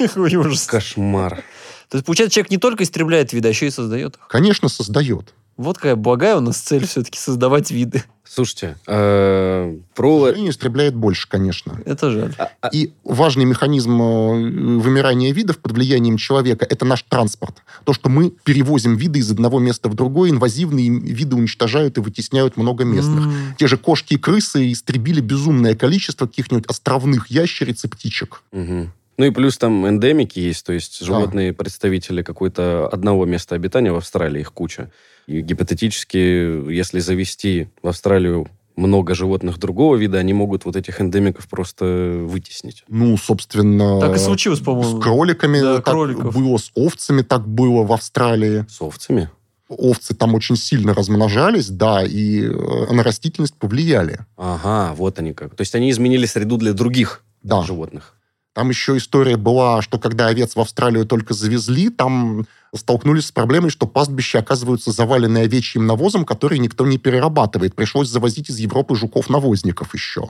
Кошмар. 0.67 1.43
То 1.89 1.97
есть, 1.97 2.05
получается, 2.05 2.35
человек 2.35 2.51
не 2.51 2.57
только 2.57 2.83
истребляет 2.83 3.33
виды, 3.33 3.47
а 3.47 3.51
еще 3.51 3.67
и 3.67 3.71
создает 3.71 4.15
их. 4.15 4.27
Конечно, 4.27 4.69
создает. 4.69 5.33
Вот 5.61 5.77
какая 5.77 5.95
благая 5.95 6.37
у 6.37 6.41
нас 6.41 6.57
цель 6.57 6.85
все-таки 6.87 7.19
создавать 7.19 7.71
виды. 7.71 8.03
Слушайте, 8.23 8.77
э, 8.87 9.77
про... 9.93 10.19
сожалению, 10.21 10.51
истребляет 10.51 10.95
больше, 10.95 11.27
конечно. 11.27 11.77
Это 11.85 12.09
жаль. 12.11 12.33
а- 12.37 12.49
а- 12.61 12.69
И 12.69 12.93
важный 13.03 13.43
механизм 13.43 14.01
э, 14.01 14.79
вымирания 14.79 15.33
видов 15.33 15.57
под 15.59 15.73
влиянием 15.73 16.15
человека– 16.15 16.65
это 16.69 16.85
наш 16.85 17.03
транспорт. 17.03 17.57
То, 17.83 17.91
что 17.91 18.07
мы 18.09 18.29
перевозим 18.29 18.95
виды 18.95 19.19
из 19.19 19.29
одного 19.31 19.59
места 19.59 19.89
в 19.89 19.95
другое, 19.95 20.29
инвазивные 20.29 20.89
виды 20.89 21.35
уничтожают 21.35 21.97
и 21.97 22.01
вытесняют 22.01 22.55
много 22.55 22.85
местных. 22.85 23.25
М. 23.25 23.33
Те 23.57 23.67
же 23.67 23.77
кошки 23.77 24.13
и 24.13 24.17
крысы 24.17 24.71
истребили 24.71 25.19
безумное 25.19 25.75
количество 25.75 26.25
каких-нибудь 26.25 26.67
островных 26.67 27.27
ящериц 27.27 27.83
и 27.83 27.89
птичек. 27.89 28.43
Мгм. 28.53 28.93
Ну 29.17 29.25
и 29.25 29.29
плюс 29.29 29.57
там 29.57 29.87
эндемики 29.87 30.39
есть, 30.39 30.65
то 30.65 30.73
есть 30.73 31.03
животные 31.05 31.53
представители 31.53 32.21
какой-то 32.23 32.87
одного 32.87 33.25
места 33.25 33.55
обитания 33.55 33.91
в 33.91 33.97
Австралии, 33.97 34.39
их 34.41 34.51
куча. 34.53 34.91
И 35.27 35.41
гипотетически, 35.41 36.71
если 36.71 36.99
завести 36.99 37.69
в 37.83 37.87
Австралию 37.87 38.47
много 38.75 39.13
животных 39.13 39.59
другого 39.59 39.95
вида, 39.97 40.17
они 40.17 40.33
могут 40.33 40.65
вот 40.65 40.75
этих 40.75 41.01
эндемиков 41.01 41.47
просто 41.47 42.21
вытеснить. 42.23 42.83
Ну, 42.87 43.17
собственно... 43.17 43.99
Так 43.99 44.15
и 44.15 44.19
случилось, 44.19 44.59
С 44.59 44.63
по-моему. 44.63 44.99
кроликами 44.99 45.59
Да, 45.59 45.75
так 45.75 45.85
кроликов. 45.85 46.33
было, 46.33 46.57
с 46.57 46.71
овцами 46.73 47.21
так 47.21 47.47
было 47.47 47.83
в 47.83 47.91
Австралии. 47.93 48.65
С 48.69 48.81
овцами? 48.81 49.29
Овцы 49.67 50.15
там 50.15 50.33
очень 50.35 50.55
сильно 50.55 50.93
размножались, 50.93 51.69
да, 51.69 52.03
и 52.03 52.43
э, 52.45 52.93
на 52.93 53.03
растительность 53.03 53.55
повлияли. 53.55 54.19
Ага, 54.37 54.93
вот 54.95 55.19
они 55.19 55.33
как. 55.33 55.55
То 55.55 55.61
есть 55.61 55.75
они 55.75 55.91
изменили 55.91 56.25
среду 56.25 56.57
для 56.57 56.73
других 56.73 57.23
Да. 57.43 57.61
животных. 57.63 58.15
Там 58.53 58.69
еще 58.69 58.97
история 58.97 59.37
была, 59.37 59.81
что 59.81 59.97
когда 59.97 60.27
овец 60.27 60.55
в 60.55 60.59
Австралию 60.59 61.05
только 61.05 61.33
завезли, 61.33 61.89
там 61.89 62.45
столкнулись 62.75 63.27
с 63.27 63.31
проблемой, 63.31 63.69
что 63.69 63.87
пастбища 63.87 64.39
оказываются 64.39 64.91
завалены 64.91 65.39
овечьим 65.39 65.85
навозом, 65.85 66.25
который 66.25 66.59
никто 66.59 66.85
не 66.85 66.97
перерабатывает. 66.97 67.75
Пришлось 67.75 68.09
завозить 68.09 68.49
из 68.49 68.59
Европы 68.59 68.95
жуков-навозников 68.95 69.93
еще. 69.93 70.29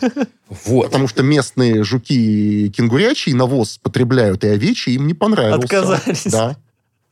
Вот. 0.66 0.84
Потому 0.86 1.08
что 1.08 1.22
местные 1.22 1.82
жуки 1.82 2.68
кенгурячий 2.68 3.32
навоз 3.32 3.78
потребляют, 3.78 4.44
и 4.44 4.48
овечий 4.48 4.92
им 4.92 5.06
не 5.06 5.14
понравился. 5.14 5.64
Отказались. 5.64 6.26
Да. 6.26 6.56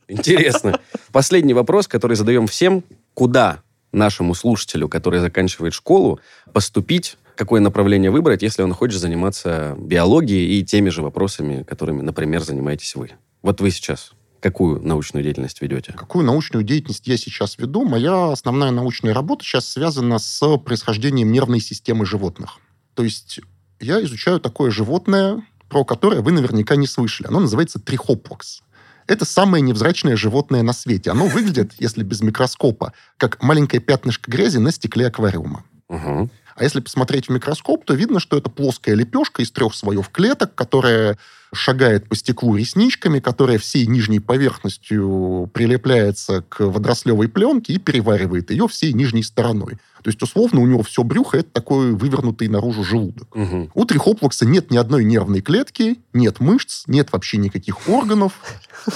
Интересно. 0.07 0.79
Последний 1.11 1.55
вопрос, 1.55 1.87
который 1.87 2.15
задаем 2.15 2.45
всем. 2.45 2.83
Куда 3.15 3.63
нашему 3.91 4.35
слушателю, 4.35 4.87
который 4.87 5.19
заканчивает 5.21 5.73
школу, 5.73 6.19
поступить, 6.53 7.17
какое 7.35 7.61
направление 7.61 8.11
выбрать, 8.11 8.41
если 8.41 8.61
он 8.61 8.73
хочет 8.73 8.99
заниматься 8.99 9.75
биологией 9.77 10.59
и 10.59 10.65
теми 10.65 10.89
же 10.89 11.01
вопросами, 11.01 11.63
которыми, 11.63 12.01
например, 12.01 12.41
занимаетесь 12.41 12.95
вы? 12.95 13.11
Вот 13.41 13.61
вы 13.61 13.71
сейчас 13.71 14.13
какую 14.41 14.81
научную 14.81 15.23
деятельность 15.23 15.61
ведете? 15.61 15.93
Какую 15.93 16.25
научную 16.25 16.63
деятельность 16.63 17.07
я 17.07 17.15
сейчас 17.15 17.57
веду? 17.57 17.85
Моя 17.85 18.31
основная 18.31 18.71
научная 18.71 19.13
работа 19.13 19.45
сейчас 19.45 19.67
связана 19.67 20.17
с 20.19 20.57
происхождением 20.57 21.31
нервной 21.31 21.61
системы 21.61 22.05
животных. 22.05 22.57
То 22.95 23.03
есть 23.03 23.39
я 23.79 24.03
изучаю 24.03 24.39
такое 24.39 24.71
животное, 24.71 25.45
про 25.69 25.85
которое 25.85 26.21
вы 26.21 26.31
наверняка 26.31 26.75
не 26.75 26.87
слышали. 26.87 27.27
Оно 27.27 27.39
называется 27.39 27.79
трихоплакс. 27.79 28.63
Это 29.07 29.25
самое 29.25 29.61
невзрачное 29.61 30.15
животное 30.15 30.63
на 30.63 30.73
свете. 30.73 31.11
Оно 31.11 31.25
выглядит, 31.25 31.73
если 31.79 32.03
без 32.03 32.21
микроскопа, 32.21 32.93
как 33.17 33.41
маленькое 33.41 33.81
пятнышко 33.81 34.29
грязи 34.29 34.57
на 34.57 34.71
стекле 34.71 35.07
аквариума. 35.07 35.63
Угу. 35.89 36.29
А 36.61 36.63
если 36.63 36.79
посмотреть 36.79 37.25
в 37.25 37.31
микроскоп, 37.31 37.85
то 37.85 37.95
видно, 37.95 38.19
что 38.19 38.37
это 38.37 38.51
плоская 38.51 38.93
лепешка 38.93 39.41
из 39.41 39.49
трех 39.49 39.73
слоев 39.73 40.09
клеток, 40.09 40.53
которая 40.53 41.17
шагает 41.51 42.07
по 42.07 42.15
стеклу 42.15 42.55
ресничками, 42.55 43.19
которая 43.19 43.57
всей 43.57 43.87
нижней 43.87 44.19
поверхностью 44.19 45.49
прилепляется 45.55 46.43
к 46.47 46.59
водорослевой 46.59 47.29
пленке 47.29 47.73
и 47.73 47.79
переваривает 47.79 48.51
ее 48.51 48.67
всей 48.67 48.93
нижней 48.93 49.23
стороной. 49.23 49.79
То 50.03 50.09
есть, 50.09 50.21
условно, 50.21 50.61
у 50.61 50.67
него 50.67 50.83
все 50.83 51.03
брюхо– 51.03 51.37
это 51.39 51.49
такой 51.51 51.91
вывернутый 51.93 52.47
наружу 52.47 52.83
желудок. 52.83 53.35
Мгм. 53.35 53.69
У 53.73 53.85
трихоплакса 53.85 54.45
нет 54.45 54.71
ни 54.71 54.77
одной 54.77 55.03
нервной 55.03 55.41
клетки, 55.41 55.99
нет 56.13 56.39
мышц, 56.39 56.83
нет 56.87 57.11
вообще 57.11 57.37
никаких 57.37 57.87
органов, 57.87 58.33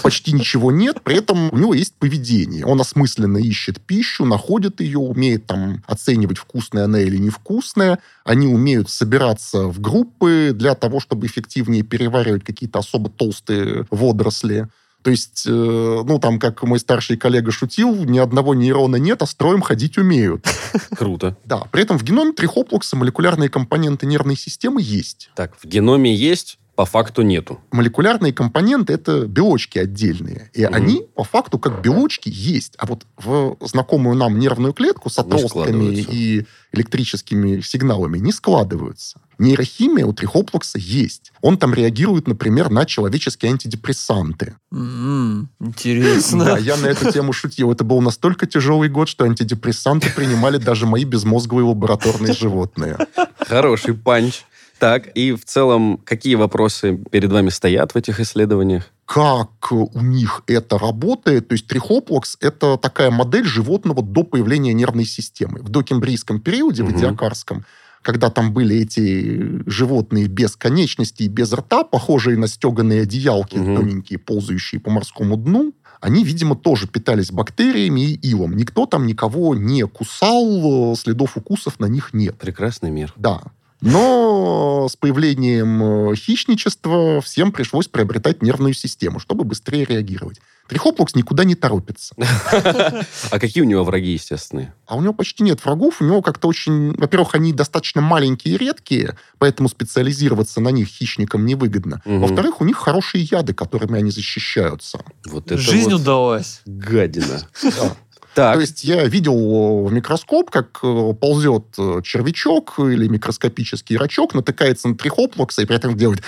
почти 0.02 0.32
ничего 0.34 0.72
нет, 0.72 1.02
при 1.02 1.18
этом 1.18 1.52
у 1.52 1.58
него 1.58 1.74
есть 1.74 1.96
поведение. 1.96 2.66
Он 2.66 2.82
осмысленно 2.82 3.38
ищет 3.38 3.82
пищу, 3.82 4.26
находит 4.26 4.82
ее, 4.82 5.00
умеет 5.00 5.46
там 5.46 5.84
оценивать, 5.88 6.38
вкусная 6.38 6.86
она 6.86 7.00
или 7.00 7.18
невкусная. 7.18 8.00
Они 8.24 8.48
умеют 8.48 8.90
собираться 8.90 9.68
в 9.68 9.80
группы 9.80 10.52
для 10.54 10.76
того, 10.76 11.00
чтобы 11.00 11.28
эффективнее 11.28 11.84
переваривать 11.84 12.44
какие-то 12.44 12.80
особо 12.80 13.10
толстые 13.10 13.86
водоросли. 13.92 14.68
То 15.06 15.12
есть, 15.12 15.44
э, 15.46 15.52
ну, 15.52 16.18
там, 16.18 16.40
как 16.40 16.64
мой 16.64 16.80
старший 16.80 17.16
коллега 17.16 17.52
шутил, 17.52 18.06
ни 18.06 18.18
одного 18.18 18.56
нейрона 18.56 18.96
нет, 18.96 19.22
а 19.22 19.28
строем 19.28 19.62
ходить 19.62 20.00
умеют. 20.00 20.48
Круто. 20.98 21.38
Да, 21.46 21.66
при 21.72 21.84
этом 21.84 22.00
в 22.00 22.04
геноме 22.04 22.34
трихоплакса 22.34 22.96
молекулярные 22.96 23.50
компоненты 23.50 24.08
нервной 24.08 24.36
системы 24.36 24.82
есть. 24.82 25.30
Так, 25.36 25.54
в 25.62 25.66
геноме 25.68 26.12
есть, 26.16 26.58
по 26.76 26.86
факту 26.86 27.22
нету. 27.22 27.60
молекулярные 27.72 28.34
компоненты 28.34 28.94
это 28.94 29.26
белочки 29.28 29.80
отдельные. 29.80 30.50
И 30.54 30.66
Мгм. 30.66 30.74
они 30.76 31.08
по 31.16 31.24
факту 31.24 31.58
как 31.58 31.82
белочки 31.82 32.30
есть. 32.30 32.74
А 32.78 32.86
вот 32.86 33.06
в 33.18 33.56
знакомую 33.62 34.16
нам 34.18 34.38
нервную 34.40 34.74
клетку 34.74 35.10
с 35.10 35.18
отростками 35.18 35.96
и 35.96 36.46
электрическими 36.74 37.62
сигналами 37.62 38.18
не 38.18 38.32
складываются. 38.34 39.20
Нейрохимия 39.38 40.06
у 40.06 40.14
трихоплакса 40.14 40.78
есть. 40.80 41.32
Он 41.42 41.58
там 41.58 41.74
реагирует, 41.74 42.28
например, 42.28 42.70
на 42.70 42.86
человеческие 42.86 43.52
антидепрессанты. 43.52 44.56
М, 44.72 45.50
Интересно. 45.60 46.46
Да, 46.46 46.58
я 46.58 46.78
на 46.78 46.88
эту 46.88 47.12
тему 47.12 47.34
шутил. 47.34 47.72
Это 47.72 47.84
был 47.84 48.02
настолько 48.02 48.46
тяжелый 48.46 48.90
год, 48.90 49.10
что 49.10 49.26
антидепрессанты 49.26 50.10
принимали 50.10 50.58
даже 50.58 50.86
мои 50.86 51.04
безмозговые 51.06 51.66
лабораторные 51.66 52.34
животные. 52.34 52.98
Хороший 53.40 53.94
панч. 53.94 54.44
Так, 54.80 55.08
и 55.16 55.32
в 55.34 55.46
целом, 55.46 56.00
какие 56.04 56.36
вопросы 56.36 56.98
перед 57.12 57.32
вами 57.32 57.50
стоят 57.50 57.94
в 57.94 57.96
этих 57.98 58.20
исследованиях? 58.20 58.92
как 59.08 59.72
у 59.72 60.02
них 60.02 60.42
это 60.48 60.80
работает. 60.80 61.48
То 61.50 61.54
есть 61.54 61.68
трихоплакс– 61.68 62.38
это 62.42 62.76
такая 62.78 63.12
модель 63.12 63.46
животного 63.46 64.02
до 64.02 64.24
появления 64.24 64.74
нервной 64.74 65.06
системы. 65.06 65.60
В 65.62 65.70
докембрийском 65.70 66.40
периоде, 66.42 66.82
в 66.84 66.90
Мгм. 66.90 66.98
диакарском, 67.00 67.66
когда 68.02 68.32
там 68.32 68.52
были 68.52 68.78
эти 68.78 69.62
животные 69.70 70.26
без 70.28 70.56
конечностей, 70.56 71.28
без 71.28 71.54
рта, 71.54 71.84
похожие 71.84 72.36
на 72.36 72.48
стеганые 72.48 73.04
одеялки, 73.04 73.58
Мгм. 73.58 73.76
тоненькие, 73.76 74.18
ползающие 74.18 74.82
по 74.82 74.90
морскому 74.90 75.38
дну, 75.38 75.74
они, 76.02 76.24
видимо, 76.24 76.56
тоже 76.56 76.88
питались 76.88 77.32
бактериями 77.32 78.02
и 78.02 78.30
илом. 78.32 78.56
Никто 78.58 78.88
там 78.88 79.06
никого 79.06 79.54
не 79.56 79.86
кусал, 79.86 80.94
э, 80.94 80.96
следов 80.96 81.38
укусов 81.38 81.80
на 81.80 81.86
них 81.86 82.14
нет. 82.14 82.38
Прекрасный 82.40 82.90
мир. 82.92 83.14
Да. 83.18 83.42
Но 83.86 84.88
с 84.90 84.96
появлением 84.96 86.12
э, 86.12 86.16
хищничества 86.16 87.22
всем 87.22 87.52
пришлось 87.52 87.88
приобретать 87.88 88.42
нервную 88.42 88.74
систему, 88.74 89.20
чтобы 89.20 89.44
быстрее 89.44 89.86
реагировать. 89.86 90.42
Трихоплакс 90.68 91.14
никуда 91.14 91.44
не 91.44 91.54
торопится. 91.56 92.16
А 93.32 93.40
какие 93.40 93.64
у 93.64 93.68
него 93.68 93.84
враги 93.84 94.14
естественные? 94.14 94.74
А 94.88 94.96
у 94.96 95.02
него 95.02 95.14
почти 95.14 95.44
нет 95.44 95.64
врагов. 95.64 96.02
У 96.02 96.06
него 96.06 96.22
как-то 96.22 96.48
очень... 96.48 96.94
Во-первых, 96.96 97.36
они 97.36 97.54
достаточно 97.54 98.02
маленькие 98.02 98.56
и 98.56 98.58
редкие, 98.58 99.18
поэтому 99.38 99.70
специализироваться 99.70 100.62
на 100.62 100.70
них 100.70 100.88
хищникам 100.88 101.46
невыгодно. 101.46 102.02
Мгм. 102.06 102.22
Во-вторых, 102.22 102.62
у 102.62 102.66
них 102.66 102.78
хорошие 102.78 103.24
яды, 103.24 103.54
которыми 103.54 104.00
они 104.00 104.10
защищаются. 104.12 105.00
Вот 105.26 105.52
это 105.52 105.58
Жизнь 105.62 105.92
вот 105.92 106.02
удалась. 106.02 106.62
гадина. 106.66 107.48
Да. 107.62 107.96
Так, 108.36 108.56
То 108.56 108.62
есть 108.62 108.84
я 108.84 109.06
видел 109.06 109.86
в 109.86 109.94
микроскоп, 109.94 110.52
как 110.52 110.80
э, 110.84 111.14
ползет 111.20 111.68
э, 111.78 112.02
червячок 112.04 112.76
или 112.80 113.08
микроскопический 113.08 113.96
рачок, 113.96 114.34
натыкается 114.34 114.90
на 114.90 114.96
трихоплакса 114.96 115.62
и 115.62 115.66
при 115.66 115.78
этом 115.78 115.96
делает 115.96 116.22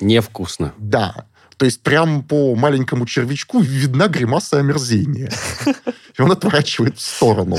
невкусно. 0.00 0.72
Да. 0.78 1.26
То 1.56 1.64
есть 1.64 1.82
прям 1.82 2.22
по 2.22 2.54
маленькому 2.54 3.04
червячку 3.04 3.58
видна 3.58 4.06
гримаса 4.06 4.60
омерзения. 4.60 5.30
И 6.16 6.22
он 6.22 6.30
отворачивает 6.30 6.98
в 6.98 7.02
сторону. 7.02 7.58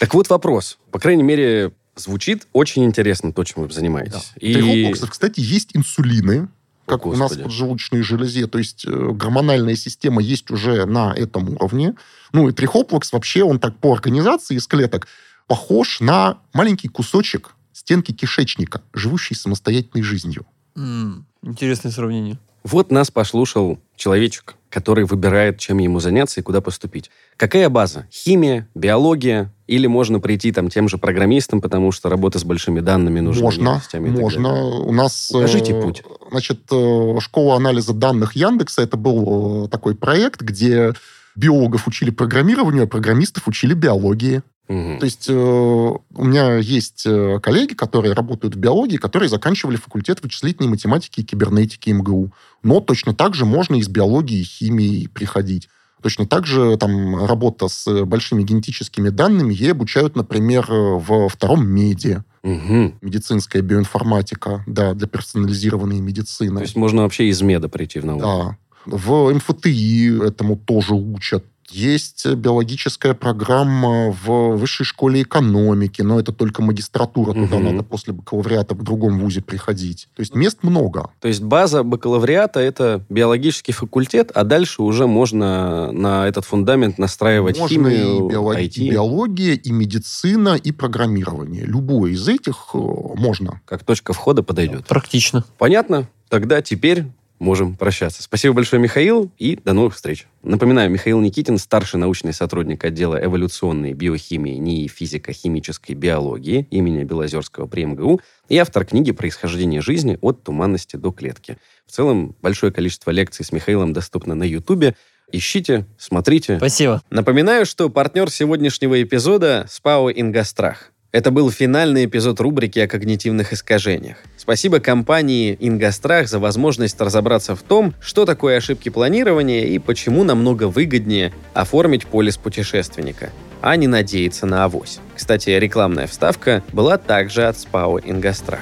Так 0.00 0.14
вот 0.14 0.30
вопрос. 0.30 0.78
По 0.90 0.98
крайней 0.98 1.22
мере, 1.22 1.72
звучит 1.96 2.48
очень 2.54 2.84
интересно 2.84 3.32
то, 3.32 3.44
чем 3.44 3.64
вы 3.64 3.72
занимаетесь. 3.72 4.32
У 4.36 4.40
трихоплаксов, 4.40 5.10
кстати, 5.10 5.40
есть 5.40 5.70
инсулины, 5.74 6.48
О, 6.88 6.96
как 6.98 7.06
у 7.06 7.14
нас 7.14 7.32
в 7.32 7.42
поджелудочной 7.42 8.02
железе. 8.02 8.46
То 8.46 8.58
есть 8.58 8.84
э, 8.86 9.10
гормональная 9.12 9.76
система 9.76 10.22
есть 10.22 10.50
уже 10.50 10.84
на 10.86 11.12
этом 11.14 11.50
уровне. 11.50 11.94
Ну 12.32 12.48
и 12.48 12.52
трихоплакс 12.52 13.12
вообще, 13.12 13.44
он 13.44 13.58
так 13.58 13.76
по 13.78 13.92
организации 13.92 14.56
из 14.56 14.66
клеток 14.66 15.06
похож 15.46 16.00
на 16.00 16.38
маленький 16.52 16.88
кусочек 16.88 17.54
стенки 17.72 18.12
кишечника, 18.12 18.82
живущий 18.92 19.34
самостоятельной 19.34 20.02
жизнью. 20.02 20.46
М, 20.76 21.26
Интересное 21.42 21.92
сравнение. 21.92 22.38
Вот 22.64 22.90
нас 22.90 23.10
послушал 23.10 23.78
человечек, 23.96 24.56
который 24.70 25.04
выбирает, 25.04 25.58
чем 25.58 25.78
ему 25.78 26.00
заняться 26.00 26.40
и 26.40 26.42
куда 26.42 26.60
поступить. 26.60 27.10
Какая 27.36 27.68
база? 27.68 28.06
Химия, 28.12 28.68
биология? 28.74 29.52
Или 29.66 29.86
можно 29.86 30.18
прийти 30.20 30.50
там 30.52 30.68
тем 30.68 30.88
же 30.88 30.98
программистом, 30.98 31.60
потому 31.60 31.92
что 31.92 32.08
работа 32.08 32.38
с 32.38 32.44
большими 32.44 32.80
данными 32.80 33.20
нужна? 33.20 33.42
Можно, 33.42 33.82
можно. 33.98 34.54
далее? 34.54 34.64
У 34.80 34.92
нас... 34.92 35.30
Укажите 35.32 35.72
э, 35.72 35.82
путь. 35.82 36.02
Значит, 36.30 36.60
э, 36.70 37.16
школа 37.20 37.56
анализа 37.56 37.92
данных 37.92 38.34
Яндекса, 38.34 38.82
это 38.82 38.96
был 38.96 39.66
э, 39.66 39.68
такой 39.68 39.94
проект, 39.94 40.40
где 40.40 40.94
биологов 41.36 41.86
учили 41.86 42.10
программированию, 42.10 42.84
а 42.84 42.86
программистов 42.86 43.46
учили 43.46 43.74
биологии. 43.74 44.42
Мгм. 44.68 44.98
То 44.98 45.04
есть 45.04 45.26
э, 45.28 45.32
у 45.34 46.24
меня 46.24 46.56
есть 46.56 47.04
э, 47.06 47.40
коллеги, 47.42 47.74
которые 47.74 48.12
работают 48.12 48.54
в 48.54 48.58
биологии, 48.58 48.98
которые 48.98 49.28
заканчивали 49.28 49.76
факультет 49.76 50.22
вычислительной 50.22 50.68
математики 50.68 51.20
и 51.20 51.24
кибернетики 51.24 51.90
МГУ. 51.90 52.32
Но 52.62 52.80
точно 52.80 53.14
так 53.14 53.34
же 53.34 53.46
можно 53.46 53.76
из 53.76 53.88
биологии 53.88 54.40
и 54.40 54.44
химии 54.44 55.06
приходить. 55.06 55.68
Точно 56.02 56.26
так 56.26 56.46
же 56.46 56.76
там 56.76 57.24
работа 57.24 57.68
с 57.68 58.04
большими 58.04 58.42
генетическими 58.42 59.08
данными 59.08 59.52
ей 59.52 59.72
обучают, 59.72 60.16
например, 60.16 60.66
э, 60.68 60.98
во 60.98 61.28
втором 61.28 61.66
меди. 61.66 62.22
Мгм. 62.42 62.98
Медицинская 63.00 63.62
биоинформатика, 63.62 64.62
да, 64.66 64.94
для 64.94 65.08
персонализированной 65.08 66.00
медицины. 66.00 66.56
То 66.56 66.62
есть 66.62 66.76
можно 66.76 67.02
вообще 67.02 67.28
из 67.28 67.42
меда 67.42 67.68
прийти 67.68 68.00
в 68.00 68.04
науку? 68.04 68.22
Да. 68.22 68.56
В 68.86 69.34
МФТИ 69.34 70.26
этому 70.26 70.56
тоже 70.56 70.94
учат. 70.94 71.44
Есть 71.70 72.26
биологическая 72.26 73.14
программа 73.14 74.10
в 74.10 74.56
высшей 74.56 74.86
школе 74.86 75.22
экономики, 75.22 76.02
но 76.02 76.18
это 76.18 76.32
только 76.32 76.62
магистратура, 76.62 77.32
туда 77.32 77.56
Мгм. 77.56 77.64
надо 77.64 77.82
после 77.82 78.12
бакалавриата 78.12 78.74
в 78.74 78.82
другом 78.82 79.18
вузе 79.20 79.40
приходить. 79.42 80.08
То 80.16 80.20
есть 80.20 80.34
мест 80.34 80.58
много. 80.62 81.10
То 81.20 81.28
есть 81.28 81.42
база 81.42 81.82
бакалавриата– 81.82 82.60
это 82.60 83.04
биологический 83.08 83.72
факультет, 83.72 84.30
а 84.34 84.44
дальше 84.44 84.82
уже 84.82 85.06
можно 85.06 85.92
на 85.92 86.26
этот 86.26 86.44
фундамент 86.44 86.98
настраивать 86.98 87.58
Можно 87.58 87.90
химию, 87.90 88.26
и, 88.28 88.32
биолог- 88.32 88.56
IT, 88.56 88.80
и 88.82 88.90
биология, 88.90 89.54
и 89.54 89.70
медицина, 89.70 90.54
и 90.56 90.72
программирование. 90.72 91.64
Любое 91.64 92.12
из 92.12 92.26
этих 92.28 92.70
э, 92.74 92.78
можно. 92.78 93.60
как 93.64 93.84
точка 93.84 94.12
входа 94.12 94.42
подойдет. 94.42 94.86
Практично. 94.86 95.44
Понятно? 95.58 96.08
Тогда 96.28 96.60
теперь 96.62 97.04
можем 97.38 97.76
прощаться. 97.76 98.22
Спасибо 98.22 98.54
большое, 98.54 98.80
Михаил, 98.80 99.30
и 99.38 99.56
до 99.56 99.72
новых 99.72 99.94
встреч. 99.94 100.26
Напоминаю, 100.42 100.90
Михаил 100.90 101.20
Никитин, 101.20 101.58
старший 101.58 102.00
научный 102.00 102.32
сотрудник 102.32 102.84
отдела 102.84 103.22
эволюционной 103.22 103.92
биохимии 103.92 104.56
НИИ 104.56 104.88
физико-химической 104.88 105.92
биологии 105.92 106.66
имени 106.70 107.04
Белозерского 107.04 107.66
при 107.66 107.84
МГУ 107.84 108.20
и 108.48 108.56
автор 108.58 108.84
книги 108.84 109.12
«Происхождение 109.12 109.80
жизни. 109.80 110.18
От 110.20 110.42
туманности 110.42 110.96
до 110.96 111.12
клетки». 111.12 111.58
В 111.86 111.92
целом, 111.92 112.36
большое 112.42 112.72
количество 112.72 113.10
лекций 113.10 113.44
с 113.44 113.52
Михаилом 113.52 113.92
доступно 113.92 114.34
на 114.34 114.44
Ютубе. 114.44 114.94
Ищите, 115.30 115.86
смотрите. 115.98 116.56
Спасибо. 116.56 117.02
Напоминаю, 117.10 117.66
что 117.66 117.90
партнер 117.90 118.30
сегодняшнего 118.30 119.02
эпизода– 119.02 119.66
СПАО 119.68 120.10
«Ингострах». 120.10 120.92
Это 121.10 121.30
был 121.30 121.50
финальный 121.50 122.04
эпизод 122.04 122.38
рубрики 122.38 122.80
о 122.80 122.86
когнитивных 122.86 123.54
искажениях. 123.54 124.18
Спасибо 124.36 124.78
компании 124.78 125.56
«Ингострах» 125.58 126.28
за 126.28 126.38
возможность 126.38 127.00
разобраться 127.00 127.56
в 127.56 127.62
том, 127.62 127.94
что 127.98 128.26
такое 128.26 128.58
ошибки 128.58 128.90
планирования 128.90 129.64
и 129.64 129.78
почему 129.78 130.22
намного 130.22 130.64
выгоднее 130.64 131.32
оформить 131.54 132.06
полис 132.06 132.36
путешественника, 132.36 133.30
а 133.62 133.74
не 133.76 133.86
надеяться 133.86 134.44
на 134.44 134.64
авось. 134.64 135.00
Кстати, 135.16 135.48
рекламная 135.48 136.06
вставка 136.06 136.62
была 136.74 136.98
также 136.98 137.46
от 137.46 137.58
СПАО 137.58 138.00
«Ингострах». 138.00 138.60